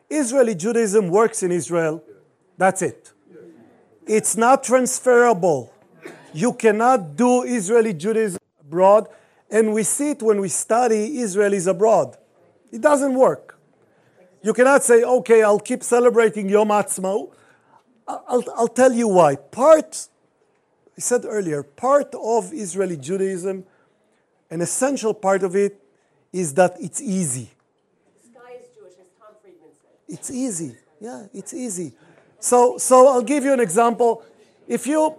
Israeli 0.09 0.55
Judaism 0.55 1.09
works 1.09 1.43
in 1.43 1.51
Israel. 1.51 2.03
That's 2.57 2.81
it. 2.81 3.13
It's 4.05 4.35
not 4.35 4.63
transferable. 4.63 5.73
You 6.33 6.53
cannot 6.53 7.15
do 7.15 7.43
Israeli 7.43 7.93
Judaism 7.93 8.39
abroad, 8.59 9.07
and 9.49 9.73
we 9.73 9.83
see 9.83 10.11
it 10.11 10.21
when 10.21 10.41
we 10.41 10.49
study 10.49 11.17
Israelis 11.17 11.67
abroad. 11.67 12.17
It 12.71 12.81
doesn't 12.81 13.13
work. 13.13 13.59
You 14.41 14.53
cannot 14.53 14.83
say, 14.83 15.03
okay, 15.03 15.43
I'll 15.43 15.59
keep 15.59 15.83
celebrating 15.83 16.49
Yom 16.49 16.69
Ha'atzmaut. 16.69 17.31
I'll, 18.07 18.43
I'll 18.55 18.67
tell 18.67 18.91
you 18.91 19.07
why. 19.07 19.35
Part, 19.37 20.09
I 20.97 21.01
said 21.01 21.25
earlier, 21.25 21.63
part 21.63 22.13
of 22.13 22.53
Israeli 22.53 22.97
Judaism, 22.97 23.65
an 24.49 24.61
essential 24.61 25.13
part 25.13 25.43
of 25.43 25.55
it, 25.55 25.79
is 26.31 26.53
that 26.53 26.75
it's 26.79 27.01
easy. 27.01 27.51
Sky 28.31 28.53
is 28.59 28.67
Jewish, 28.75 28.93
as 29.01 29.07
Tom 29.19 29.35
Friedman 29.41 29.69
said. 29.81 29.91
It's 30.07 30.29
easy. 30.31 30.75
Yeah, 30.99 31.25
it's 31.33 31.53
easy. 31.53 31.93
So, 32.39 32.77
so 32.77 33.07
I'll 33.07 33.23
give 33.23 33.43
you 33.43 33.53
an 33.53 33.59
example. 33.59 34.23
If 34.67 34.87
you, 34.87 35.15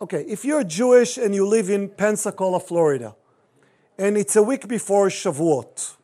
okay, 0.00 0.24
if 0.28 0.44
you're 0.44 0.64
Jewish 0.64 1.18
and 1.18 1.34
you 1.34 1.46
live 1.46 1.70
in 1.70 1.88
Pensacola, 1.88 2.60
Florida, 2.60 3.14
and 3.96 4.16
it's 4.16 4.36
a 4.36 4.42
week 4.42 4.66
before 4.66 5.08
Shavuot, 5.08 5.96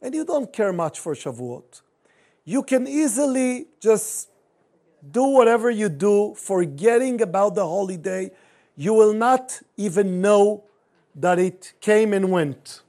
and 0.00 0.14
you 0.14 0.24
don't 0.24 0.52
care 0.52 0.72
much 0.72 1.00
for 1.00 1.14
Shavuot, 1.14 1.82
you 2.44 2.62
can 2.62 2.86
easily 2.86 3.66
just 3.80 4.29
do 5.08 5.24
whatever 5.24 5.70
you 5.70 5.88
do, 5.88 6.34
forgetting 6.34 7.20
about 7.22 7.54
the 7.54 7.66
holiday. 7.66 8.30
You 8.76 8.94
will 8.94 9.14
not 9.14 9.60
even 9.76 10.20
know 10.20 10.64
that 11.14 11.38
it 11.38 11.72
came 11.80 12.12
and 12.12 12.30
went. 12.30 12.82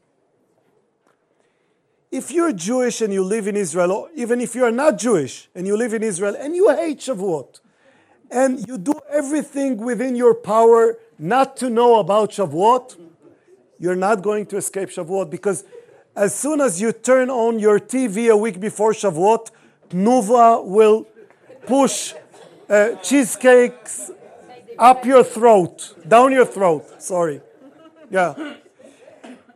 If 2.12 2.30
you're 2.30 2.52
Jewish 2.52 3.02
and 3.02 3.14
you 3.14 3.24
live 3.24 3.48
in 3.48 3.56
Israel, 3.56 3.92
or 3.92 4.10
even 4.16 4.42
if 4.42 4.54
you're 4.54 4.72
not 4.72 4.98
Jewish 4.98 5.50
and 5.56 5.66
you 5.66 5.78
live 5.78 5.94
in 5.94 6.04
Israel 6.04 6.36
and 6.38 6.56
you 6.56 6.70
hate 6.76 7.00
Shavuot, 7.00 7.62
and 8.30 8.66
you 8.68 8.78
do 8.78 8.94
everything 9.10 9.78
within 9.78 10.16
your 10.16 10.34
power 10.34 10.98
not 11.18 11.56
to 11.58 11.70
know 11.70 12.00
about 12.00 12.32
Shavuot, 12.32 12.98
you're 13.80 13.96
not 13.96 14.22
going 14.22 14.46
to 14.48 14.58
escape 14.58 14.90
Shavuot 14.90 15.30
because 15.30 15.64
as 16.16 16.36
soon 16.36 16.60
as 16.60 16.82
you 16.82 16.92
turn 16.92 17.30
on 17.30 17.60
your 17.60 17.80
TV 17.80 18.30
a 18.30 18.36
week 18.36 18.60
before 18.60 18.92
Shavuot, 18.92 19.52
Tnuva 19.90 20.66
will 20.66 21.08
push 21.66 22.14
uh, 22.70 22.96
cheesecakes 22.96 24.12
up 24.78 25.06
your 25.06 25.24
throat, 25.24 25.96
down 26.08 26.32
your 26.32 26.46
throat. 26.46 27.02
Sorry. 27.02 27.42
Yeah. 28.10 28.56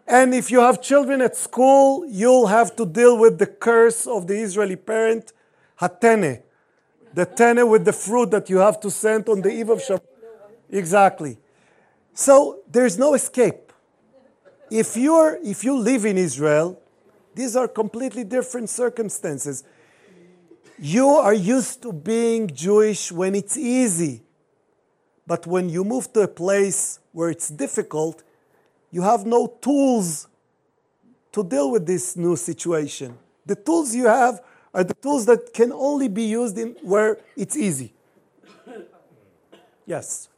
And 0.08 0.36
if 0.36 0.52
you 0.52 0.60
have 0.60 0.82
children 0.82 1.22
at 1.22 1.36
school, 1.36 2.06
you'll 2.08 2.48
have 2.48 2.76
to 2.76 2.86
deal 2.86 3.18
with 3.18 3.40
the 3.40 3.48
curse 3.48 4.06
of 4.06 4.28
the 4.28 4.36
Israeli 4.36 4.76
parent, 4.76 5.34
hatene, 5.82 6.44
the 7.14 7.26
tene 7.26 7.68
with 7.68 7.86
the 7.86 7.94
fruit 7.94 8.30
that 8.32 8.50
you 8.50 8.58
have 8.58 8.80
to 8.82 8.92
send 8.92 9.28
on 9.30 9.42
the 9.42 9.50
eve 9.50 9.70
of 9.70 9.80
Shabbat. 9.80 10.02
Exactly. 10.70 11.38
So 12.14 12.60
there's 12.70 12.98
no 12.98 13.14
escape. 13.14 13.72
If 14.70 14.96
you're 14.98 15.40
if 15.44 15.64
you 15.64 15.78
live 15.78 16.06
in 16.06 16.18
Israel, 16.18 16.80
these 17.34 17.56
are 17.56 17.68
completely 17.68 18.24
different 18.24 18.70
circumstances. 18.70 19.64
You 20.78 21.08
are 21.08 21.34
used 21.34 21.82
to 21.84 21.94
being 21.94 22.48
Jewish 22.48 23.12
when 23.12 23.36
it's 23.36 23.58
easy. 23.58 24.24
But 25.26 25.48
when 25.48 25.70
you 25.70 25.84
move 25.84 26.12
to 26.14 26.22
a 26.22 26.28
place 26.28 27.00
where 27.12 27.30
it's 27.30 27.50
difficult, 27.50 28.24
you 28.92 29.02
have 29.02 29.26
no 29.26 29.48
tools 29.62 30.28
to 31.32 31.44
deal 31.44 31.72
with 31.72 31.86
this 31.86 32.16
new 32.16 32.36
situation. 32.36 33.18
The 33.46 33.56
tools 33.56 33.96
you 33.96 34.08
have 34.08 34.42
are 34.74 34.84
the 34.84 34.94
tools 34.94 35.26
that 35.26 35.54
can 35.54 35.72
only 35.72 36.08
be 36.08 36.24
used 36.24 36.58
in 36.58 36.76
where 36.82 37.18
it's 37.36 37.56
easy. 37.56 37.94
Yes. 39.86 40.30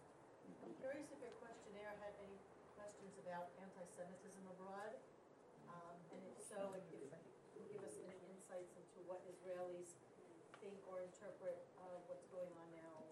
I'm 0.60 0.76
curious 0.76 1.08
if 1.08 1.20
your 1.24 1.34
questionnaire 1.40 1.96
had 2.04 2.14
any 2.20 2.36
questions 2.76 3.16
about 3.24 3.48
anti-Semitism. 3.64 4.44
what 9.08 9.24
Israelis 9.24 9.96
think 10.60 10.76
or 10.92 11.00
interpret 11.00 11.64
of 11.80 12.04
what's 12.12 12.28
going 12.28 12.52
on 12.60 12.68
now 12.76 13.08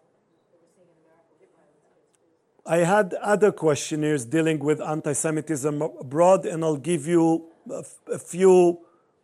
that 0.52 0.60
we're 0.60 0.68
seeing 0.76 0.92
in 0.92 1.00
America 1.08 1.32
with 1.40 1.56
violence 1.56 1.88
against 1.88 2.20
Jews? 2.20 2.36
I 2.66 2.78
had 2.78 3.14
other 3.16 3.52
questionnaires 3.52 4.26
dealing 4.26 4.58
with 4.60 4.82
anti 4.82 5.14
Semitism 5.14 5.82
abroad, 5.82 6.48
and 6.48 6.64
I'll 6.64 6.78
give 6.78 7.06
you 7.06 7.46
a, 7.72 8.18
few 8.18 8.80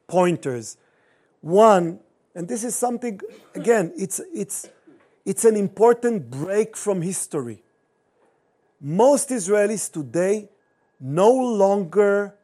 pointers. 0.08 0.78
One, 1.42 2.00
and 2.36 2.48
this 2.48 2.64
is 2.64 2.76
something, 2.76 3.20
again, 3.56 3.94
it's, 3.98 4.22
it's, 4.32 4.70
it's 5.26 5.44
an 5.44 5.56
important 5.56 6.30
break 6.30 6.78
from 6.78 7.02
history. 7.02 7.64
Most 8.80 9.30
Israelis 9.30 9.92
today 9.92 10.50
no 11.00 11.32
longer 11.32 12.36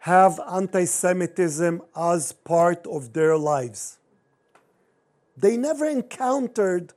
have 0.00 0.38
anti 0.52 0.84
Semitism 0.84 1.80
as 1.96 2.32
part 2.32 2.86
of 2.86 3.14
their 3.14 3.38
lives. 3.38 3.96
They 5.34 5.56
never 5.56 5.86
encountered 5.86 6.92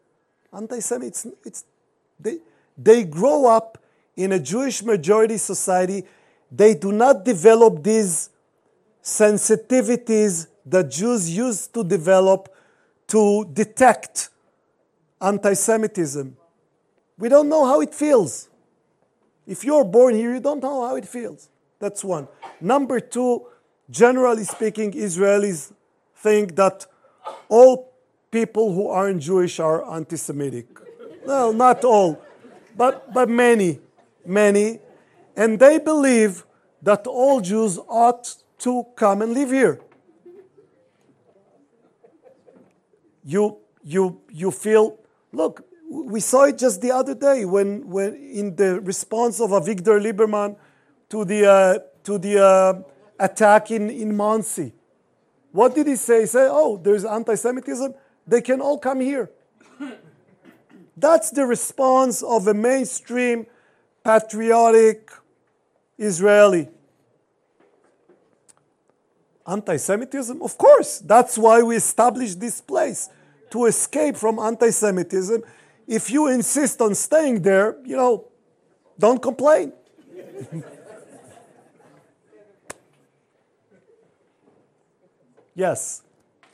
anti 0.52 0.82
Semitism. 0.82 1.34
It's, 1.46 1.64
they, 2.24 2.38
they 2.78 3.04
grow 3.04 3.46
up 3.46 3.78
in 4.16 4.32
a 4.32 4.40
Jewish 4.40 4.84
majority 4.84 5.38
society. 5.38 6.04
They 6.52 6.76
do 6.76 6.92
not 6.92 7.26
develop 7.26 7.84
these 7.84 8.30
sensitivities 9.04 10.48
that 10.66 10.90
Jews 10.90 11.36
used 11.36 11.74
to 11.74 11.84
develop 11.84 12.54
to 13.08 13.46
detect 13.52 14.30
anti 15.22 15.54
Semitism. 15.54 16.38
We 17.18 17.30
don't 17.30 17.50
know 17.50 17.66
how 17.66 17.82
it 17.82 17.94
feels. 17.94 18.50
If 19.46 19.64
you're 19.64 19.84
born 19.84 20.16
here, 20.16 20.34
you 20.34 20.40
don't 20.40 20.64
know 20.64 20.88
how 20.88 20.96
it 20.96 21.08
feels. 21.08 21.50
That's 21.80 22.04
one. 22.04 22.28
Number 22.62 23.00
two, 23.00 23.46
generally 23.90 24.46
speaking, 24.46 24.94
Israelis 24.94 25.74
think 26.16 26.56
that 26.56 26.86
all 27.50 27.94
people 28.32 28.74
who 28.74 28.88
aren't 28.88 29.22
Jewish 29.22 29.60
are 29.60 29.90
anti 29.94 30.16
Semitic. 30.16 30.68
Well, 31.26 31.54
not 31.54 31.84
all, 31.86 32.22
but, 32.76 33.14
but 33.14 33.30
many, 33.30 33.80
many. 34.26 34.80
And 35.36 35.60
they 35.60 35.80
believe 35.80 36.46
that 36.82 37.08
all 37.08 37.42
Jews 37.42 37.80
ought 37.88 38.36
to 38.60 38.86
come 38.96 39.22
and 39.22 39.34
live 39.34 39.50
here. 39.50 39.80
You, 43.26 43.58
you, 43.84 44.22
you 44.32 44.52
feel, 44.52 45.00
look, 45.32 45.66
we 45.90 46.20
saw 46.20 46.44
it 46.44 46.58
just 46.58 46.82
the 46.82 46.92
other 46.92 47.16
day 47.16 47.46
when, 47.46 47.88
when 47.88 48.16
in 48.16 48.56
the 48.56 48.82
response 48.82 49.40
of 49.40 49.52
Avigdor 49.52 50.02
Lieberman 50.02 50.58
to 51.10 51.24
the, 51.24 51.50
uh, 51.50 51.80
to 52.04 52.18
the 52.18 52.44
uh, 52.44 52.74
attack 53.20 53.72
in, 53.72 53.90
in 53.90 54.16
Monsey. 54.16 54.74
What 55.52 55.76
did 55.76 55.88
he 55.88 55.96
say? 55.96 56.22
He 56.22 56.26
said, 56.26 56.50
oh, 56.52 56.78
there's 56.78 57.06
anti 57.06 57.36
Semitism. 57.36 57.94
They 58.28 58.42
can 58.42 58.60
all 58.60 58.78
come 58.78 59.00
here. 59.00 59.30
That's 60.96 61.32
the 61.32 61.46
response 61.46 62.22
of 62.22 62.48
a 62.48 62.54
mainstream, 62.54 63.48
patriotic 64.04 65.12
Israeli. 65.98 66.70
Anti 69.46 69.78
Semitism? 69.78 70.42
Of 70.42 70.58
course. 70.58 71.00
That's 71.00 71.38
why 71.38 71.62
we 71.62 71.76
established 71.76 72.40
this 72.40 72.62
place 72.62 73.10
to 73.52 73.66
escape 73.66 74.16
from 74.18 74.40
anti 74.40 74.72
Semitism. 74.72 75.44
If 75.88 76.10
you 76.10 76.28
insist 76.28 76.82
on 76.82 76.96
staying 76.96 77.42
there, 77.42 77.78
you 77.84 77.98
know, 77.98 78.26
don't 78.98 79.22
complain. 79.22 79.74
yes. 85.56 86.02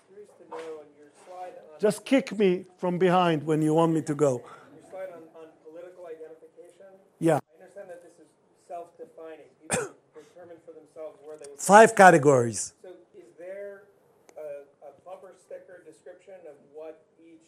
Curious 0.08 0.30
to 0.40 0.50
know 0.50 0.58
on 0.58 0.86
your 0.98 1.12
slide 1.26 1.54
on, 1.58 1.66
Just 1.80 2.04
kick 2.04 2.38
me 2.38 2.66
from 2.78 2.98
behind 2.98 3.44
when 3.44 3.62
you 3.62 3.74
want 3.74 3.94
me 3.94 4.02
to 4.02 4.14
go. 4.14 4.44
your 4.44 4.90
slide 4.90 5.10
on, 5.16 5.24
on 5.40 5.48
political 5.64 6.06
identification. 6.08 6.92
Yeah. 7.20 7.40
I 7.40 7.64
understand 7.64 7.88
that 7.90 8.04
this 8.04 8.20
is 8.20 8.28
self-defining. 8.68 9.48
People 9.62 9.96
determine 10.36 10.58
for 10.66 10.74
themselves 10.74 11.18
where 11.24 11.38
they. 11.38 11.46
Five 11.58 11.96
categories. 11.96 12.74
So 12.84 12.90
is 13.16 13.32
there 13.40 13.84
a, 14.36 14.68
a 14.88 14.92
bumper 15.06 15.32
sticker 15.40 15.82
description 15.88 16.36
of 16.50 16.56
what 16.74 17.00
each 17.24 17.48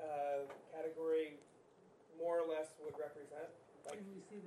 uh, 0.00 0.42
category 0.74 1.38
more 2.18 2.40
or 2.40 2.48
less 2.48 2.74
would 2.84 2.94
represent? 2.98 3.46
Like 3.86 4.02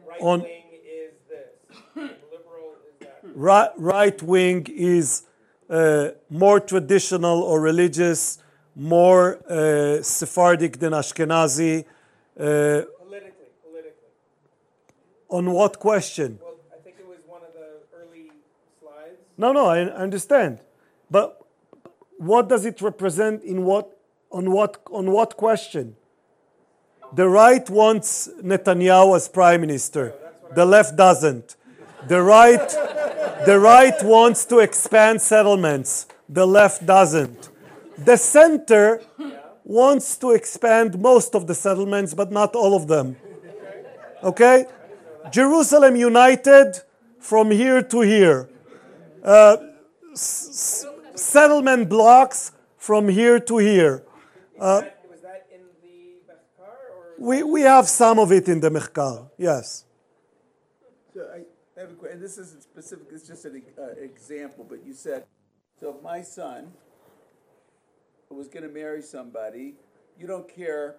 right 0.05 0.21
On- 0.21 0.41
wing 0.41 0.63
is 0.83 1.13
this, 1.29 1.79
liberal 1.95 2.75
is 2.89 2.99
that. 2.99 3.21
Right, 3.33 3.69
right 3.77 4.21
wing 4.21 4.67
is 4.69 5.23
uh, 5.69 6.09
more 6.29 6.59
traditional 6.59 7.41
or 7.41 7.61
religious, 7.61 8.39
more 8.76 9.39
uh, 9.49 10.02
Sephardic 10.02 10.80
than 10.80 10.93
Ashkenazi. 10.93 11.85
Uh, 12.38 12.84
Politically, 12.99 13.49
politically. 13.64 14.11
on 15.30 15.52
what 15.52 15.80
question? 15.80 16.39
Well, 16.41 16.56
I 16.73 16.77
think 16.84 16.97
it 16.99 17.07
was 17.07 17.19
one 17.26 17.41
of 17.41 17.53
the 17.53 17.69
early 17.97 18.31
slides. 18.81 19.18
No, 19.38 19.53
no, 19.53 19.68
I 19.68 19.80
I 19.80 20.03
understand. 20.03 20.60
But 21.10 21.41
what 22.18 22.49
does 22.49 22.65
it 22.65 22.81
represent 22.81 23.43
in 23.43 23.64
what, 23.64 23.97
on, 24.31 24.52
what, 24.52 24.81
on 24.91 25.11
what 25.11 25.38
question? 25.38 25.95
The 27.14 27.27
right 27.30 27.69
wants 27.69 28.27
Netanyahu 28.41 29.15
as 29.15 29.30
prime 29.30 29.61
minister, 29.61 30.14
the 30.53 30.65
left 30.65 30.95
doesn't. 30.97 31.56
The 32.07 32.22
right, 32.22 32.69
the 33.45 33.57
right 33.60 34.03
wants 34.03 34.45
to 34.45 34.60
expand 34.60 35.22
settlements, 35.22 36.07
the 36.27 36.45
left 36.45 36.85
doesn't. 36.85 37.49
The 37.97 38.17
center 38.17 39.01
wants 39.63 40.17
to 40.17 40.31
expand 40.31 40.99
most 40.99 41.34
of 41.35 41.47
the 41.47 41.55
settlements, 41.55 42.13
but 42.13 42.31
not 42.31 42.55
all 42.55 42.76
of 42.76 42.88
them. 42.88 43.15
Okay? 44.23 44.65
Jerusalem 45.31 45.95
united 45.95 46.80
from 47.19 47.51
here 47.51 47.81
to 47.81 48.01
here. 48.01 48.49
Uh, 49.23 49.57
s- 50.13 50.85
s- 50.85 50.85
settlement 51.19 51.89
blocks 51.89 52.51
from 52.77 53.07
here 53.07 53.39
to 53.39 53.57
here. 53.57 54.03
or? 54.59 54.88
We, 57.17 57.43
we 57.43 57.61
have 57.61 57.88
some 57.88 58.19
of 58.19 58.31
it 58.31 58.47
in 58.49 58.59
the 58.59 58.69
Mechkar, 58.69 59.30
yes. 59.38 59.85
So 61.13 61.22
I 61.34 61.41
I 61.77 61.81
have 61.81 61.91
a 61.91 61.93
question, 61.93 62.17
and 62.17 62.23
this 62.23 62.38
isn't 62.38 62.61
specific, 62.61 63.07
it's 63.11 63.27
just 63.27 63.45
an 63.45 63.61
uh, 63.80 63.84
example, 64.01 64.65
but 64.67 64.85
you 64.85 64.93
said, 64.93 65.26
so 65.80 65.95
if 65.95 66.03
my 66.03 66.22
son 66.22 66.72
was 68.34 68.47
gonna 68.47 68.69
marry 68.69 69.02
somebody, 69.02 69.76
you 70.18 70.27
don't 70.27 70.47
care, 70.47 70.97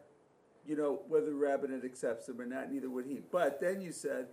you 0.66 0.76
know, 0.76 1.00
whether 1.08 1.26
the 1.26 1.34
rabbinate 1.34 1.84
accepts 1.84 2.28
him 2.28 2.40
or 2.40 2.46
not, 2.46 2.72
neither 2.72 2.90
would 2.90 3.06
he. 3.06 3.20
But 3.30 3.60
then 3.60 3.80
you 3.80 3.92
said, 3.92 4.28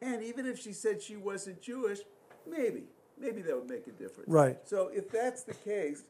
and 0.00 0.22
even 0.22 0.46
if 0.46 0.60
she 0.60 0.72
said 0.72 1.02
she 1.02 1.16
wasn't 1.16 1.60
Jewish, 1.60 2.00
maybe, 2.48 2.84
maybe 3.20 3.42
that 3.42 3.56
would 3.56 3.68
make 3.68 3.86
a 3.86 3.92
difference. 3.92 4.28
Right. 4.28 4.58
So 4.64 4.90
if 4.92 5.10
that's 5.10 5.42
the 5.42 5.54
case, 5.54 6.04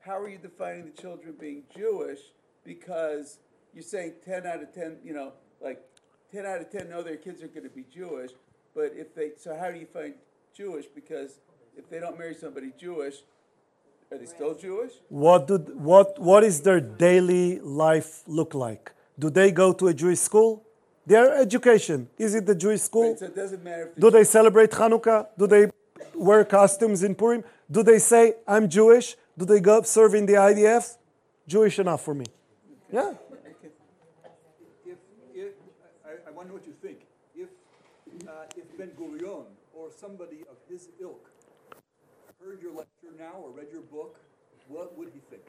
how 0.00 0.18
are 0.18 0.28
you 0.28 0.38
defining 0.38 0.84
the 0.84 1.02
children 1.02 1.34
being 1.38 1.62
Jewish? 1.76 2.20
Because 2.64 3.38
you're 3.74 3.82
saying 3.82 4.14
ten 4.24 4.46
out 4.46 4.62
of 4.62 4.72
ten, 4.72 4.98
you 5.02 5.12
know, 5.12 5.32
like 5.60 5.82
ten 6.30 6.46
out 6.46 6.60
of 6.60 6.70
ten 6.70 6.88
know 6.88 7.02
their 7.02 7.16
kids 7.16 7.42
are 7.42 7.48
going 7.48 7.64
to 7.64 7.74
be 7.74 7.84
Jewish, 7.92 8.30
but 8.74 8.92
if 8.94 9.14
they, 9.14 9.32
so 9.36 9.56
how 9.56 9.70
do 9.70 9.78
you 9.78 9.86
find 9.86 10.14
Jewish? 10.56 10.86
Because 10.86 11.40
if 11.76 11.88
they 11.88 11.98
don't 11.98 12.18
marry 12.18 12.34
somebody 12.34 12.72
Jewish, 12.78 13.22
are 14.12 14.18
they 14.18 14.26
still 14.26 14.54
Jewish? 14.54 14.92
What, 15.08 15.46
do, 15.46 15.56
what, 15.56 16.18
what 16.18 16.44
is 16.44 16.60
their 16.60 16.80
daily 16.80 17.60
life 17.60 18.22
look 18.26 18.54
like? 18.54 18.92
Do 19.18 19.30
they 19.30 19.50
go 19.50 19.72
to 19.72 19.88
a 19.88 19.94
Jewish 19.94 20.18
school? 20.18 20.64
Their 21.06 21.34
education, 21.34 22.08
is 22.18 22.34
it 22.34 22.46
the 22.46 22.54
Jewish 22.54 22.82
school? 22.82 23.10
Right, 23.10 23.18
so 23.18 23.24
it 23.26 23.34
doesn't 23.34 23.64
matter 23.64 23.88
if 23.88 23.94
the 23.94 24.00
Do 24.02 24.10
they 24.10 24.24
celebrate 24.24 24.70
Hanukkah? 24.70 25.26
Do 25.36 25.46
they 25.46 25.70
wear 26.14 26.44
costumes 26.44 27.02
in 27.02 27.14
Purim? 27.14 27.42
Do 27.70 27.82
they 27.82 27.98
say, 27.98 28.34
I'm 28.46 28.68
Jewish? 28.68 29.16
Do 29.36 29.44
they 29.44 29.60
go 29.60 29.82
serve 29.82 30.14
in 30.14 30.26
the 30.26 30.34
IDF? 30.34 30.98
Jewish 31.48 31.78
enough 31.78 32.04
for 32.04 32.14
me. 32.14 32.26
Yeah. 32.92 33.14
if, 34.86 34.98
if 35.34 35.52
I, 36.06 36.28
I 36.28 36.30
wonder 36.30 36.52
what 36.52 36.64
you 36.66 36.74
think. 36.80 36.98
If, 37.34 37.48
uh, 38.28 38.32
if 38.56 38.78
Ben 38.78 38.90
Gurion 38.90 39.46
or 39.74 39.88
somebody 39.98 40.42
of 40.50 40.56
his 40.68 40.88
ilk 41.00 41.31
heard 42.44 42.60
your 42.60 42.72
lecture 42.72 43.12
now 43.18 43.34
or 43.40 43.50
read 43.50 43.68
your 43.72 43.82
book, 43.82 44.18
what 44.66 44.98
would 44.98 45.08
he 45.14 45.20
think 45.30 45.42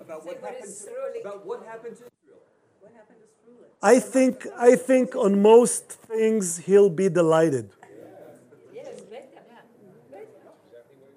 about 0.00 0.24
what 0.24 0.40
what 0.40 0.52
happened 0.52 0.72
to, 0.72 0.84
Srulik? 0.84 1.20
about 1.20 1.46
what 1.46 1.66
happened 1.66 1.96
to 1.96 2.04
Israel? 2.04 2.40
What 2.80 2.92
happened 2.94 3.18
to 3.20 3.50
Srulik? 3.50 3.68
I 3.82 4.00
think, 4.00 4.46
I 4.56 4.76
think 4.76 5.14
on 5.14 5.42
most 5.42 5.84
things 5.92 6.58
he'll 6.58 6.90
be 6.90 7.08
delighted. 7.08 7.70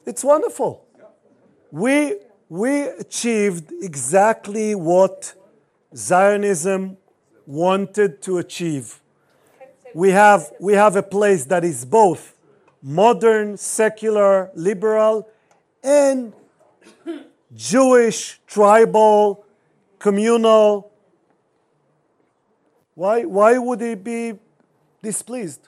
It's 0.05 0.23
wonderful. 0.23 0.85
We, 1.71 2.17
we 2.47 2.81
achieved 2.81 3.71
exactly 3.81 4.75
what 4.75 5.33
Zionism 5.95 6.97
wanted 7.47 8.21
to 8.23 8.37
achieve. 8.37 8.99
We 9.95 10.11
have, 10.11 10.51
we 10.59 10.73
have 10.73 10.95
a 10.95 11.01
place 11.01 11.45
that 11.45 11.63
is 11.63 11.85
both 11.85 12.34
modern, 12.85 13.57
secular, 13.57 14.51
liberal, 14.53 15.27
and 15.83 16.33
Jewish, 17.55 18.39
tribal, 18.45 19.43
communal. 19.97 20.91
Why, 22.93 23.25
why 23.25 23.57
would 23.57 23.81
he 23.81 23.95
be 23.95 24.33
displeased? 25.01 25.67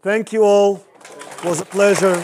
Thank 0.00 0.32
you 0.32 0.44
all. 0.44 0.84
It 1.38 1.44
was 1.44 1.60
a 1.60 1.64
pleasure. 1.64 2.22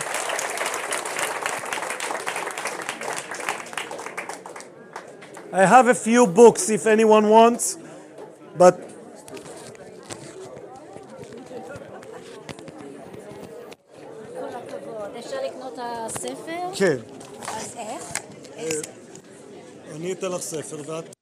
I 5.53 5.67
have 5.67 5.89
a 5.89 5.95
few 5.95 6.29
books 6.29 6.71
if 6.71 6.87
anyone 6.87 7.29
wants, 7.29 7.79
but 8.57 8.90
כן, 16.81 16.97
אז 17.49 17.77
איך? 17.77 18.13
אני 19.97 20.13
אתן 20.13 20.33
לך 20.33 20.41
ספר 20.43 20.83
ואת... 20.87 21.20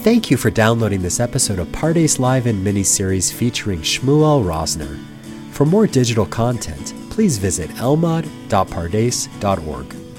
Thank 0.00 0.30
you 0.30 0.38
for 0.38 0.50
downloading 0.50 1.02
this 1.02 1.20
episode 1.20 1.58
of 1.58 1.68
Pardes 1.68 2.18
Live 2.18 2.46
in 2.46 2.64
miniseries 2.64 3.30
featuring 3.30 3.82
Shmuel 3.82 4.42
Rosner. 4.42 4.98
For 5.52 5.66
more 5.66 5.86
digital 5.86 6.24
content, 6.24 6.94
please 7.10 7.36
visit 7.36 7.68
elmad.pardes.org. 7.72 10.09